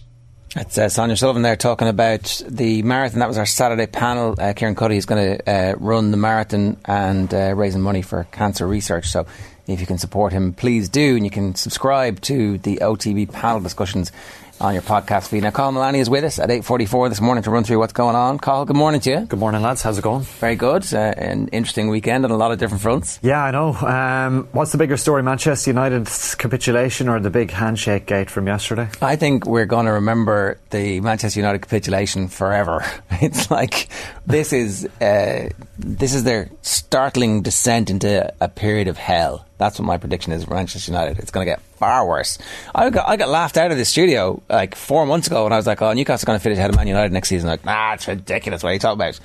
[0.56, 3.18] That's uh, Sonia O'Sullivan there talking about the marathon.
[3.18, 4.34] That was our Saturday panel.
[4.38, 8.26] Uh, Kieran Cuddy is going to uh, run the marathon and uh, raising money for
[8.32, 9.08] cancer research.
[9.08, 9.26] So
[9.66, 11.14] if you can support him, please do.
[11.14, 14.12] And you can subscribe to the OTB panel discussions
[14.60, 15.42] on your podcast feed.
[15.42, 18.16] Now, Carl Malani is with us at 8.44 this morning to run through what's going
[18.16, 18.38] on.
[18.38, 19.20] Carl, good morning to you.
[19.20, 19.82] Good morning, lads.
[19.82, 20.22] How's it going?
[20.22, 20.92] Very good.
[20.92, 23.18] Uh, an interesting weekend on a lot of different fronts.
[23.22, 23.74] Yeah, I know.
[23.74, 28.88] Um, what's the bigger story, Manchester United's capitulation or the big handshake gate from yesterday?
[29.02, 32.84] I think we're going to remember the Manchester United capitulation forever.
[33.18, 33.88] It's like
[34.26, 39.45] this is uh, this is their startling descent into a period of hell.
[39.58, 40.48] That's what my prediction is.
[40.48, 41.18] Manchester United.
[41.18, 42.38] It's going to get far worse.
[42.74, 45.56] I got I got laughed out of the studio like four months ago when I
[45.56, 47.94] was like, "Oh, Newcastle's going to finish ahead of Man United next season." Like, nah,
[47.94, 48.62] it's ridiculous.
[48.62, 49.18] What are you talking about?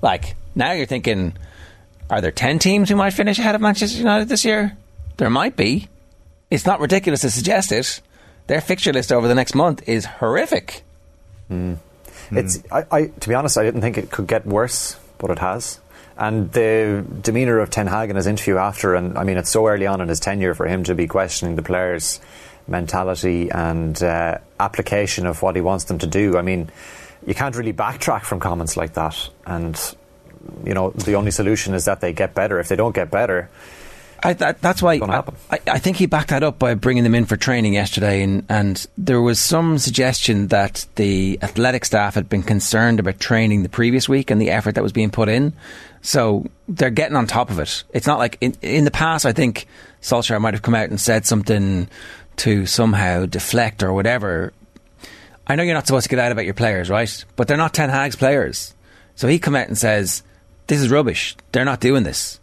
[0.00, 1.34] Like now you're thinking,
[2.08, 4.76] are there ten teams who might finish ahead of Manchester United this year?
[5.18, 5.88] There might be.
[6.50, 8.00] It's not ridiculous to suggest it.
[8.46, 10.82] their fixture list over the next month is horrific.
[11.50, 11.78] Mm.
[12.30, 15.38] It's I, I, to be honest, I didn't think it could get worse, but it
[15.38, 15.80] has.
[16.18, 19.66] And the demeanour of Ten Hag in his interview after, and I mean, it's so
[19.66, 22.20] early on in his tenure for him to be questioning the players'
[22.66, 26.38] mentality and uh, application of what he wants them to do.
[26.38, 26.70] I mean,
[27.26, 29.28] you can't really backtrack from comments like that.
[29.44, 29.78] And,
[30.64, 32.58] you know, the only solution is that they get better.
[32.60, 33.50] If they don't get better,
[34.26, 37.14] I, that, that's why I, I, I, think he backed that up by bringing them
[37.14, 42.28] in for training yesterday, and, and there was some suggestion that the athletic staff had
[42.28, 45.52] been concerned about training the previous week and the effort that was being put in.
[46.02, 47.84] So they're getting on top of it.
[47.92, 49.26] It's not like in, in the past.
[49.26, 49.68] I think
[50.02, 51.88] Solskjaer might have come out and said something
[52.38, 54.52] to somehow deflect or whatever.
[55.46, 57.24] I know you're not supposed to get out about your players, right?
[57.36, 58.74] But they're not Ten Hag's players.
[59.14, 60.24] So he come out and says,
[60.66, 61.36] "This is rubbish.
[61.52, 62.40] They're not doing this."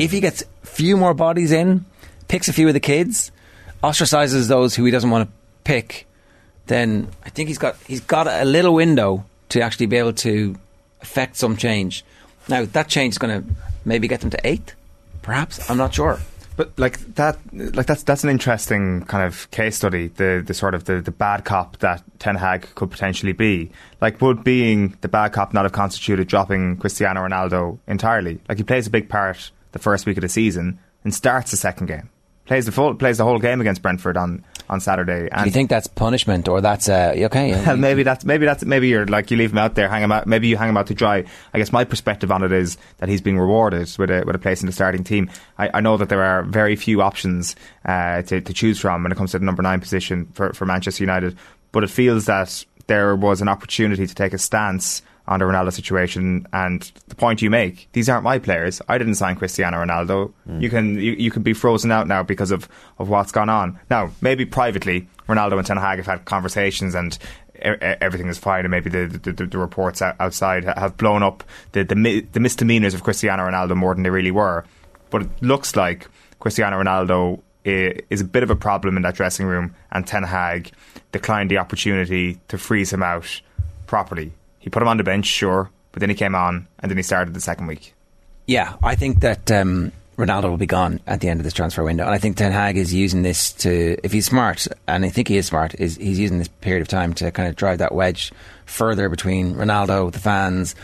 [0.00, 1.84] If he gets a few more bodies in,
[2.26, 3.30] picks a few of the kids,
[3.84, 6.06] ostracizes those who he doesn't want to pick,
[6.68, 10.56] then I think he's got he's got a little window to actually be able to
[11.02, 12.02] affect some change.
[12.48, 13.50] Now that change is going to
[13.84, 14.74] maybe get them to eighth,
[15.20, 15.68] perhaps.
[15.68, 16.18] I'm not sure.
[16.56, 20.08] But like that, like that's that's an interesting kind of case study.
[20.08, 23.70] The the sort of the, the bad cop that Ten Hag could potentially be.
[24.00, 28.40] Like, would being the bad cop not have constituted dropping Cristiano Ronaldo entirely?
[28.48, 31.56] Like he plays a big part the first week of the season and starts the
[31.56, 32.10] second game.
[32.46, 35.28] Plays the full plays the whole game against Brentford on, on Saturday.
[35.30, 37.74] And Do you think that's punishment or that's uh, okay?
[37.76, 40.26] Maybe that's maybe that's maybe you're like you leave him out there, hang him out.
[40.26, 41.24] Maybe you hang him out to dry.
[41.54, 44.38] I guess my perspective on it is that he's being rewarded with a with a
[44.40, 45.30] place in the starting team.
[45.58, 49.12] I, I know that there are very few options uh, to, to choose from when
[49.12, 51.36] it comes to the number nine position for, for Manchester United,
[51.70, 55.72] but it feels that there was an opportunity to take a stance on the Ronaldo
[55.72, 57.88] situation and the point you make.
[57.92, 58.82] These aren't my players.
[58.88, 60.32] I didn't sign Cristiano Ronaldo.
[60.48, 60.60] Mm.
[60.60, 63.78] You can you, you can be frozen out now because of, of what's gone on.
[63.88, 67.16] Now, maybe privately, Ronaldo and Ten Hag have had conversations and
[67.62, 72.26] everything is fine, and maybe the the, the, reports outside have blown up the, the
[72.32, 74.64] the misdemeanors of Cristiano Ronaldo more than they really were.
[75.10, 76.08] But it looks like
[76.40, 80.72] Cristiano Ronaldo is a bit of a problem in that dressing room, and Ten Hag
[81.12, 83.40] declined the opportunity to freeze him out
[83.86, 84.32] properly.
[84.60, 87.02] He put him on the bench, sure, but then he came on and then he
[87.02, 87.94] started the second week.
[88.46, 91.82] Yeah, I think that um, Ronaldo will be gone at the end of this transfer
[91.82, 95.08] window, and I think Ten Hag is using this to, if he's smart, and I
[95.08, 97.78] think he is smart, is he's using this period of time to kind of drive
[97.78, 98.32] that wedge
[98.66, 100.74] further between Ronaldo, the fans,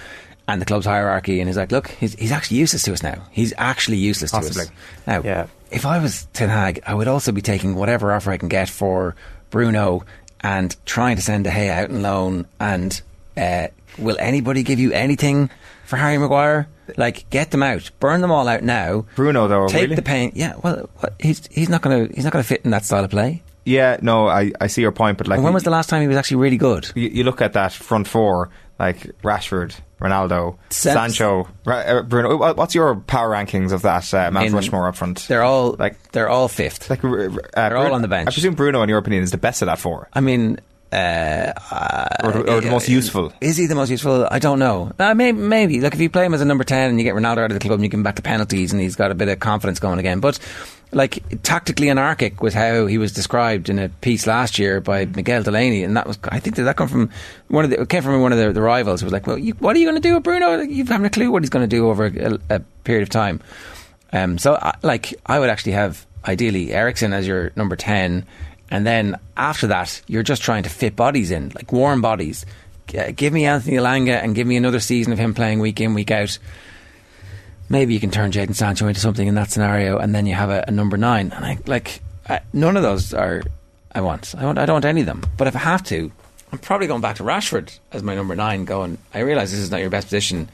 [0.49, 1.41] and the club's hierarchy.
[1.41, 3.27] And he's like, look, he's, he's actually useless to us now.
[3.31, 4.67] He's actually useless Possibly.
[4.67, 4.77] to us
[5.07, 5.23] now.
[5.23, 5.47] Yeah.
[5.71, 8.69] If I was Ten Hag, I would also be taking whatever offer I can get
[8.69, 9.17] for
[9.51, 10.05] Bruno
[10.41, 13.03] and trying to send De Gea out on loan and
[13.37, 13.69] uh,
[13.99, 15.51] will anybody give you anything
[15.85, 16.69] for Harry Maguire?
[16.97, 19.07] Like, get them out, burn them all out now.
[19.17, 19.97] Bruno, though, take really?
[19.97, 20.33] the pain.
[20.35, 20.89] Yeah, well,
[21.19, 23.43] he's he's not going to he's not going to fit in that style of play.
[23.65, 26.01] Yeah, no, I, I see your point, but like, and when was the last time
[26.01, 26.93] he was actually really good?
[26.95, 32.55] You, you look at that front four, like Rashford, Ronaldo, Sancho, uh, Bruno.
[32.55, 35.27] What's your power rankings of that uh, Mount Rushmore up front?
[35.27, 36.89] They're all like they're all fifth.
[36.89, 38.29] Like uh, they're all on the bench.
[38.29, 40.09] I presume Bruno, in your opinion, is the best of that four.
[40.13, 40.61] I mean,
[40.93, 41.53] uh,
[42.23, 43.33] or, or, the most useful?
[43.41, 44.27] Is he the most useful?
[44.31, 44.93] I don't know.
[44.99, 45.81] Uh, maybe, maybe.
[45.81, 47.55] Like if you play him as a number ten and you get Ronaldo out of
[47.55, 49.41] the club and you give him back to penalties and he's got a bit of
[49.41, 50.21] confidence going again.
[50.21, 50.39] But
[50.93, 55.43] like tactically anarchic was how he was described in a piece last year by Miguel
[55.43, 57.11] Delaney, and that was I think did that come from
[57.49, 59.01] one of the it came from one of the, the rivals.
[59.01, 60.61] Who was like, well, you, what are you going to do with Bruno?
[60.61, 63.41] You haven't a clue what he's going to do over a, a, period of time.
[64.13, 68.25] Um, so I, like I would actually have ideally Eriksen as your number ten
[68.71, 72.47] and then after that, you're just trying to fit bodies in, like warm bodies.
[72.87, 76.11] Give me Anthony Elanga and give me another season of him playing week in, week
[76.11, 76.39] out.
[77.69, 80.51] Maybe you can turn Jadon Sancho into something in that scenario, and then you have
[80.51, 81.33] a, a number nine.
[81.33, 83.43] And I like I, none of those are
[83.93, 84.35] I want.
[84.37, 84.59] I want.
[84.59, 85.25] I don't want any of them.
[85.37, 86.13] But if I have to,
[86.53, 88.67] I'm probably going back to Rashford as my number nine.
[88.67, 88.99] Going.
[89.15, 90.49] I realise this is not your best position,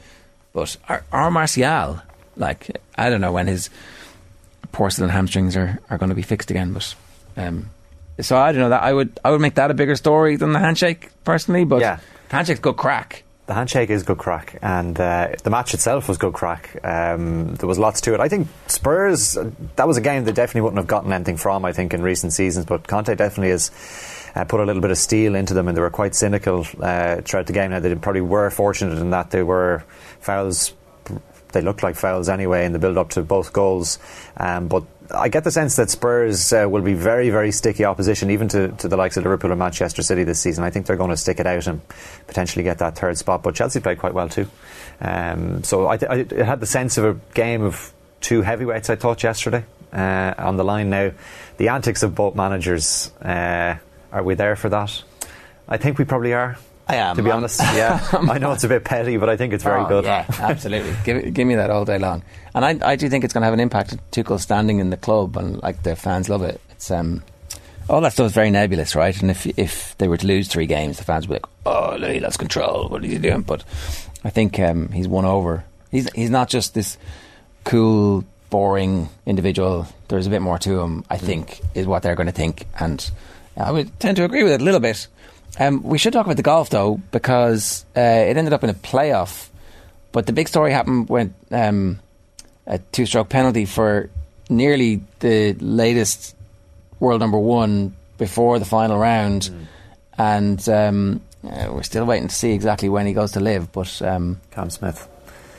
[0.53, 2.01] but our, our Martial,
[2.37, 3.69] like I don't know when his
[4.71, 6.95] porcelain hamstrings are, are going to be fixed again, but
[7.37, 7.69] um,
[8.21, 10.53] so I don't know that I would I would make that a bigger story than
[10.53, 11.99] the handshake personally, but yeah.
[12.29, 13.23] the handshake's good crack.
[13.45, 16.79] The handshake is good crack, and uh, the match itself was good crack.
[16.85, 18.21] Um, there was lots to it.
[18.21, 19.37] I think Spurs
[19.75, 21.65] that was a game they definitely wouldn't have gotten anything from.
[21.65, 23.69] I think in recent seasons, but Conte definitely has
[24.35, 27.17] uh, put a little bit of steel into them, and they were quite cynical uh,
[27.21, 27.71] throughout the game.
[27.71, 29.83] Now they probably were fortunate in that they were
[30.21, 30.73] fouls
[31.53, 33.99] they looked like fouls anyway in the build up to both goals.
[34.37, 34.83] Um, but
[35.13, 38.69] I get the sense that Spurs uh, will be very, very sticky opposition, even to,
[38.69, 40.63] to the likes of Liverpool and Manchester City this season.
[40.63, 41.81] I think they're going to stick it out and
[42.27, 43.43] potentially get that third spot.
[43.43, 44.47] But Chelsea played quite well too.
[44.99, 48.95] Um, so I, th- I, had the sense of a game of two heavyweights, I
[48.95, 49.65] thought, yesterday.
[49.93, 51.11] uh, on the line now.
[51.57, 53.11] The antics of both managers.
[53.21, 53.77] Uh,
[54.11, 55.03] are we there for that?
[55.67, 56.57] I think we probably are.
[56.87, 57.15] I am.
[57.15, 58.05] To be I'm- honest, yeah.
[58.13, 60.03] I know it's a bit petty, but I think it's very Oh, good.
[60.05, 60.93] Yeah, absolutely.
[61.05, 62.23] give, give me that all day long.
[62.53, 64.89] And I, I do think it's going to have an impact on Tuchel's standing in
[64.89, 66.59] the club, and like the fans love it.
[66.71, 67.23] It's um,
[67.89, 69.19] all that stuff is very nebulous, right?
[69.21, 71.95] And if if they were to lose three games, the fans would be like, "Oh,
[71.97, 72.89] Louis lost control.
[72.89, 73.63] What are you doing?" But
[74.23, 75.63] I think um, he's won over.
[75.91, 76.97] He's he's not just this
[77.63, 79.87] cool, boring individual.
[80.09, 81.05] There's a bit more to him.
[81.09, 83.09] I think is what they're going to think, and
[83.57, 85.07] I would tend to agree with it a little bit.
[85.59, 88.73] Um, we should talk about the golf though, because uh, it ended up in a
[88.73, 89.49] playoff.
[90.11, 91.99] But the big story happened when um,
[92.67, 94.09] a two-stroke penalty for
[94.49, 96.35] nearly the latest
[96.99, 99.49] world number one before the final round,
[100.17, 103.71] and um, uh, we're still waiting to see exactly when he goes to Liv.
[103.71, 105.07] But um, Cam Smith,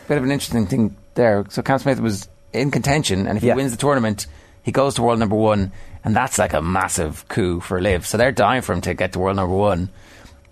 [0.08, 1.44] bit of an interesting thing there.
[1.50, 3.54] So Cam Smith was in contention, and if Yeah.
[3.54, 4.26] he wins the tournament,
[4.62, 5.72] he goes to world number one,
[6.05, 8.06] and that's like a massive coup for Liv.
[8.06, 9.89] So they're dying for him to get to world number one.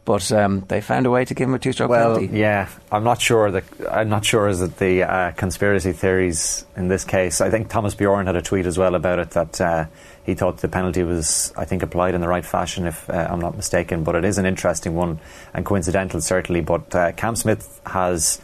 [0.04, 2.36] But um, they found a way to give him a two-stroke Well, penalty.
[2.36, 6.88] yeah, I'm not sure that I'm not sure is it the uh, conspiracy theories in
[6.88, 7.40] this case.
[7.40, 9.84] I think Thomas Bjorn had a tweet as well about it that uh,
[10.24, 13.38] he thought the penalty was, I think, applied in the right fashion, if uh, I'm
[13.38, 14.02] not mistaken.
[14.02, 15.20] But it is an interesting one
[15.54, 16.62] and coincidental, certainly.
[16.62, 18.40] But uh, Cam Smith has,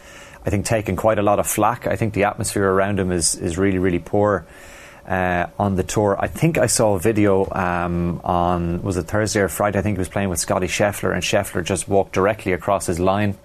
[0.47, 1.89] I think, taken quite a lot of flack.
[1.89, 4.47] I think the atmosphere around him is is really, really poor.
[5.09, 9.41] Uh, on the tour, I think I saw a video um, on was it Thursday
[9.41, 9.79] or Friday?
[9.79, 13.01] I think he was playing with Scotty Scheffler, and Scheffler just walked directly across his
[13.01, 13.39] line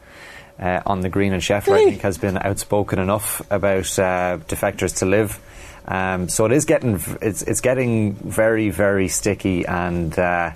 [0.59, 1.31] uh, on the green.
[1.31, 5.39] And Scheffler, I think, has been outspoken enough about uh, defectors to Liv.
[5.87, 10.51] Um, so it is getting it's it's getting very very sticky, and uh,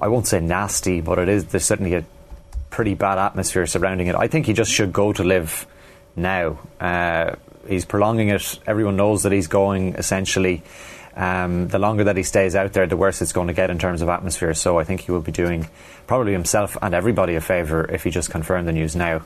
[0.00, 1.44] I won't say nasty, but it is.
[1.44, 2.04] There's certainly a
[2.70, 4.16] pretty bad atmosphere surrounding it.
[4.16, 5.64] I think he just should go to Liv
[6.16, 6.58] now.
[6.80, 7.36] Uh,
[7.70, 8.58] he's prolonging it.
[8.66, 10.62] Everyone knows that he's going essentially.
[11.16, 13.78] Um, the longer that he stays out there, the worse it's going to get in
[13.78, 14.54] terms of atmosphere.
[14.54, 15.68] So I think he will be doing
[16.06, 19.22] probably himself and everybody a favour if he just confirmed the news now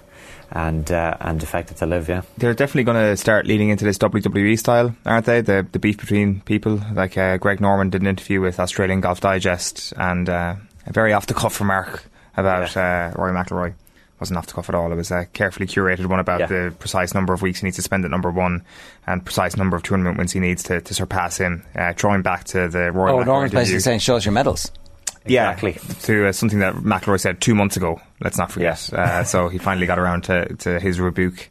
[0.50, 2.08] and uh, and defected to Liv.
[2.08, 2.22] Yeah.
[2.38, 5.40] They're definitely going to start leading into this WWE style, aren't they?
[5.40, 6.80] The the beef between people.
[6.92, 10.56] Like uh, Greg Norman did an interview with Australian Golf Digest, and uh,
[10.86, 12.04] a very off the cuff remark
[12.36, 13.74] about uh, Rory McIlroy.
[14.24, 14.90] Wasn't off the cuff at all.
[14.90, 16.46] It was a carefully curated one about Yeah.
[16.46, 18.64] the precise number of weeks he needs to spend at number one,
[19.06, 21.62] and precise number of tournament wins he needs to, to surpass him.
[21.76, 23.16] Uh, throwing back to the Royal.
[23.18, 24.72] oh, McIlroy Norman's basically saying, "Show us your medals."
[25.26, 28.01] Yeah, to uh, something that McIlroy said two months ago.
[28.22, 28.90] Let's not forget.
[28.92, 31.51] Uh, so he finally got around to, to his rebuke.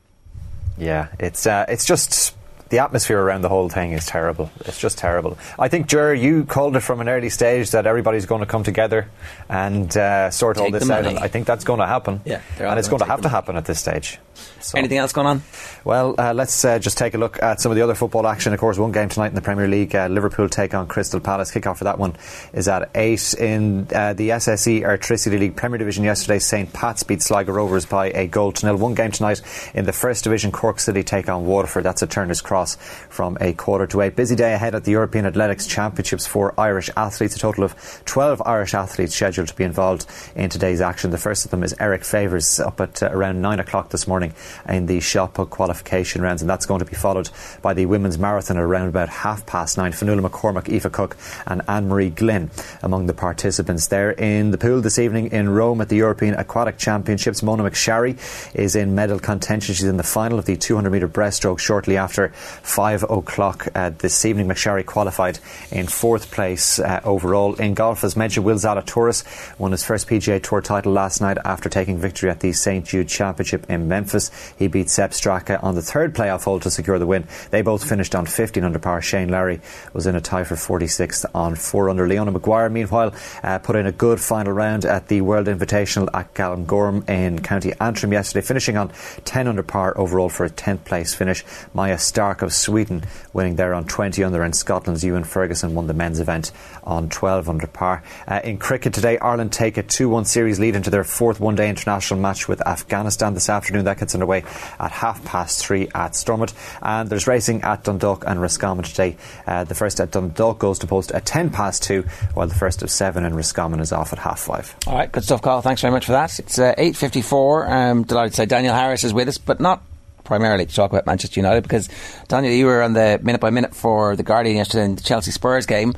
[0.80, 2.36] Yeah, it's uh, it's just
[2.74, 4.50] the atmosphere around the whole thing is terrible.
[4.62, 5.38] It's just terrible.
[5.60, 8.64] I think, Jer, you called it from an early stage that everybody's going to come
[8.64, 9.12] together
[9.48, 11.04] and uh, sort all this out.
[11.04, 11.16] money.
[11.16, 12.22] I think that's going to happen.
[12.26, 14.18] Yeah, and it's going to take have to happen at this stage.
[14.64, 15.44] So- Anything else going on?
[15.84, 18.54] Well, uh, let's uh, just take a look at some of the other football action.
[18.54, 19.94] Of course, one game tonight in the Premier League.
[19.94, 21.52] Uh, Liverpool take on Crystal Palace.
[21.52, 22.16] Kickoff for that one
[22.54, 23.34] is at 8.
[23.36, 26.72] In uh, the SSE Electricity League Premier Division yesterday, St.
[26.72, 28.78] Pat's beat Sligo Rovers by a goal to nil.
[28.78, 29.42] One game tonight
[29.74, 31.84] in the First Division, Cork City take on Waterford.
[31.84, 32.78] That's a Turner's Cross
[33.10, 34.16] from a quarter to 8.
[34.16, 37.36] Busy day ahead at the European Athletics Championships for Irish athletes.
[37.36, 37.76] A total of
[38.06, 41.12] 12 Irish athletes scheduled to be involved in today's action.
[41.12, 44.34] The first of them is Eric Favors up at uh, around 9 o'clock this morning
[44.68, 47.30] in the shot put qualification rounds, and that's going to be followed
[47.62, 49.92] by the women's marathon at around about half past nine.
[49.92, 52.50] Fionnuala McCormack, Aoife Cook, and Anne Marie McGlynn
[52.82, 54.12] among the participants there.
[54.12, 58.18] In the pool this evening in Rome at the European Aquatic Championships, Mona McSharry
[58.54, 59.76] is in medal contention.
[59.76, 64.26] She's in the final of the 200 metre breaststroke shortly after 5 o'clock uh, this
[64.26, 64.48] evening.
[64.48, 65.40] McSharry qualified
[65.72, 67.56] in fourth place uh, overall.
[67.56, 69.24] In golf, as mentioned, Will Zalatoris
[69.60, 73.08] won his first PGA Tour title last night after taking victory at the St Jude
[73.08, 74.32] Championship in Memphis.
[74.58, 77.28] He beat Sepp Straka on the third playoff hole to secure the win.
[77.52, 79.02] They both finished on 15 under par.
[79.02, 79.62] Shane Lowry
[79.94, 82.08] was in a tie for 46th on 4 under.
[82.08, 83.14] Leona Maguire, meanwhile,
[83.44, 87.74] uh, put in a good final round at the World Invitational at Galgorm in County
[87.80, 88.92] Antrim yesterday, finishing on
[89.26, 91.44] 10 under par overall for a 10th place finish.
[91.74, 93.04] Maja Stark of Sweden
[93.34, 96.52] winning there on 20 under, and Scotland's Ewan Ferguson won the men's event
[96.84, 98.04] on 12 under par.
[98.28, 101.56] Uh, in cricket today, Ireland take a 2 1 series lead into their fourth one
[101.56, 103.86] day international match with Afghanistan this afternoon.
[103.86, 106.54] That gets underway at half past three at Stormont.
[106.82, 109.18] And there's racing at Dundalk and Roscommon today.
[109.46, 112.04] Uh, the first at Dundalk goes to post at 10 past two,
[112.34, 114.76] while the first of seven in Roscommon is off at half five.
[114.88, 115.62] All right, good stuff, Carl.
[115.62, 116.40] Thanks very much for that.
[116.40, 117.70] It's uh, 8.54.
[117.70, 119.84] I'm delighted to say Daniel Harris is with us, but not
[120.24, 121.90] primarily to talk about Manchester United because,
[122.28, 125.32] Daniel, you were on the minute by minute for The Guardian yesterday in the Chelsea
[125.32, 125.94] Spurs game,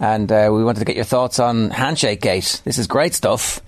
[0.00, 2.62] and uh, we wanted to get your thoughts on Handshake Gate.
[2.64, 3.60] This is great stuff.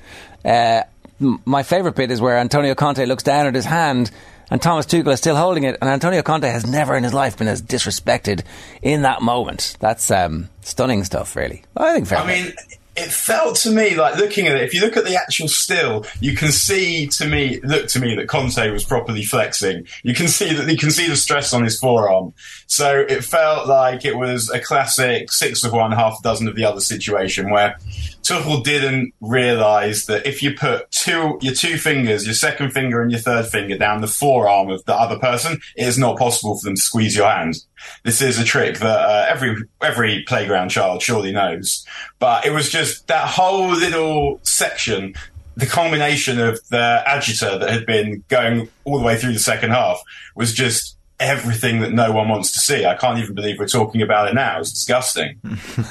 [0.45, 0.83] Uh,
[1.19, 4.11] my favourite bit is where Antonio Conte looks down at his hand
[4.51, 7.37] and Thomas Tuchel is still holding it, and Antonio Conte has never in his life
[7.39, 8.45] been as disrespected
[8.81, 9.77] in that moment.
[9.81, 11.65] That's um, stunning stuff, really.
[11.77, 12.19] I think fair.
[12.19, 12.53] I mean,
[12.97, 14.63] it felt to me like looking at it.
[14.63, 18.15] If you look at the actual still, you can see to me, look to me
[18.15, 19.87] that Conte was properly flexing.
[20.03, 22.33] You can see that you can see the stress on his forearm.
[22.69, 26.55] So it felt like it was a classic six of one, half a dozen of
[26.55, 27.79] the other situation where
[28.27, 33.11] Tuchel didn't realise that if you put two your two fingers, your second finger and
[33.11, 36.65] your third finger down the forearm of the other person, it is not possible for
[36.65, 37.57] them to squeeze your hand.
[38.05, 41.87] This is a trick that uh, every every playground child surely knows.
[42.19, 45.15] But it was just that whole little section,
[45.57, 49.71] the culmination of the agita that had been going all the way through the second
[49.71, 50.03] half
[50.35, 52.85] was just everything that no one wants to see.
[52.85, 54.61] I can't even believe we're talking about it now.
[54.61, 55.41] It's disgusting.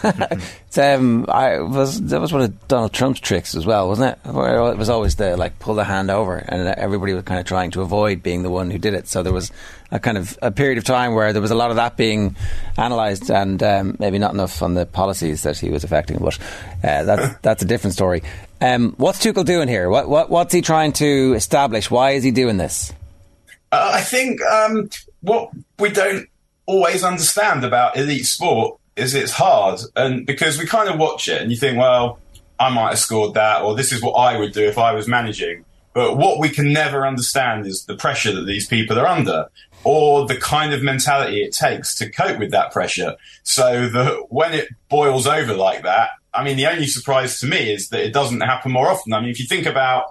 [0.04, 4.32] it's, um, I was that was one of Donald Trump's tricks as well, wasn't it?
[4.32, 7.46] Where it was always the like pull the hand over, and everybody was kind of
[7.46, 9.08] trying to avoid being the one who did it.
[9.08, 9.52] So there was
[9.92, 12.36] a kind of a period of time where there was a lot of that being
[12.78, 16.20] analysed, and um, maybe not enough on the policies that he was affecting.
[16.20, 16.38] But
[16.84, 18.22] uh, that's that's a different story.
[18.62, 19.90] Um, what's Tuchel doing here?
[19.90, 21.90] What, what what's he trying to establish?
[21.90, 22.94] Why is he doing this?
[23.72, 24.90] Uh, I think um,
[25.26, 26.28] what we don't
[26.66, 31.42] always understand about elite sport is it's hard, and because we kind of watch it
[31.42, 32.20] and you think, well,
[32.60, 35.08] I might have scored that, or this is what I would do if I was
[35.08, 35.66] managing.
[35.94, 39.48] But what we can never understand is the pressure that these people are under,
[39.84, 43.16] or the kind of mentality it takes to cope with that pressure.
[43.44, 47.74] So that when it boils over like that, I mean, the only surprise to me
[47.74, 49.14] is that it doesn't happen more often.
[49.14, 50.06] I mean, if you think about,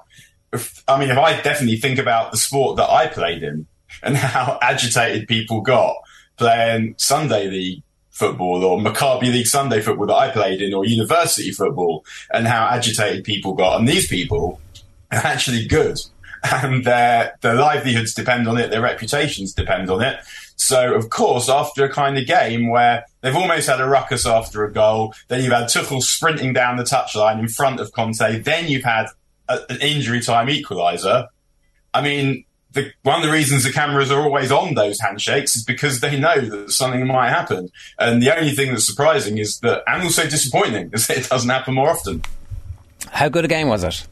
[0.53, 3.67] if, I mean, if I definitely think about the sport that I played in,
[4.05, 5.97] and how agitated people got
[6.37, 11.51] playing Sunday League football or Maccabi League Sunday football that I played in or university
[11.51, 13.79] football and how agitated people got.
[13.79, 14.61] And these people
[15.11, 15.99] are actually good
[16.45, 18.71] and their, their livelihoods depend on it.
[18.71, 20.21] Their reputations depend on it.
[20.57, 24.65] So, of course, after a kind of game where they've almost had a ruckus after
[24.65, 28.69] a goal, then you've had Tuchel sprinting down the touchline in front of Conte, then
[28.69, 29.07] you've had
[29.49, 31.27] a, an injury time equaliser.
[31.93, 32.45] I mean,
[32.75, 36.19] the, one of the reasons the cameras are always on those handshakes is because they
[36.19, 37.71] know that something might happen.
[37.99, 41.49] And the only thing that's surprising is that, and also disappointing, is that it doesn't
[41.49, 42.23] happen more often.
[43.11, 44.07] How good a game was it?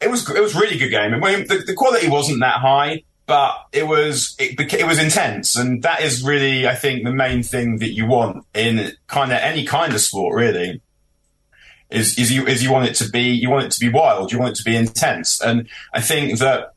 [0.00, 0.28] It was.
[0.28, 1.14] It was a really good game.
[1.14, 4.36] I mean, the, the quality wasn't that high, but it was.
[4.38, 8.06] It, it was intense, and that is really, I think, the main thing that you
[8.06, 10.82] want in kind of any kind of sport, really.
[11.88, 14.32] Is, is you is you want it to be you want it to be wild
[14.32, 16.72] you want it to be intense and I think that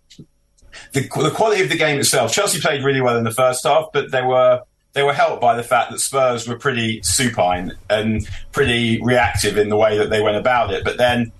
[0.94, 3.88] the, the quality of the game itself, Chelsea played really well in the first half,
[3.94, 4.62] but they were
[4.94, 9.70] they were helped by the fact that Spurs were pretty supine and pretty reactive in
[9.70, 10.84] the way that they went about it.
[10.84, 11.32] But then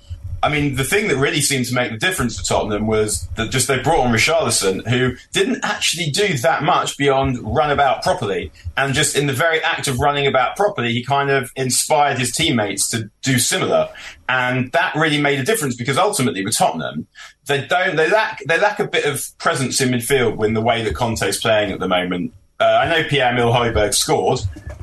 [0.42, 3.52] I mean, the thing that really seemed to make the difference for Tottenham was that
[3.52, 8.52] just they brought on Richarlison, who didn't actually do that much beyond run about properly.
[8.78, 12.32] And just in the very act of running about properly, he kind of inspired his
[12.32, 13.90] teammates to do similar.
[14.30, 17.08] And that really made a difference because ultimately with Tottenham,
[17.48, 20.84] they don't, they lack, they lack a bit of presence in midfield when the way
[20.84, 22.34] that Conte's playing at the moment.
[22.60, 24.40] Uh, I know Pierre-Emile Højbjerg scored,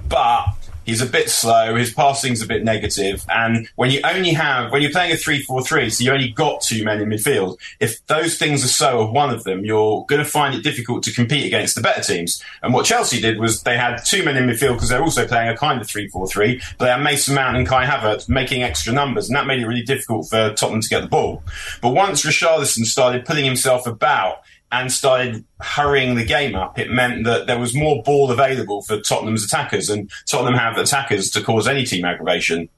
[0.08, 0.46] but
[0.86, 1.74] He's a bit slow.
[1.74, 3.26] His passing's a bit negative.
[3.28, 6.84] And when you only have, when you're playing a 3-4-3, so you only got two
[6.84, 10.28] men in midfield, if those things are so of one of them, you're going to
[10.28, 12.42] find it difficult to compete against the better teams.
[12.62, 15.48] And what Chelsea did was they had two men in midfield because they're also playing
[15.48, 19.28] a kind of 3-4-3, but they had Mason Mount and Kai Havertz making extra numbers.
[19.28, 21.42] And that made it really difficult for Tottenham to get the ball.
[21.82, 24.42] But once Richarlison started putting himself about,
[24.72, 29.00] and started hurrying the game up, it meant that there was more ball available for
[29.00, 32.68] Tottenham's attackers, and Tottenham have attackers to cause any team aggravation.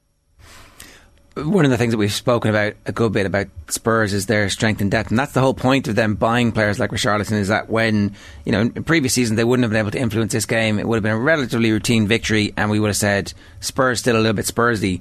[1.34, 4.50] One of the things that we've spoken about a good bit about Spurs is their
[4.50, 7.32] strength and depth, and that's the whole point of them buying players like Richarlison.
[7.32, 10.32] Is that when you know in previous seasons they wouldn't have been able to influence
[10.32, 13.32] this game, it would have been a relatively routine victory, and we would have said
[13.60, 15.00] Spurs still a little bit Spursy.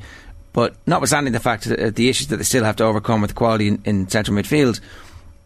[0.54, 3.34] But notwithstanding the fact that uh, the issues that they still have to overcome with
[3.34, 4.80] quality in, in central midfield,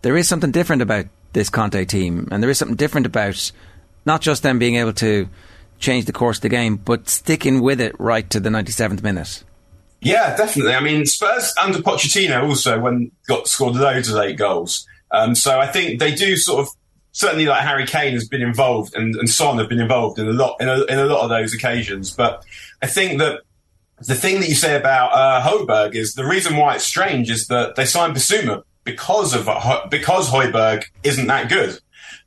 [0.02, 3.52] there is something different about this Conte team, and there is something different about
[4.06, 5.28] not just them being able to
[5.80, 9.44] change the course of the game, but sticking with it right to the 97th minute.
[10.02, 10.74] Yeah, definitely.
[10.74, 14.88] I mean, Spurs under Pochettino also when got scored loads of late goals.
[15.12, 16.70] Um, so I think they do sort of
[17.12, 20.32] certainly like Harry Kane has been involved and, and Son have been involved in a
[20.32, 22.12] lot in a, in a lot of those occasions.
[22.12, 22.44] But
[22.82, 23.42] I think that
[24.00, 27.48] the thing that you say about uh, Højbjerg is the reason why it's strange is
[27.48, 29.50] that they signed Bissouma because of
[29.90, 31.80] because Højbjerg isn't that good.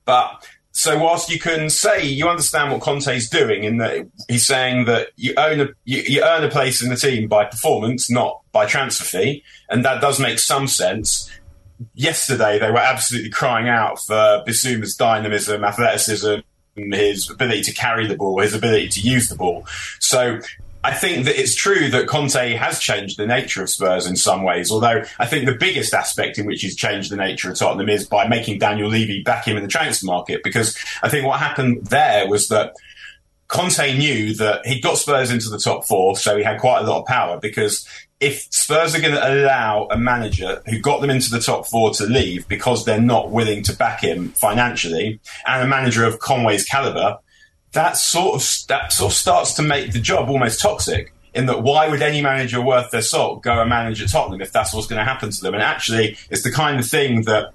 [0.04, 4.86] But so whilst you can say you understand what Conte's doing in that he's saying
[4.86, 8.40] that you own a you, you, earn a place in the team by performance, not
[8.52, 11.30] by transfer fee, and that does make some sense.
[11.94, 16.40] yesterday they were absolutely crying out for Bissouma's dynamism, athleticism,
[16.76, 19.66] his ability to carry the ball, his ability to use the ball.
[20.00, 20.40] So
[20.84, 24.42] I think that it's true that Conte has changed the nature of Spurs in some
[24.42, 27.88] ways, although I think the biggest aspect in which he's changed the nature of Tottenham
[27.88, 30.42] is by making Daniel Levy back him in the transfer market.
[30.44, 32.74] Because I think what happened there was that
[33.48, 36.86] Conte knew that he got Spurs into the top four, so he had quite a
[36.86, 37.88] lot of power because
[38.20, 41.90] if Spurs are going to allow a manager who got them into the top four
[41.92, 46.64] to leave because they're not willing to back him financially, and a manager of Conte's
[46.64, 47.18] caliber,
[47.74, 51.12] that sort of that sort of starts to make the job almost toxic.
[51.34, 54.52] In that, why would any manager worth their salt go and manage at Tottenham if
[54.52, 55.54] that's what's going to happen to them?
[55.54, 57.52] And actually, it's the kind of thing that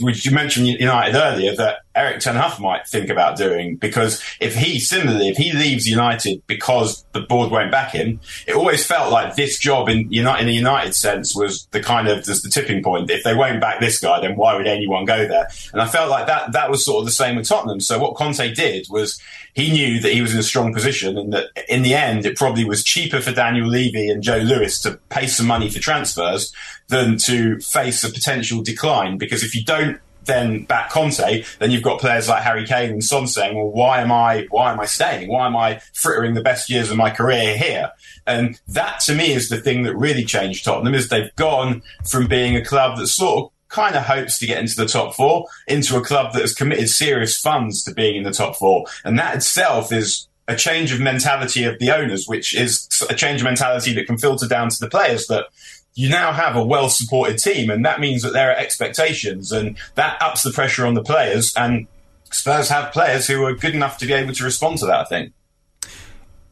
[0.00, 4.54] which you mentioned United earlier, that Erik Ten Hag might think about doing because if
[4.54, 9.10] he similarly, if he leaves United because the board won't back him, it always felt
[9.10, 12.82] like this job in United, in a United sense, was the kind of the tipping
[12.82, 13.10] point.
[13.10, 15.48] If they won't back this guy, then why would anyone go there?
[15.72, 17.80] And I felt like that that was sort of the same with Tottenham.
[17.80, 19.20] So what Conte did was
[19.54, 22.36] he knew that he was in a strong position and that in the end it
[22.36, 26.52] probably was cheaper for Daniel Levy and Joe Lewis to pay some money for transfers
[26.88, 29.18] than to face a potential decline.
[29.18, 33.02] Because if you don't then back Conte, then you've got players like Harry Kane and
[33.02, 34.46] Son saying, "Well, why am I?
[34.50, 35.30] Why am I staying?
[35.30, 37.90] Why am I frittering the best years of my career here?"
[38.26, 40.94] And that, to me, is the thing that really changed Tottenham.
[40.94, 44.58] Is they've gone from being a club that sort of kind of hopes to get
[44.58, 48.24] into the top four into a club that has committed serious funds to being in
[48.24, 52.54] the top four, and that itself is a change of mentality of the owners, which
[52.54, 55.46] is a change of mentality that can filter down to the players that
[55.94, 59.76] you now have a well supported team, and that means that there are expectations, and
[59.94, 61.52] that ups the pressure on the players.
[61.56, 61.86] And
[62.30, 65.00] Spurs have players who are good enough to be able to respond to that.
[65.00, 65.32] I think.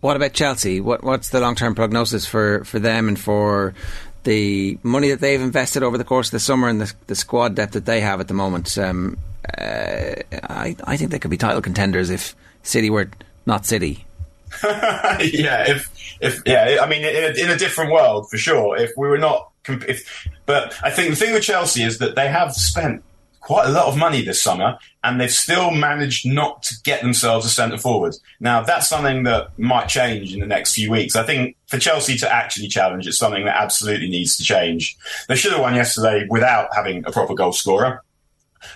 [0.01, 0.81] What about Chelsea?
[0.81, 3.75] What what's the long term prognosis for, for them and for
[4.25, 7.55] the money that they've invested over the course of the summer and the, the squad
[7.55, 8.77] depth that they have at the moment?
[8.77, 9.19] Um,
[9.57, 13.11] uh, I I think they could be title contenders if City were
[13.47, 14.05] not City.
[14.65, 15.91] yeah, if
[16.21, 18.77] if yeah, I mean, in a, in a, different world for sure.
[18.77, 22.29] If we were not, if, but I think the thing with Chelsea is that they
[22.29, 23.03] have spent
[23.41, 27.47] quite a lot of money this summer, and they've still managed not to get themselves
[27.47, 28.15] a centre forward.
[28.41, 31.17] Now that's something that might change in the next few weeks.
[31.17, 34.97] I think for Chelsea to actually challenge, it's something that absolutely needs to change.
[35.29, 38.03] They should have won yesterday without having a proper goal scorer.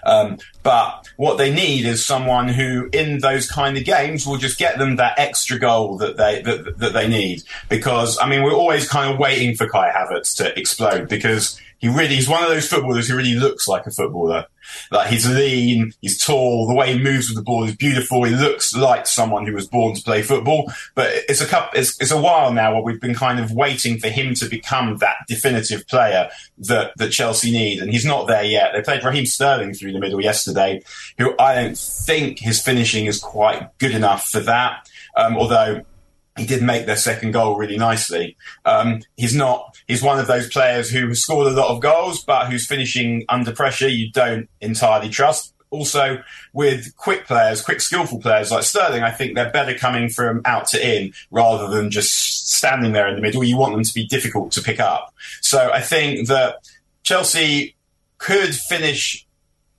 [0.04, 4.58] Um, but what they need is someone who, in those kind of games, will just
[4.58, 7.42] get them that extra goal that they that, that they need.
[7.68, 11.88] Because I mean, we're always kind of waiting for Kai Havertz to explode because he
[11.88, 14.46] really he's one of those footballers who really looks like a footballer.
[14.92, 18.22] Like he's lean, he's tall, the way he moves with the ball is beautiful.
[18.22, 20.72] He looks like someone who was born to play football.
[20.94, 23.98] But it's a couple, it's, it's a while now where we've been kind of waiting
[23.98, 27.80] for him to become that definitive player that, that Chelsea need.
[27.80, 28.70] And he's not there yet.
[28.72, 30.82] They played Raheem Sterling through the middle yesterday,
[31.18, 34.88] who I don't think his finishing is quite good enough for that.
[35.16, 35.82] Um, although
[36.36, 38.36] he did make their second goal really nicely.
[38.64, 39.76] Um, he's not.
[39.86, 43.24] He's one of those players who has scored a lot of goals, but who's finishing
[43.28, 43.88] under pressure.
[43.88, 45.54] You don't entirely trust.
[45.70, 46.22] Also,
[46.52, 50.66] with quick players, quick skillful players like Sterling, I think they're better coming from out
[50.68, 53.42] to in rather than just standing there in the middle.
[53.42, 55.14] You want them to be difficult to pick up.
[55.40, 56.56] So I think that
[57.04, 57.74] Chelsea
[58.18, 59.26] could finish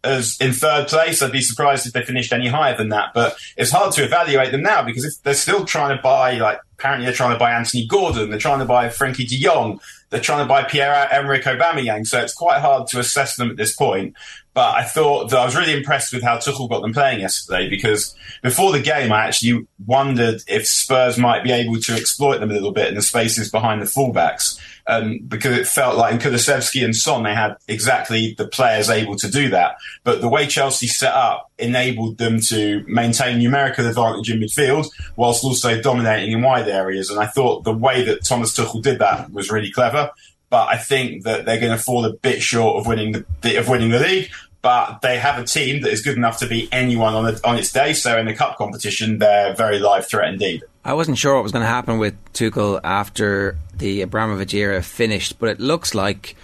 [0.03, 1.21] as in third place.
[1.21, 3.13] I'd be surprised if they finished any higher than that.
[3.13, 6.59] But it's hard to evaluate them now because if they're still trying to buy, like,
[6.77, 9.79] apparently they're trying to buy Anthony Gordon, they're trying to buy Frenkie de Jong,
[10.13, 12.05] they're trying to buy Pierre-Emerick Aubameyang.
[12.05, 14.15] So it's quite hard to assess them at this point.
[14.53, 17.67] But I thought that I was really impressed with how Tuchel got them playing yesterday
[17.67, 18.13] because
[18.43, 22.53] before the game, I actually wondered if Spurs might be able to exploit them a
[22.53, 24.59] little bit in the spaces behind the fullbacks.
[24.85, 29.15] Um, because it felt like in Kulusevski and Son, they had exactly the players able
[29.15, 29.77] to do that.
[30.03, 35.45] But the way Chelsea set up enabled them to maintain numerical advantage in midfield whilst
[35.45, 37.09] also dominating in wide areas.
[37.09, 40.02] And I thought the way that Thomas Tuchel did that was really clever
[40.49, 43.67] but I think that they're going to fall a bit short of winning the of
[43.67, 44.29] winning the league.
[44.61, 47.73] But they have a team that is good enough to beat anyone on, on its
[47.73, 47.91] day.
[47.91, 50.63] So in the cup competition, they're very live threat indeed.
[50.85, 55.37] I wasn't sure what was going to happen with Tuchel after the Abramovich era finished,
[55.39, 56.37] but it looks like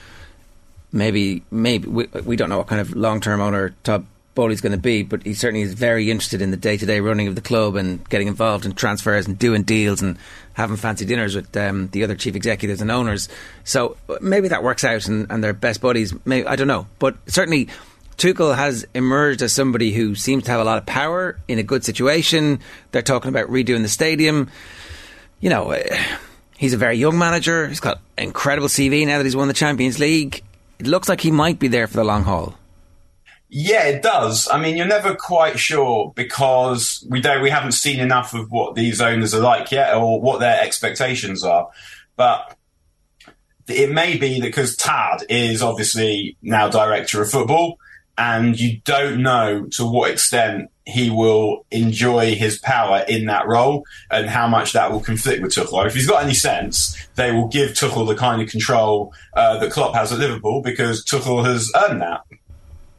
[0.91, 4.05] maybe maybe we, we don't know what kind of long term owner Todd
[4.35, 6.99] Boehly's going to be, but he certainly is very interested in the day to day
[6.99, 10.17] running of the club and getting involved in transfers and doing deals and
[10.53, 13.27] having fancy dinners with um, the other chief executives and owners.
[13.63, 16.13] So maybe that works out and, and they're best buddies.
[16.25, 16.87] Maybe, I don't know.
[16.99, 17.69] But certainly
[18.17, 21.63] Tuchel has emerged as somebody who seems to have a lot of power in a
[21.63, 22.59] good situation.
[22.91, 24.49] They're talking about redoing the stadium.
[25.39, 25.75] You know,
[26.57, 27.67] he's a very young manager.
[27.67, 30.43] He's got incredible CV now that he's won the Champions League.
[30.79, 32.55] it looks like he might be there for the long haul.
[33.51, 34.47] Yeah, it does.
[34.47, 38.75] I mean, you're never quite sure because we don't, we haven't seen enough of what
[38.75, 41.67] these owners are like yet or what their expectations are.
[42.15, 42.55] But
[43.67, 47.79] it may be that because Todd is obviously now director of football,
[48.19, 53.85] and you don't know to what extent he will enjoy his power in that role
[54.11, 55.85] and how much that will conflict with Tuchel.
[55.85, 59.71] If he's got any sense, they will give Tuchel the kind of control uh, that
[59.71, 62.21] Klopp has at Liverpool because Tuchel has earned that.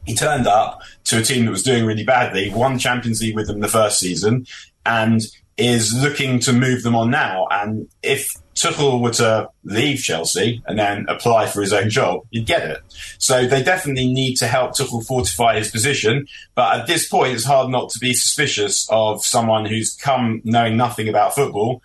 [0.05, 3.47] He turned up to a team that was doing really badly, won Champions League with
[3.47, 4.47] them the first season,
[4.85, 5.21] and
[5.57, 7.47] is looking to move them on now.
[7.51, 12.45] And if Tuchel were to leave Chelsea and then apply for his own job, you'd
[12.45, 12.81] get it.
[13.19, 16.27] So they definitely need to help Tuchel fortify his position.
[16.55, 20.77] But at this point, it's hard not to be suspicious of someone who's come knowing
[20.77, 21.81] nothing about football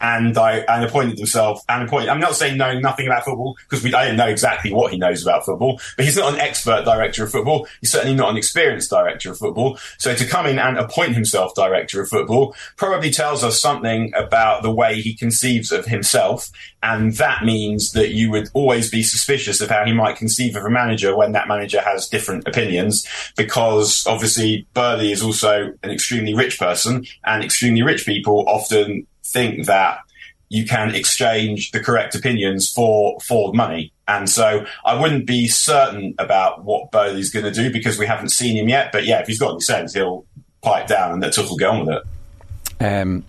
[0.00, 2.08] and I and appointed himself and appointed.
[2.08, 4.98] I'm not saying knowing nothing about football because we I didn't know exactly what he
[4.98, 7.66] knows about football, but he's not an expert director of football.
[7.80, 9.78] He's certainly not an experienced director of football.
[9.98, 14.62] So to come in and appoint himself director of football probably tells us something about
[14.62, 16.50] the way he conceives of himself,
[16.82, 20.64] and that means that you would always be suspicious of how he might conceive of
[20.64, 23.06] a manager when that manager has different opinions,
[23.36, 29.66] because obviously Boehly is also an extremely rich person, and extremely rich people often think
[29.66, 30.00] that
[30.48, 33.92] you can exchange the correct opinions for for money.
[34.06, 38.30] And so I wouldn't be certain about what Boehly's going to do because we haven't
[38.30, 38.90] seen him yet.
[38.90, 40.24] But yeah, if he's got any sense, he'll
[40.62, 42.84] pipe down and let Tuchel get on with it.
[42.84, 43.24] Um,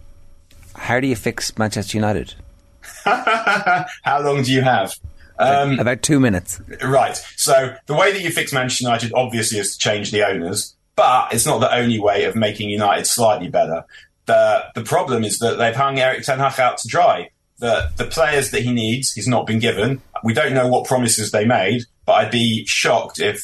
[0.75, 2.35] how do you fix Manchester United?
[3.03, 4.93] how long do you have?
[5.37, 6.61] Um, About two minutes.
[6.83, 7.15] Right.
[7.35, 11.33] So the way that you fix Manchester United obviously is to change the owners, but
[11.33, 13.85] it's not the only way of making United slightly better.
[14.29, 17.31] The the problem is that they've hung Erik Ten Hag out to dry.
[17.57, 20.03] The the players that he needs, he's not been given.
[20.23, 23.43] We don't know what promises they made, but I'd be shocked if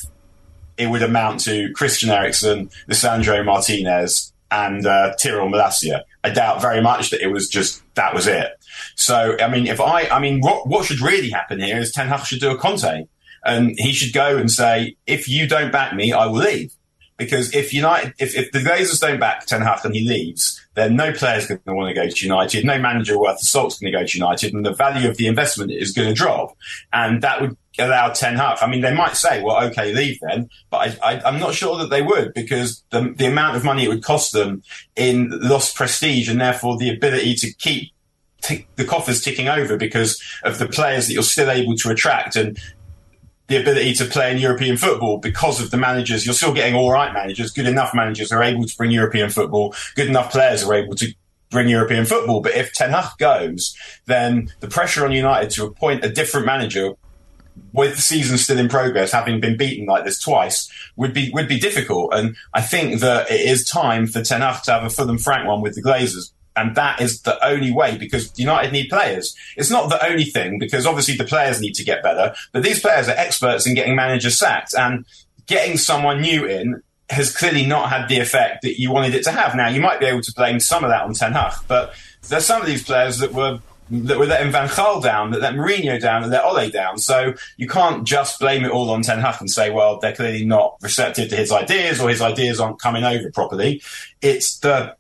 [0.77, 6.03] it would amount to Christian Eriksen, Lisandro Martinez, and uh, Tyrell Malacia.
[6.23, 8.51] I doubt very much that it was just that was it.
[8.93, 12.09] So I mean, if I, I mean, what what should really happen here is Ten
[12.09, 13.07] Hag should do a Conte,
[13.43, 16.73] and he should go and say, if you don't back me, I will leave.
[17.17, 20.95] Because if United, if, if the Glazers don't back Ten Hag and he leaves, then
[20.95, 23.91] no player's going to want to go to United, no manager worth the salt's going
[23.91, 26.55] to go to United, and the value of the investment is going to drop.
[26.93, 28.59] And that would allow Ten Hag.
[28.61, 31.89] I mean, they might say, well, okay, leave then, but I, am not sure that
[31.89, 34.63] they would because the, the amount of money it would cost them
[34.95, 37.91] in lost prestige and therefore the ability to keep
[38.75, 42.59] the coffers ticking over because of the players that you're still able to attract and
[43.47, 46.25] the ability to play in European football because of the managers.
[46.25, 49.75] You're still getting all right managers, good enough managers are able to bring European football,
[49.95, 51.13] good enough players are able to
[51.49, 52.41] bring European football.
[52.41, 56.93] But if Ten Hag goes, then the pressure on United to appoint a different manager
[57.71, 61.47] with the season still in progress, having been beaten like this twice, would be would
[61.47, 62.13] be difficult.
[62.13, 65.21] And I think that it is time for Ten Hag to have a full and
[65.21, 69.35] frank one with the Glazers and that is the only way because United need players.
[69.57, 72.79] It's not the only thing because obviously the players need to get better, but these
[72.79, 75.05] players are experts in getting managers sacked and
[75.47, 79.31] getting someone new in has clearly not had the effect that you wanted it to
[79.31, 79.55] have.
[79.55, 81.93] Now you might be able to blame some of that on Ten Hag, but
[82.27, 83.59] there's some of these players that were
[83.91, 86.97] that were letting Van Gaal down, that let Mourinho down, that let Ole down.
[86.97, 90.43] So you can't just blame it all on Ten Hag and say, well, they're clearly
[90.43, 93.83] not receptive to his ideas or his ideas aren't coming over properly.
[94.21, 94.95] It's the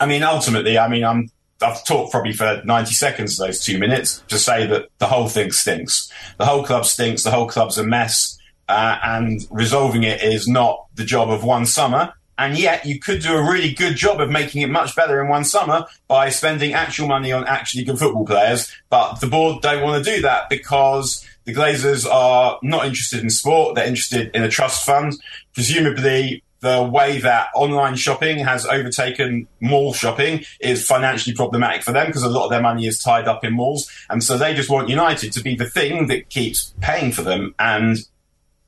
[0.00, 1.30] I mean, ultimately, I mean, I'm
[1.62, 5.28] I've talked probably for 90 seconds of those two minutes to say that the whole
[5.28, 6.10] thing stinks.
[6.38, 7.22] The whole club stinks.
[7.22, 8.38] The whole club's a mess.
[8.68, 12.12] Uh, and resolving it is not the job of one summer.
[12.38, 15.28] And yet you could do a really good job of making it much better in
[15.28, 18.72] one summer by spending actual money on actually good football players.
[18.88, 23.30] But the board don't want to do that because the Glazers are not interested in
[23.30, 23.74] sport.
[23.74, 25.14] They're interested in a trust fund.
[25.54, 32.06] Presumably the way that online shopping has overtaken mall shopping is financially problematic for them
[32.06, 33.90] because a lot of their money is tied up in malls.
[34.08, 37.54] And so they just want United to be the thing that keeps paying for them.
[37.58, 37.98] And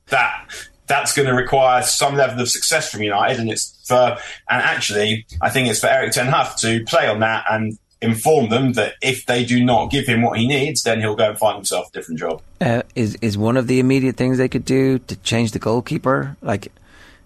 [0.07, 0.45] that
[0.87, 3.39] that's going to require some level of success from United.
[3.39, 4.17] And it's for,
[4.49, 8.49] and actually, I think it's for Erik Ten Hag to play on that and inform
[8.49, 11.39] them that if they do not give him what he needs, then he'll go and
[11.39, 12.41] find himself a different job.
[12.59, 16.35] Uh, is is one of the immediate things they could do to change the goalkeeper?
[16.41, 16.71] Like,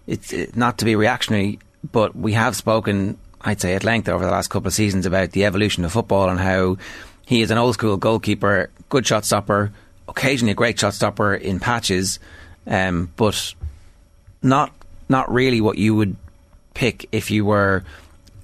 [0.09, 1.59] it's not to be reactionary,
[1.91, 5.31] but we have spoken, I'd say, at length over the last couple of seasons about
[5.31, 6.77] the evolution of football and how
[7.27, 9.71] he is an old school goalkeeper, good shot stopper,
[10.07, 12.19] occasionally a great shot stopper in patches,
[12.65, 13.53] um, but
[14.41, 14.73] not
[15.07, 16.15] not really what you would
[16.73, 17.83] pick if you were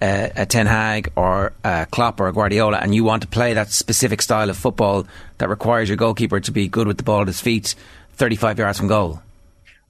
[0.01, 3.53] a, a Ten Hag or a Klopp or a Guardiola, and you want to play
[3.53, 5.07] that specific style of football
[5.39, 7.73] that requires your goalkeeper to be good with the ball at his feet
[8.13, 9.21] 35 yards from goal.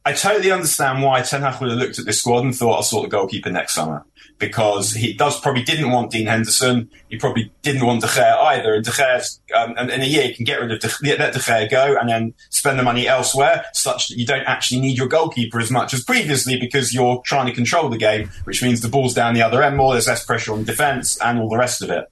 [0.08, 2.84] I totally understand why Ten Hag would have looked at this squad and thought, I'll
[2.84, 4.06] sort the goalkeeper next summer.
[4.38, 6.90] Because he does probably didn't want Dean Henderson.
[7.10, 8.76] He probably didn't want De Gea either.
[8.76, 11.34] And De Gea, um, and in a year, you can get rid of De, let
[11.34, 14.98] De Gea go and then spend the money elsewhere, such that you don't actually need
[14.98, 18.82] your goalkeeper as much as previously because you're trying to control the game, which means
[18.82, 21.58] the ball's down the other end more, there's less pressure on defence and all the
[21.58, 22.06] rest of it.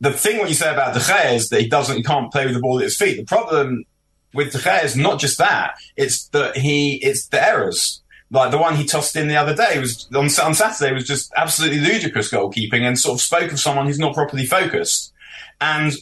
[0.00, 2.44] The thing what you say about De Gea is that he doesn't, he can't play
[2.44, 3.16] with the ball at his feet.
[3.16, 3.84] The problem
[4.34, 8.02] with De Gea is not just that; it's that he, it's the errors.
[8.30, 11.32] Like the one he tossed in the other day was on, on Saturday was just
[11.34, 15.14] absolutely ludicrous goalkeeping and sort of spoke of someone who's not properly focused.
[15.60, 15.94] And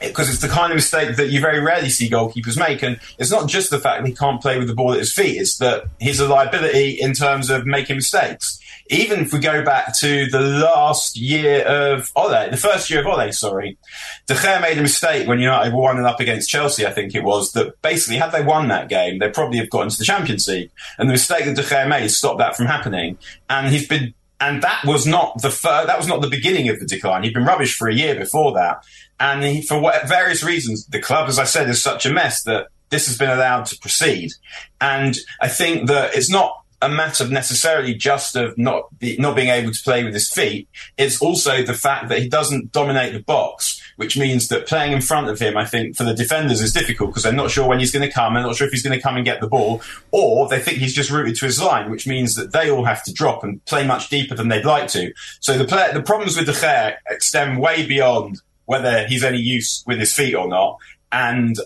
[0.00, 2.82] because it's the kind of mistake that you very rarely see goalkeepers make.
[2.82, 5.12] And it's not just the fact that he can't play with the ball at his
[5.12, 8.60] feet, it's that he's a liability in terms of making mistakes.
[8.88, 13.06] Even if we go back to the last year of Ole, the first year of
[13.06, 13.78] Ole, sorry,
[14.26, 17.24] De Gea made a mistake when United were one up against Chelsea, I think it
[17.24, 20.46] was, that basically had they won that game, they'd probably have got into the Champions
[20.48, 20.70] League.
[20.98, 23.16] And the mistake that De Gea made stopped that from happening.
[23.48, 26.78] And he's been and that was not the fir- that was not the beginning of
[26.78, 27.22] the decline.
[27.22, 28.84] He'd been rubbish for a year before that,
[29.20, 32.42] and he, for what, various reasons, the club, as I said, is such a mess
[32.44, 34.32] that this has been allowed to proceed.
[34.80, 39.48] And I think that it's not a matter necessarily just of not be, not being
[39.48, 40.68] able to play with his feet.
[40.98, 45.00] It's also the fact that he doesn't dominate the box, which means that playing in
[45.00, 47.78] front of him, I think, for the defenders is difficult because they're not sure when
[47.78, 48.34] he's going to come.
[48.34, 50.78] They're not sure if he's going to come and get the ball, or they think
[50.78, 53.64] he's just rooted to his line, which means that they all have to drop and
[53.64, 55.12] play much deeper than they'd like to.
[55.40, 59.82] So the play, the problems with De Gea extend way beyond whether he's any use
[59.86, 60.78] with his feet or not.
[61.12, 61.56] And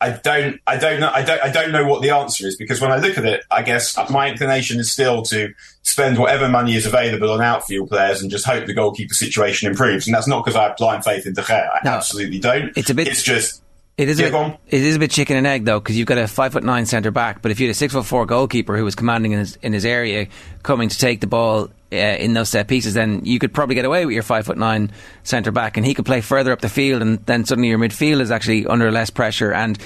[0.00, 2.80] I don't, I don't know, I don't, I don't know what the answer is because
[2.80, 5.52] when I look at it, I guess my inclination is still to
[5.82, 10.06] spend whatever money is available on outfield players and just hope the goalkeeper situation improves.
[10.06, 11.68] And that's not because I have blind faith in De Gea.
[11.72, 11.92] I No.
[11.92, 12.76] absolutely don't.
[12.76, 13.62] It's a bit- It's just.
[13.96, 16.08] It is, Yeah, a bit, it is a bit chicken and egg though, because you've
[16.08, 18.26] got a five foot nine centre back, but if you had a six foot four
[18.26, 20.26] goalkeeper who was commanding in his, in his area,
[20.64, 23.84] coming to take the ball uh, in those set pieces, then you could probably get
[23.84, 24.90] away with your five foot nine
[25.22, 28.20] centre back, and he could play further up the field, and then suddenly your midfield
[28.20, 29.78] is actually under less pressure, and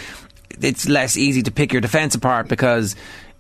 [0.63, 2.97] it's less easy to pick your defence apart because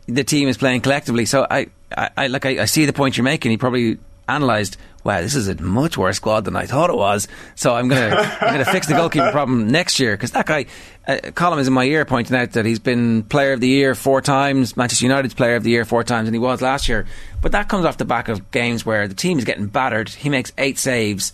[0.06, 1.24] the team is playing collectively.
[1.24, 3.52] So I, I, I like I, I see the point you're making.
[3.52, 3.98] He probably
[4.28, 7.28] analysed, wow, this is a much worse squad than I thought it was.
[7.54, 10.66] So I'm gonna I'm gonna fix the goalkeeper problem next year because that guy,
[11.06, 13.94] uh, Colin is in my ear pointing out that he's been Player of the Year
[13.94, 17.06] four times, Manchester United's Player of the Year four times, and he was last year.
[17.40, 20.08] But that comes off the back of games where the team is getting battered.
[20.08, 21.32] He makes eight saves.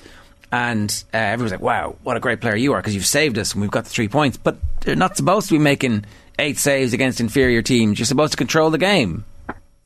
[0.53, 3.55] And uh, everyone's like, "Wow, what a great player you are!" Because you've saved us,
[3.55, 4.37] and we've got the three points.
[4.37, 6.05] But they're not supposed to be making
[6.39, 7.99] eight saves against inferior teams.
[7.99, 9.25] You're supposed to control the game.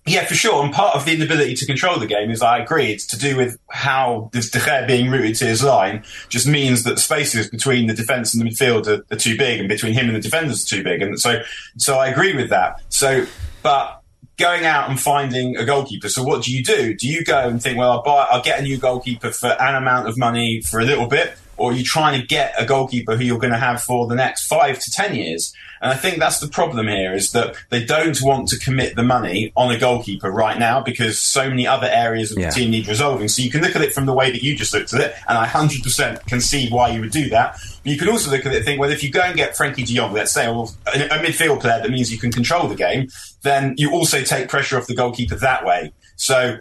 [0.08, 0.64] Yeah, for sure.
[0.64, 3.36] And part of the inability to control the game is, I agree, it's to do
[3.36, 7.86] with how this De Gea being rooted to his line just means that spaces between
[7.86, 10.64] the defence and the midfield are, are too big, and between him and the defenders
[10.64, 11.02] are too big.
[11.02, 11.42] And so,
[11.76, 12.80] so I agree with that.
[12.88, 13.26] So,
[13.62, 14.02] but
[14.38, 16.08] going out and finding a goalkeeper.
[16.08, 16.94] So, what do you do?
[16.94, 19.74] Do you go and think, well, I'll buy, I'll get a new goalkeeper for an
[19.74, 23.16] amount of money for a little bit, or you're you trying to get a goalkeeper
[23.16, 25.52] who you're going to have for the next five to ten years?
[25.80, 29.04] And I think that's the problem here is that they don't want to commit the
[29.04, 32.48] money on a goalkeeper right now because so many other areas of Yeah.
[32.50, 33.28] the team need resolving.
[33.28, 35.14] So you can look at it from the way that you just looked at it,
[35.28, 37.52] and I 100% can see why you would do that.
[37.84, 39.56] But you can also look at it and think, well, if you go and get
[39.56, 40.64] Frenkie de Jong, let's say, a, a
[41.22, 43.08] midfield player that means you can control the game,
[43.42, 45.92] then you also take pressure off the goalkeeper that way.
[46.16, 46.58] So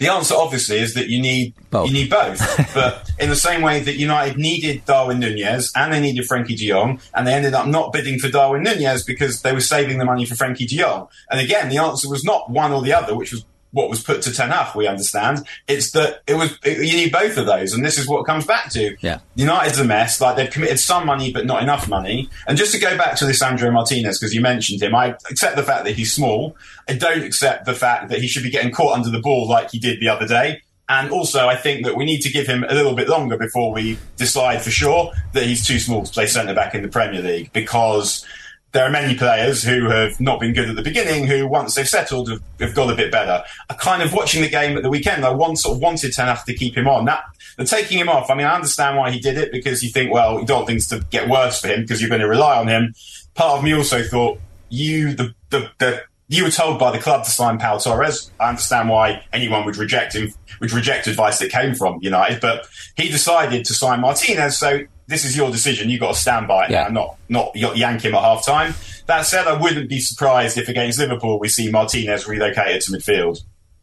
[0.00, 2.40] the answer, obviously, is that you need you need both.
[2.74, 6.68] but in the same way that United needed Darwin Nunez and they needed Frenkie De
[6.68, 10.06] Jong, and they ended up not bidding for Darwin Nunez because they were saving the
[10.06, 11.06] money for Frenkie De Jong.
[11.30, 14.22] And again, the answer was not one or the other, which was what was put
[14.22, 15.46] to Ten Hag, we understand.
[15.68, 18.26] It's that it was it, you need both of those, and this is what it
[18.26, 18.96] comes back to.
[19.00, 19.20] Yeah.
[19.34, 20.20] United's a mess.
[20.20, 22.28] Like they've committed some money, but not enough money.
[22.46, 25.62] And just to go back to Lisandro Martinez, because you mentioned him, I accept the
[25.62, 26.56] fact that he's small.
[26.88, 29.70] I don't accept the fact that he should be getting caught under the ball like
[29.70, 30.62] he did the other day.
[30.88, 33.72] And also, I think that we need to give him a little bit longer before
[33.72, 37.22] we decide for sure that he's too small to play centre back in the Premier
[37.22, 38.26] League because
[38.72, 41.88] there are many players who have not been good at the beginning who, once they've
[41.88, 43.42] settled, have, have got a bit better.
[43.68, 46.26] I kind of watching the game at the weekend, I one sort of wanted Ten
[46.26, 47.04] Hag to keep him on.
[47.06, 47.24] That
[47.56, 48.30] the taking him off.
[48.30, 50.68] I mean, I understand why he did it because you think, well, you don't want
[50.68, 52.94] things to get worse for him because you're going to rely on him.
[53.34, 57.24] Part of me also thought you the the, the you were told by the club
[57.24, 58.30] to sign Pau Torres.
[58.38, 62.68] I understand why anyone would reject him, would reject advice that came from United, but
[62.96, 64.56] he decided to sign Martinez.
[64.56, 65.90] So this is your decision.
[65.90, 66.86] You've got to stand by it Yeah.
[66.86, 68.74] and not not yank him at half time.
[69.06, 73.40] That said, I wouldn't be surprised if against Liverpool we see Martinez relocated to midfield.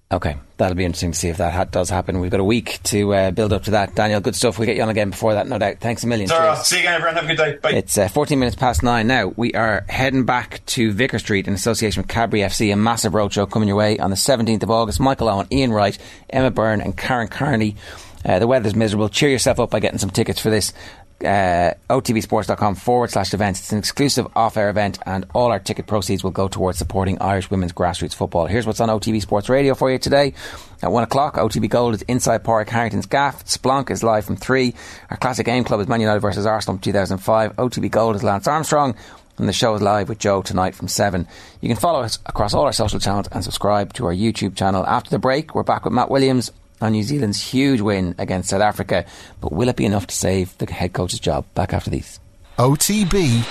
[0.10, 2.22] Okay, that'll be interesting to see if that ha- does happen.
[2.22, 3.94] We've got a week to uh, build up to that.
[3.94, 4.58] Daniel, good stuff.
[4.58, 5.80] We'll get you on again before that, no doubt.
[5.82, 6.30] Thanks a million.
[6.30, 6.60] Cheers.
[6.66, 7.16] see you again, everyone.
[7.16, 7.58] Have a good day.
[7.58, 7.72] Bye.
[7.78, 9.34] It's uh, 14 minutes past nine now.
[9.36, 13.52] We are heading back to Vicar Street in association with Cadbury FC, a massive roadshow
[13.52, 15.02] coming your way on the 17th of August.
[15.02, 15.98] Michael Owen, Ian Wright,
[16.30, 17.76] Emma Byrne, and Karen Carney.
[18.24, 19.10] Uh, the weather's miserable.
[19.10, 20.72] Cheer yourself up by getting some tickets for this.
[21.20, 23.60] Uh, OTBsports.com forward slash events.
[23.60, 27.20] It's an exclusive off air event, and all our ticket proceeds will go towards supporting
[27.20, 28.46] Irish women's grassroots football.
[28.46, 30.36] Here's what's on OTB Sports Radio for you today.
[30.84, 33.44] At 1 o'clock, OTB Gold is inside Pádraig Harrington's Gaff.
[33.46, 34.76] Splunk is live from 3.
[35.10, 37.56] Our classic game club is Man United versus Arsenal from 2005.
[37.56, 38.96] OTB Gold is Lance Armstrong.
[39.40, 41.28] And the show is live with Joe tonight from 7.
[41.62, 44.86] You can follow us across all our social channels and subscribe to our YouTube channel.
[44.86, 46.52] After the break, we're back with Matt Williams
[46.82, 49.06] on New Zealand's huge win against South Africa.
[49.42, 51.46] But will it be enough to save the head coach's job?
[51.54, 52.20] Back after these.
[52.58, 53.44] OTB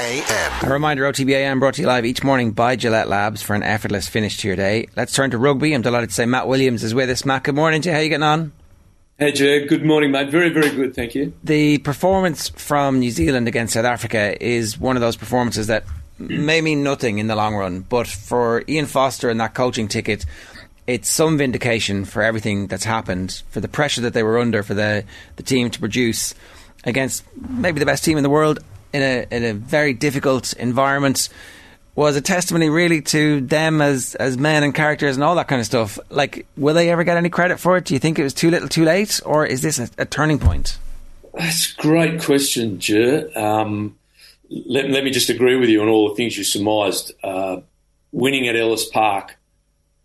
[0.00, 0.68] AM.
[0.68, 3.62] A reminder OTB AM brought to you live each morning by Gillette Labs for an
[3.62, 4.88] effortless finish to your day.
[4.96, 5.74] Let's turn to rugby.
[5.74, 7.24] I'm delighted to say Matt Williams is with us.
[7.24, 7.92] Matt, good morning to you.
[7.92, 8.52] How are you getting on?
[9.18, 9.66] Hey, Joe.
[9.66, 10.30] Good morning, mate.
[10.30, 10.94] Very, very good.
[10.94, 11.32] Thank you.
[11.42, 15.84] The performance from New Zealand against South Africa is one of those performances that
[16.18, 20.24] may mean nothing in the long run, but for Ian Foster and that coaching ticket,
[20.88, 24.72] it's some vindication for everything that's happened, for the pressure that they were under, for
[24.72, 25.04] the,
[25.36, 26.34] the team to produce
[26.82, 28.58] against maybe the best team in the world
[28.94, 31.28] in a in a very difficult environment
[31.94, 35.60] was a testimony really to them as as men and characters and all that kind
[35.60, 35.98] of stuff.
[36.08, 37.84] Like, will they ever get any credit for it?
[37.84, 40.38] Do you think it was too little, too late, or is this a, a turning
[40.38, 40.78] point?
[41.34, 43.30] That's a great question, Jer.
[43.36, 43.98] Um,
[44.48, 47.12] let, let me just agree with you on all the things you surmised.
[47.22, 47.60] Uh,
[48.10, 49.37] winning at Ellis Park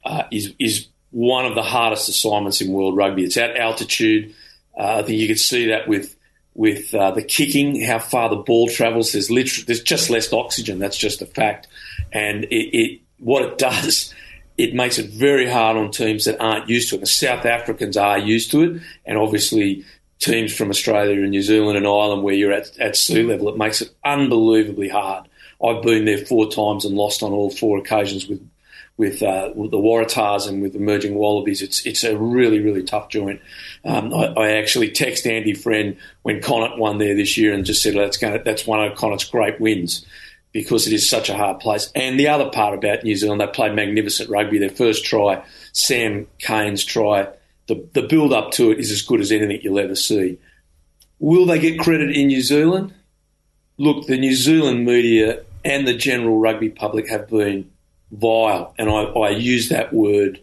[0.05, 3.23] uh, is is one of the hardest assignments in world rugby.
[3.23, 4.33] It's at altitude.
[4.77, 6.15] Uh, I think you could see that with
[6.55, 9.11] with uh, the kicking, how far the ball travels.
[9.11, 10.79] There's literally there's just less oxygen.
[10.79, 11.67] That's just a fact.
[12.11, 14.13] And it, it what it does,
[14.57, 17.01] it makes it very hard on teams that aren't used to it.
[17.01, 19.85] The South Africans are used to it, and obviously
[20.19, 23.57] teams from Australia and New Zealand and Ireland where you're at, at sea level, it
[23.57, 25.27] makes it unbelievably hard.
[25.63, 28.47] I've been there four times and lost on all four occasions with
[28.97, 31.61] with, uh, with the Waratahs and with emerging Wallabies.
[31.61, 33.41] It's it's a really really tough joint.
[33.83, 37.81] Um, I, I, actually text Andy Friend when Connacht won there this year and just
[37.81, 40.05] said that's going that's one of Connacht's great wins
[40.51, 41.91] because it is such a hard place.
[41.95, 44.59] And the other part about New Zealand, they played magnificent rugby.
[44.59, 47.29] Their first try, Sam Cane's try,
[47.67, 50.37] the the build up to it is as good as anything you'll ever see.
[51.19, 52.93] Will they get credit in New Zealand?
[53.77, 57.71] Look, the New Zealand media and the general rugby public have been
[58.13, 60.39] vile, and I, I use that word.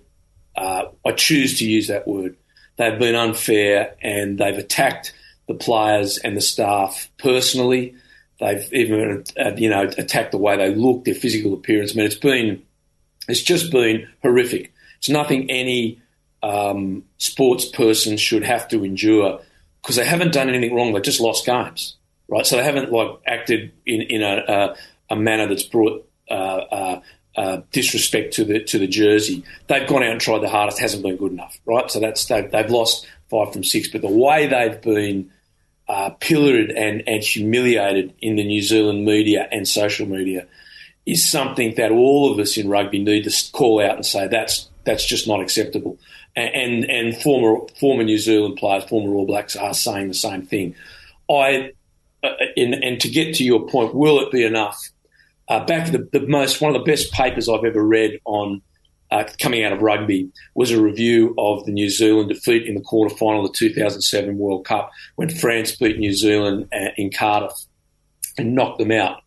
[0.57, 2.37] Uh, I choose to use that word.
[2.77, 5.15] They've been unfair, and they've attacked
[5.47, 7.95] the players and the staff personally.
[8.39, 11.93] They've even, uh, you know, attacked the way they look, their physical appearance.
[11.93, 12.63] I mean, it's been,
[13.29, 14.73] it's just been horrific.
[14.99, 16.01] It's nothing any
[16.43, 19.41] um, sports person should have to endure
[19.83, 20.93] because they haven't done anything wrong.
[20.93, 21.97] They've just lost games,
[22.29, 22.47] right?
[22.47, 27.01] So they haven't like acted in in a, a, a manner that's brought uh, uh,
[27.37, 29.45] uh, disrespect to the to the jersey.
[29.67, 31.91] They've gone out and tried the hardest, hasn't been good enough, right?
[31.91, 33.89] So that's they've, they've lost five from six.
[33.89, 35.31] But the way they've been
[35.89, 40.47] uh, and, and humiliated in the New Zealand media and social media
[41.07, 44.69] is something that all of us in rugby need to call out and say that's
[44.85, 45.99] that's just not acceptable.
[46.37, 50.43] And and, and former former New Zealand players, former All Blacks, are saying the same
[50.43, 50.75] thing.
[51.29, 51.73] I
[52.23, 54.79] uh, and, and to get to your point, will it be enough?
[55.51, 58.63] Uh, back the, the most one of the best papers I've ever read on
[59.11, 62.81] uh, coming out of rugby was a review of the New Zealand defeat in the
[62.81, 67.53] quarterfinal of the 2007 World Cup when France beat New Zealand uh, in Cardiff
[68.39, 69.23] and knocked them out.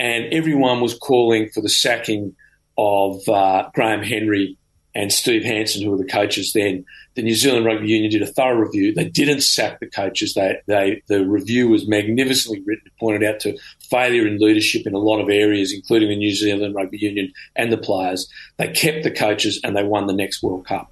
[0.00, 2.34] And everyone was calling for the sacking
[2.76, 4.58] of uh, Graham Henry
[4.94, 6.84] and Steve Hansen, who were the coaches then.
[7.14, 8.94] The New Zealand Rugby Union did a thorough review.
[8.94, 10.34] They didn't sack the coaches.
[10.34, 12.84] They, they, the review was magnificently written.
[12.86, 13.56] It pointed out to
[13.90, 17.72] failure in leadership in a lot of areas, including the New Zealand Rugby Union and
[17.72, 18.30] the players.
[18.56, 20.90] They kept the coaches and they won the next World Cup.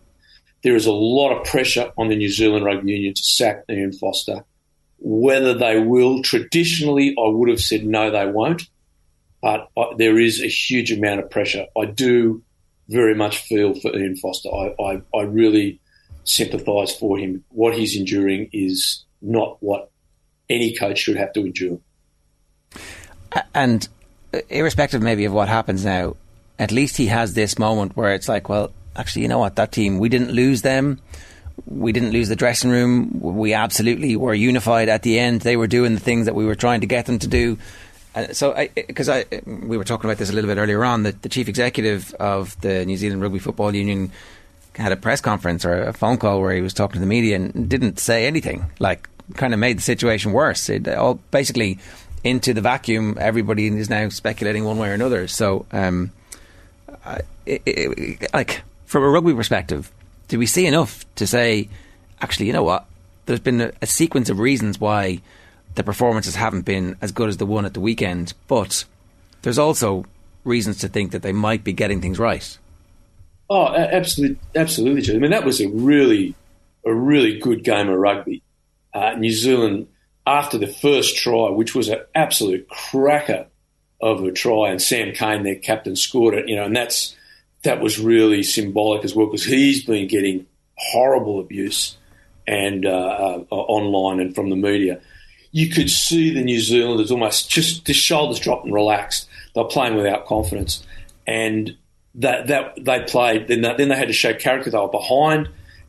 [0.63, 3.93] There is a lot of pressure on the New Zealand Rugby Union to sack Ian
[3.93, 4.45] Foster.
[4.99, 8.63] Whether they will, traditionally, I would have said no, they won't.
[9.41, 11.65] But I, there is a huge amount of pressure.
[11.79, 12.43] I do
[12.91, 14.49] very much feel for Ian Foster.
[14.51, 15.81] I, I, I really
[16.25, 17.45] sympathise for him.
[17.49, 19.91] What he's enduring is not what
[20.49, 21.79] any coach should have to endure.
[23.55, 23.89] And
[24.35, 26.17] uh, irrespective maybe of what happens now,
[26.59, 29.57] at least he has this moment where it's like, well, actually, you know what?
[29.57, 31.01] That team, we didn't lose them.
[31.67, 33.21] We didn't lose the dressing room.
[33.21, 35.43] We absolutely were unified at the end.
[35.43, 37.59] They were doing the things that we were trying to get them to do.
[38.15, 41.05] Uh, so, because I, I, we were talking about this a little bit earlier on,
[41.05, 44.11] that the chief executive of the New Zealand Rugby Football Union
[44.75, 47.37] had a press conference or a phone call where he was talking to the media
[47.37, 48.67] and didn't say anything.
[48.79, 50.69] Like, kind of made the situation worse.
[50.69, 51.79] It all basically
[52.25, 53.17] into the vacuum.
[53.21, 55.29] Everybody is now speculating one way or another.
[55.29, 56.13] So, um,
[57.47, 59.91] it, it, like from a rugby perspective,
[60.29, 61.69] do we see enough to say,
[62.21, 62.87] actually, you know what?
[63.27, 65.21] There's been a, a sequence of reasons why
[65.75, 68.85] the performances haven't been as good as the one at the weekend, but
[69.43, 70.05] there's also
[70.45, 72.59] reasons to think that they might be getting things right.
[73.49, 75.15] Oh, absolutely, absolutely.
[75.15, 76.35] I mean, that was a really,
[76.85, 78.43] a really good game of rugby.
[78.95, 79.89] Uh, New Zealand,
[80.27, 83.47] after the first try, which was an absolute cracker
[84.01, 86.49] of a try, and Sam Cane, their captain, scored it.
[86.49, 87.17] You know, and that's
[87.63, 91.97] that was really symbolic as well because he's been getting horrible abuse
[92.47, 95.01] and uh, uh, online and from the media.
[95.53, 99.29] You could see the New Zealanders almost just the shoulders dropped and relaxed.
[99.55, 100.85] They're playing without confidence,
[101.27, 101.77] and
[102.17, 103.49] that that they played.
[103.49, 104.71] Then they, then they had to show character.
[104.71, 105.49] They were behind,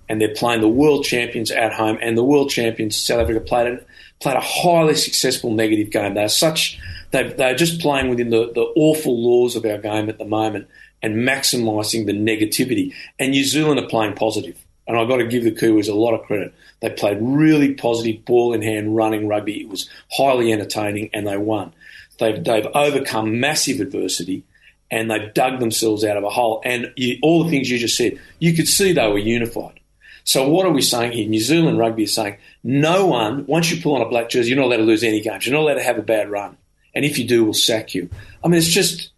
[0.10, 3.68] and they're playing the world champions at home, and the world champions South Africa played
[3.68, 3.86] a,
[4.20, 6.16] played a highly successful negative game.
[6.16, 6.80] They're such
[7.12, 10.68] they they're just playing within the, the awful laws of our game at the moment
[11.02, 12.94] and maximising the negativity.
[13.20, 14.61] And New Zealand are playing positive.
[14.88, 16.54] And I've got to give the Kiwis a lot of credit.
[16.82, 19.62] They played really positive, ball in hand, running rugby.
[19.62, 21.74] It was highly entertaining, and they won.
[22.20, 24.44] They've, they've overcome massive adversity,
[24.90, 26.62] and they've dug themselves out of a hole.
[26.66, 29.80] And you, all the things you just said, you could see they were unified.
[30.24, 31.28] So what are we saying here?
[31.28, 34.60] New Zealand rugby is saying no one, once you pull on a black jersey, you're
[34.60, 35.46] not allowed to lose any games.
[35.46, 36.58] You're not allowed to have a bad run.
[36.94, 38.10] And if you do, we'll sack you.
[38.44, 39.12] I mean, it's just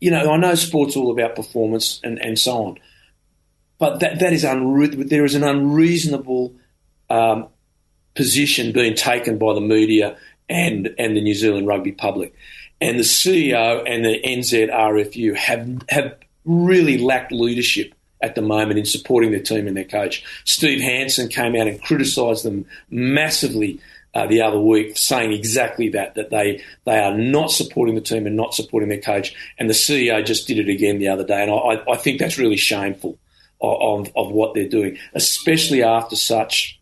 [0.00, 2.78] you know, I know sport's all about performance and, and so on,
[3.80, 6.54] but that that is unre- there is an unreasonable
[7.08, 7.48] um,
[8.14, 10.16] position being taken by the media
[10.48, 12.32] and and the New Zealand rugby public,
[12.80, 18.84] and the CEO and the NZRFU have have really lacked leadership at the moment in
[18.84, 20.22] supporting their team and their coach.
[20.44, 23.80] Steve Hansen came out and criticised them massively
[24.12, 28.26] uh, the other week saying exactly that that they they are not supporting the team
[28.26, 29.34] and not supporting their coach.
[29.58, 32.36] And the CEO just did it again the other day, and I, I think that's
[32.36, 33.18] really shameful
[33.60, 36.80] of, of, what they're doing, especially after such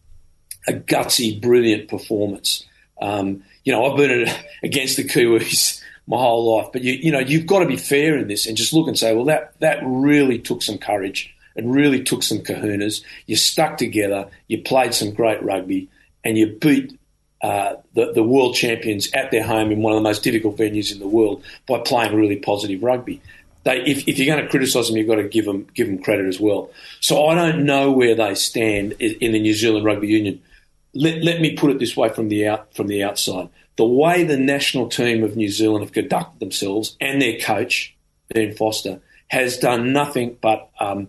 [0.67, 2.65] a gutsy, brilliant performance.
[3.01, 4.29] Um, you know, I've been
[4.63, 8.17] against the Kiwis my whole life, but you you know you've got to be fair
[8.17, 11.35] in this and just look and say, well, that that really took some courage.
[11.57, 13.03] It really took some kahunas.
[13.27, 14.29] You stuck together.
[14.47, 15.89] You played some great rugby,
[16.25, 16.97] and you beat
[17.43, 20.93] uh, the, the world champions at their home in one of the most difficult venues
[20.93, 23.21] in the world by playing really positive rugby.
[23.69, 26.03] They, if, if, you're going to criticise them, you've got to give them give them
[26.03, 26.71] credit as well.
[27.01, 30.41] So I don't know where they stand in the New Zealand Rugby Union.
[30.95, 34.25] Let, let me put it this way from the out from the outside: the way
[34.25, 37.95] the national team of New Zealand have conducted themselves and their coach
[38.33, 41.09] Ben Foster has done nothing but um,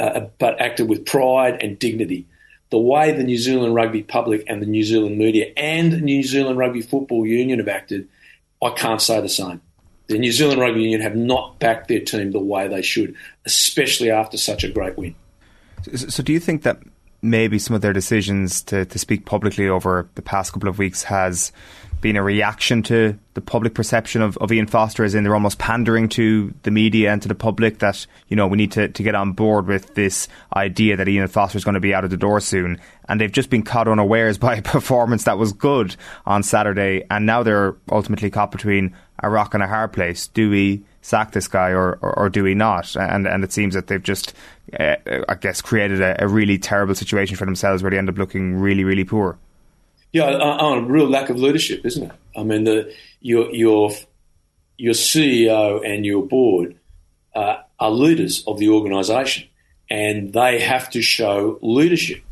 [0.00, 2.26] uh, but acted with pride and dignity
[2.70, 6.24] the way the New Zealand rugby public and the New Zealand media and the New
[6.24, 8.08] Zealand Rugby Football Union have acted,
[8.60, 9.60] I can't say the same.
[10.10, 13.14] The New Zealand Rugby Union have not backed their team the way they should,
[13.46, 15.14] especially after such a great win.
[15.94, 16.80] So, do you think that
[17.22, 21.04] maybe some of their decisions to, to speak publicly over the past couple of weeks
[21.04, 21.52] has
[22.00, 25.58] been a reaction to the public perception of, of Ian Foster, as in they're almost
[25.58, 29.02] pandering to the media and to the public that, you know, we need to, to
[29.02, 32.10] get on board with this idea that Ian Foster is going to be out of
[32.10, 32.80] the door soon.
[33.08, 35.96] And they've just been caught unawares by a performance that was good
[36.26, 37.04] on Saturday.
[37.10, 40.28] And now they're ultimately caught between a rock and a hard place.
[40.28, 42.96] Do we sack this guy or, or, or do we not?
[42.96, 44.34] And, and it seems that they've just,
[44.78, 44.96] uh,
[45.28, 48.56] I guess, created a, a really terrible situation for themselves where they end up looking
[48.56, 49.38] really, really poor.
[50.12, 52.12] Yeah, on a real lack of leadership, isn't it?
[52.36, 53.90] I mean, the your your
[54.76, 56.76] your CEO and your board
[57.34, 59.48] uh, are leaders of the organisation,
[59.88, 62.22] and they have to show leadership.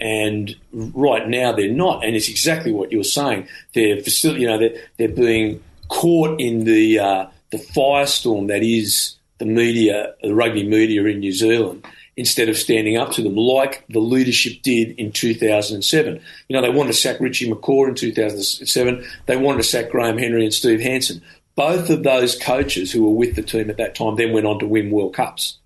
[0.00, 3.48] And right now they're not, and it's exactly what you're saying.
[3.74, 9.44] They're you know, they're, they're being caught in the uh, the firestorm that is the
[9.46, 11.84] media, the rugby media in New Zealand,
[12.20, 16.20] instead of standing up to them, like the leadership did in 2007.
[16.48, 19.06] You know, they wanted to sack Richie McCaw in 2007.
[19.24, 21.22] They wanted to sack Graham Henry and Steve Hansen.
[21.54, 24.58] Both of those coaches who were with the team at that time then went on
[24.58, 25.56] to win World Cups.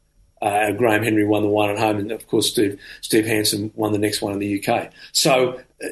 [0.40, 3.90] Uh, Graham Henry won the one at home, and of course Steve Steve Hansen won
[3.90, 4.92] the next one in the UK.
[5.10, 5.88] So uh,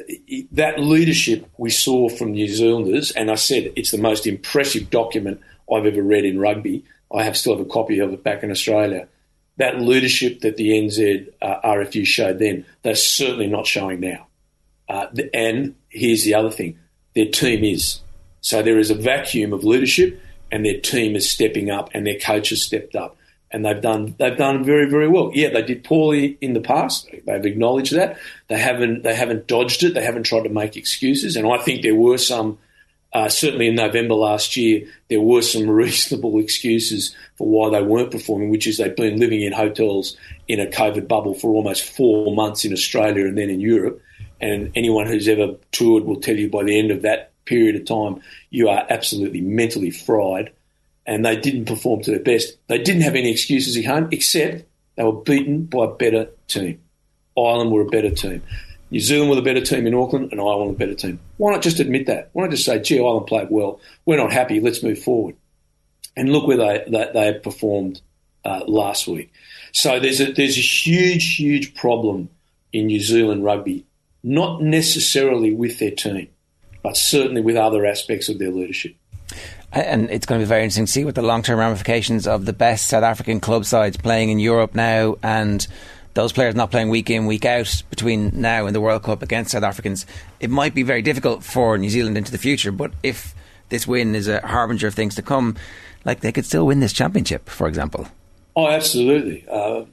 [0.53, 5.41] that leadership we saw from New Zealanders, and I said it's the most impressive document
[5.69, 6.85] I've ever read in rugby.
[7.13, 9.09] I have still have a copy of it back in Australia
[9.57, 14.27] that leadership that the NZ uh, RFU showed then, they're certainly not showing now.
[14.89, 16.77] Uh, and here's the other thing
[17.15, 17.99] their team is.
[18.41, 20.19] So there is a vacuum of leadership,
[20.51, 23.15] and their team is stepping up, and their coach has stepped up.
[23.51, 25.31] and they've done they've done very very well.
[25.33, 27.07] Yeah, they did poorly in the past.
[27.25, 28.17] They've acknowledged that.
[28.47, 29.93] They haven't they haven't dodged it.
[29.93, 31.35] They haven't tried to make excuses.
[31.35, 32.57] And I think there were some.
[33.13, 38.11] Uh, certainly in November last year, there were some reasonable excuses for why they weren't
[38.11, 40.17] performing, which is they've been living in hotels
[40.47, 44.01] in a COVID bubble for almost four months in Australia and then in Europe.
[44.41, 47.85] And anyone who's ever toured will tell you by the end of that period of
[47.85, 50.51] time, you are absolutely mentally fried
[51.05, 52.57] and they didn't perform to their best.
[52.67, 54.65] They didn't have any excuses at home, except
[54.95, 56.79] they were beaten by a better team.
[57.37, 58.41] Ireland were a better team.
[58.93, 61.19] New Zealand were the better team in Auckland, and Ireland a better team.
[61.37, 62.29] Why not just admit that?
[62.33, 63.79] Why not just say, gee, Ireland played well.
[64.05, 64.59] We're not happy.
[64.59, 65.35] Let's move forward.
[66.15, 68.01] And look where they, they, they performed
[68.45, 69.33] uh, last week.
[69.71, 72.29] So there's a, there's a huge, huge problem
[72.71, 73.83] in New Zealand rugby,
[74.21, 76.27] not necessarily with their team,
[76.83, 78.95] but certainly with other aspects of their leadership
[79.71, 82.45] and it's going to be very interesting to see what the long term ramifications of
[82.45, 85.65] the best South African club sides playing in Europe now and
[86.13, 89.51] those players not playing week in, week out between now and the World Cup against
[89.51, 90.05] South Africans.
[90.39, 93.33] It might be very difficult for New Zealand into the future, but if
[93.69, 95.55] this win is a harbinger of things to come,
[96.05, 98.07] like they could still win this championship, for example.
[98.55, 99.45] Oh, absolutely.
[99.49, 99.85] Uh,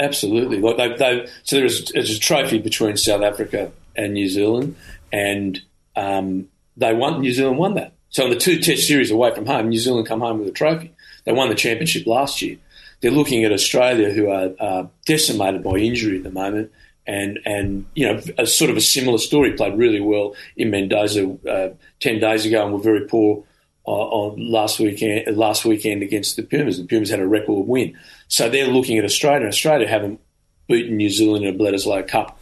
[0.00, 0.60] absolutely.
[0.60, 4.76] Like they, they, so there's a trophy between South Africa and New Zealand,
[5.12, 5.60] and
[5.96, 7.20] um, they won.
[7.20, 7.92] New Zealand won that.
[8.08, 10.52] So in the two Test series away from home, New Zealand come home with a
[10.52, 10.92] trophy.
[11.24, 12.56] They won the championship last year.
[13.00, 16.70] They're looking at Australia, who are uh, decimated by injury at the moment,
[17.06, 19.52] and and you know a sort of a similar story.
[19.52, 21.70] Played really well in Mendoza uh,
[22.00, 23.44] ten days ago, and were very poor
[23.86, 25.36] uh, on last weekend.
[25.36, 27.96] Last weekend against the Pumas, the Pumas had a record win.
[28.28, 29.48] So they're looking at Australia.
[29.48, 30.20] Australia haven't
[30.68, 32.38] beaten New Zealand in a Bledisloe Cup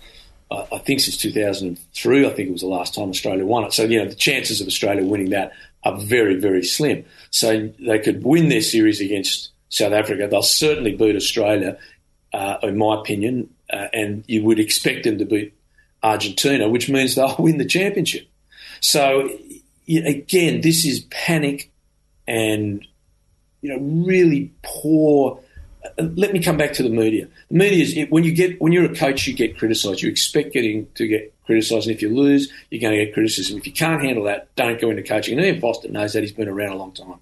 [0.51, 3.73] I think since 2003, I think it was the last time Australia won it.
[3.75, 5.53] So, you know, the chances of Australia winning that
[5.85, 7.05] are very, very slim.
[7.31, 10.29] So they could win their series against South Africa.
[10.29, 11.79] They'll certainly beat Australia,
[12.33, 15.55] uh, in my opinion, uh, and you would expect them to beat
[16.03, 18.29] Argentina, which means they'll win the championship.
[18.81, 19.29] So,
[19.89, 21.71] again, this is panic
[22.27, 22.87] and,
[23.63, 25.41] you know, really poor
[25.99, 27.29] let me come back to the media.
[27.51, 30.03] The media is when you get when you're a coach, you get criticised.
[30.03, 33.59] You expect getting to get criticised, and if you lose, you're going to get criticism.
[33.59, 35.39] If you can't handle that, don't go into coaching.
[35.39, 37.15] And Ian Foster knows that he's been around a long time.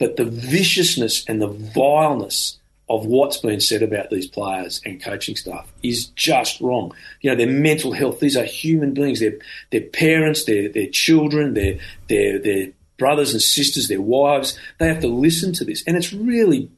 [0.00, 2.58] But the viciousness and the vileness
[2.88, 6.92] of what's been said about these players and coaching staff is just wrong.
[7.20, 8.18] You know, their mental health.
[8.18, 9.20] These are human beings.
[9.20, 9.38] They're,
[9.70, 11.78] their parents, their their children, their
[12.08, 14.58] their their brothers and sisters, their wives.
[14.78, 16.68] They have to listen to this, and it's really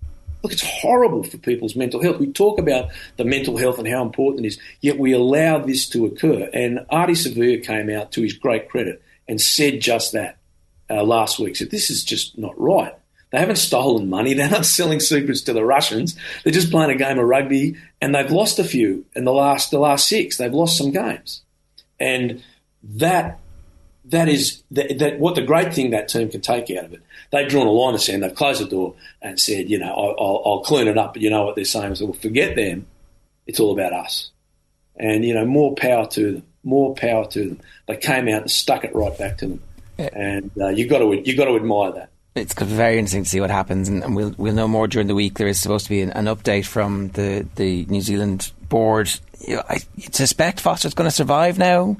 [0.42, 2.18] Look, it's horrible for people's mental health.
[2.18, 5.88] We talk about the mental health and how important it is, yet we allow this
[5.90, 6.50] to occur.
[6.52, 10.38] And Ardie Savea came out to his great credit and said just that
[10.90, 11.54] uh, last week.
[11.54, 12.92] Said this is just not right.
[13.32, 14.34] They haven't stolen money.
[14.34, 16.16] They're not selling secrets to the Russians.
[16.44, 19.70] They're just playing a game of rugby, and they've lost a few in the last
[19.70, 20.36] the last six.
[20.36, 21.42] They've lost some games,
[21.98, 22.42] and
[22.82, 23.40] that
[24.06, 27.02] that is that, that, what the great thing that team can take out of it.
[27.30, 28.22] They've drawn a line in the sand.
[28.22, 31.14] They've closed the door and said, you know, I'll, I'll clean it up.
[31.14, 31.94] But you know what they're saying?
[31.94, 32.86] So, well, forget them.
[33.46, 34.30] It's all about us.
[34.96, 36.42] And you know, more power to them.
[36.64, 37.60] More power to them.
[37.88, 39.62] They came out and stuck it right back to them.
[39.98, 40.10] Yeah.
[40.12, 42.11] And uh, you got to you got to admire that.
[42.34, 45.14] It's very interesting to see what happens, and, and, we'll we'll know more during the
[45.14, 45.34] week.
[45.34, 49.10] There is supposed to be an, an update from the, the New Zealand board.
[49.46, 49.80] You I
[50.12, 51.96] suspect Foster's going to survive now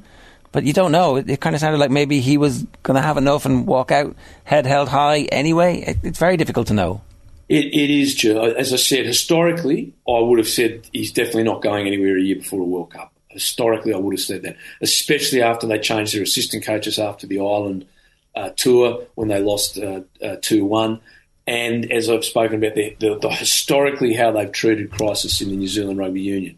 [0.53, 1.17] but you don't know.
[1.17, 3.91] It, it kind of sounded like maybe he was going to have enough and walk
[3.91, 4.15] out
[4.45, 5.81] head held high anyway.
[5.81, 7.01] It, it's very difficult to know.
[7.49, 8.25] It, it is.
[8.25, 12.37] As I said, historically, I would have said he's definitely not going anywhere a year
[12.37, 13.13] before a World Cup.
[13.29, 17.39] Historically, I would have said that, especially after they changed their assistant coaches after the
[17.39, 17.87] Ireland
[18.35, 21.01] uh, tour when they lost uh, uh, 2 1.
[21.47, 25.57] And as I've spoken about, the, the, the, historically how they've treated crisis in the
[25.57, 26.57] New Zealand Rugby Union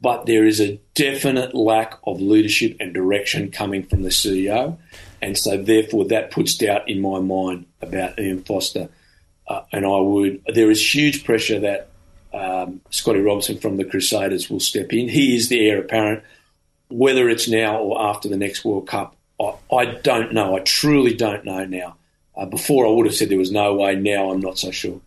[0.00, 4.78] but there is a definite lack of leadership and direction coming from the CEO.
[5.20, 8.88] And so, therefore, that puts doubt in my mind about Ian Foster.
[9.46, 11.90] Uh, and I would, there is huge pressure that
[12.32, 15.08] um, Scotty Robertson from the Crusaders will step in.
[15.08, 16.22] He is the heir apparent.
[16.88, 19.16] Whether it's now or after the next World Cup,
[19.70, 20.56] I, don't know.
[20.56, 21.96] I truly don't know now.
[22.36, 23.94] Uh, before I would have said there was no way.
[23.94, 25.00] Now I'm not so sure.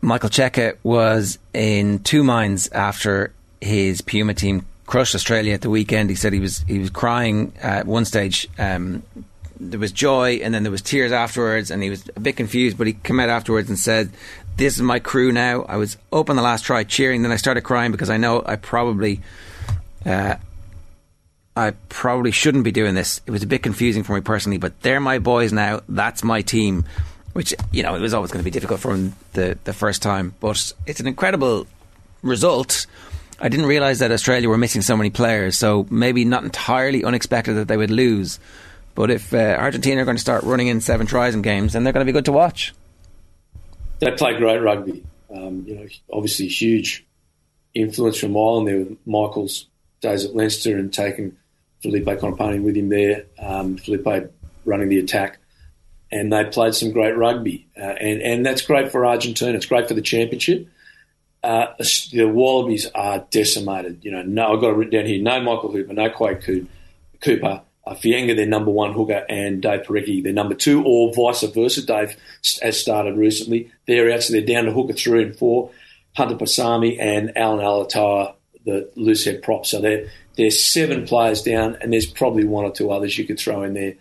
[0.00, 6.10] Michael Cheika was in two minds after his Puma team crushed Australia at the weekend.
[6.10, 8.48] He said he was he was crying at one stage.
[8.58, 9.02] Um,
[9.58, 12.76] there was joy and then there was tears afterwards, and he was a bit confused.
[12.76, 14.10] But he came out afterwards and said,
[14.56, 17.36] "This is my crew now." I was up on the last try cheering, then I
[17.36, 19.22] started crying because I know I probably.
[20.04, 20.36] Uh,
[21.56, 23.20] I probably shouldn't be doing this.
[23.26, 25.80] It was a bit confusing for me personally, but they're my boys now.
[25.88, 26.84] That's my team.
[27.34, 30.00] which you know it was always going to be difficult for him the the first
[30.02, 30.34] time.
[30.40, 31.66] But it's an incredible
[32.22, 32.86] result.
[33.40, 37.54] I didn't realise that Australia were missing so many players, so maybe not entirely unexpected
[37.54, 38.38] that they would lose.
[38.94, 41.82] But if uh, Argentina are going to start running in seven tries in games, then
[41.82, 42.72] they're going to be good to watch.
[43.98, 45.04] They play great rugby.
[45.34, 47.04] Um, you know, obviously huge
[47.74, 49.66] influence from Ireland there with Michael's
[50.00, 51.36] days at Leinster and taking
[51.84, 53.26] Felipe Contepomi with him there.
[53.38, 54.32] Um, Felipe
[54.64, 55.38] running the attack,
[56.10, 59.52] and they played some great rugby, uh, and and that's great for Argentina.
[59.52, 60.66] It's great for the championship.
[61.42, 61.66] Uh,
[62.10, 64.02] the Wallabies are decimated.
[64.02, 65.22] You know, no, I've got it written down here.
[65.22, 66.68] No Michael Hooper, no Quade
[67.20, 71.42] Cooper, uh, Fainga'a, their number one hooker, and Dave Porecki, their number two, or vice
[71.42, 71.84] versa.
[71.84, 72.16] Dave
[72.62, 73.70] has started recently.
[73.86, 75.70] They're out, so they're down to hooker three and four.
[76.16, 78.34] Hunter Paisami and Allan Alaalatoa,
[78.64, 79.66] the loose head prop.
[79.66, 80.06] So they're,
[80.36, 83.74] there's seven players down, and there's probably one or two others you could throw in
[83.74, 83.94] there.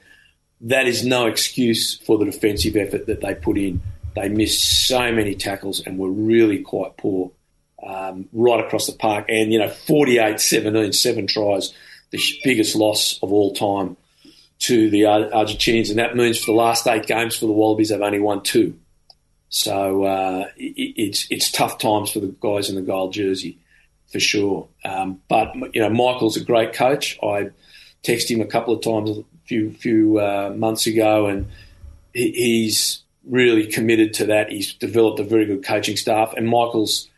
[0.61, 3.81] That is no excuse for the defensive effort that they put in.
[4.15, 7.31] They missed so many tackles and were really quite poor
[7.85, 9.25] um, right across the park.
[9.27, 11.73] And, you know, 48 17, seven tries
[12.11, 13.97] the biggest loss of all time
[14.59, 17.99] to the Argentinians, and that means for the last eight games for the Wallabies, they've
[17.99, 18.79] only won two.
[19.49, 23.59] So uh, it, it's it's tough times for the guys in the gold jersey,
[24.13, 24.69] for sure.
[24.85, 27.19] Um, but you know, Michael's a great coach.
[27.21, 27.49] I
[28.03, 31.49] texted him a couple of times a few few uh, months ago, and
[32.13, 34.51] he, he's really committed to that.
[34.51, 37.09] He's developed a very good coaching staff, and Michael's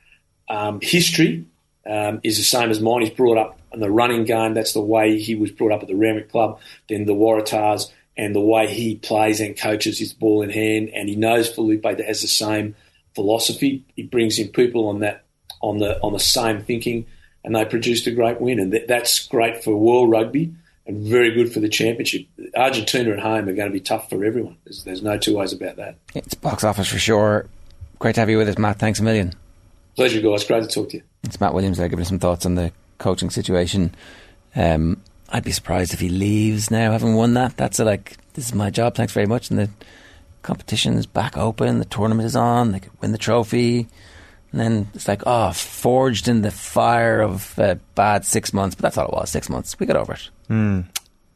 [0.49, 1.45] um, history
[1.85, 3.01] um, is the same as mine.
[3.01, 4.53] He's brought up in the running game.
[4.53, 6.59] That's the way he was brought up at the Randwick Club.
[6.88, 10.89] Then the Waratahs and the way he plays and coaches his ball in hand.
[10.93, 12.76] And he knows Felipe has the same
[13.13, 13.84] philosophy.
[13.95, 15.24] He brings in people on that
[15.65, 17.05] on the on the same thinking,
[17.43, 18.59] and they produced a great win.
[18.59, 20.53] And th- that's great for world rugby
[20.87, 22.27] and very good for the championship.
[22.55, 24.57] Argentina at home are going to be tough for everyone.
[24.65, 25.95] There's, there's no two ways about that.
[26.13, 27.47] It's box office for sure.
[27.97, 28.77] Great to have you with us, Matt.
[28.77, 29.33] Thanks a million.
[29.95, 30.43] Pleasure, guys.
[30.43, 31.03] Great to talk to you.
[31.23, 33.95] It's Matt Williams there giving us some thoughts on the coaching situation.
[34.55, 37.57] Um, I'd be surprised if he leaves now, having won that.
[37.57, 39.49] That's a, like, this is my job, thanks very much.
[39.49, 39.69] And the
[40.43, 43.87] competition is back open, the tournament is on, they could win the trophy.
[44.51, 48.76] And then it's like, oh, forged in the fire of a bad six months.
[48.76, 49.77] But that's all it was, six months.
[49.80, 50.30] We got over it.
[50.49, 50.85] Mm.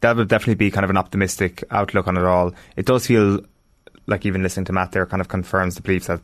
[0.02, 2.54] That would definitely be kind of an optimistic outlook on it all.
[2.78, 3.42] It does feel
[4.10, 6.20] like even listening to Matt there kind of confirms the belief that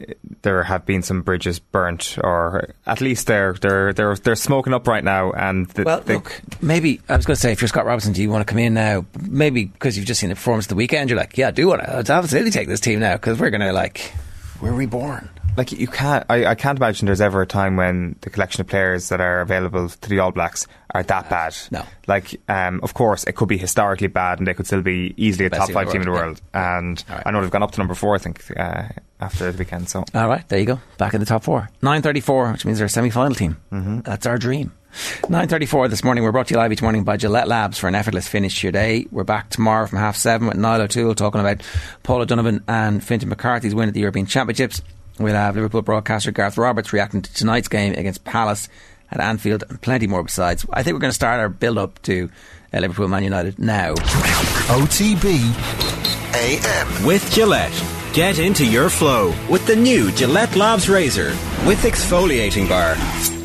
[0.00, 0.12] uh,
[0.42, 4.86] there have been some bridges burnt, or at least they're they're they're they're smoking up
[4.86, 5.30] right now.
[5.32, 8.20] And the, well, look, maybe I was going to say if you're Scott Robertson, do
[8.20, 9.06] you want to come in now?
[9.20, 11.68] Maybe because you've just seen the performance of the weekend, you're like, yeah, I do
[11.68, 14.12] want to absolutely take this team now because we're going to like
[14.60, 18.30] we're reborn like you can't I, I can't imagine there's ever a time when the
[18.30, 21.56] collection of players that are available to the All Blacks are that bad.
[21.70, 21.84] No.
[22.06, 25.46] Like um, of course it could be historically bad and they could still be easily
[25.46, 26.40] a top five team in the world.
[26.54, 26.78] Yeah.
[26.78, 27.22] And right.
[27.26, 28.88] I know they've gone up to number four I think uh,
[29.20, 29.88] after the weekend.
[29.88, 30.80] So All right, there you go.
[30.96, 31.68] Back in the top four.
[31.82, 33.56] Nine thirty four, which means they're a semi final team.
[33.72, 34.00] Mm-hmm.
[34.00, 34.72] That's our dream.
[34.90, 36.24] 9.34 this morning.
[36.24, 38.66] We're brought to you live each morning by Gillette Labs for an effortless finish to
[38.66, 39.06] your day.
[39.12, 41.62] We're back tomorrow from half seven with Niall O'Toole talking about
[42.02, 44.82] Paul O'Donovan and Fintan McCarthy's win at the European Championships.
[45.18, 48.68] We'll have Liverpool broadcaster Gareth Roberts reacting to tonight's game against Palace
[49.10, 50.66] at Anfield and plenty more besides.
[50.72, 52.30] I think we're going to start our build up to
[52.72, 53.94] uh, Liverpool Man United now.
[54.68, 55.38] OTB
[56.34, 57.06] AM.
[57.06, 57.84] With Gillette.
[58.12, 61.30] Get into your flow with the new Gillette Labs Razor
[61.66, 63.37] with exfoliating bar.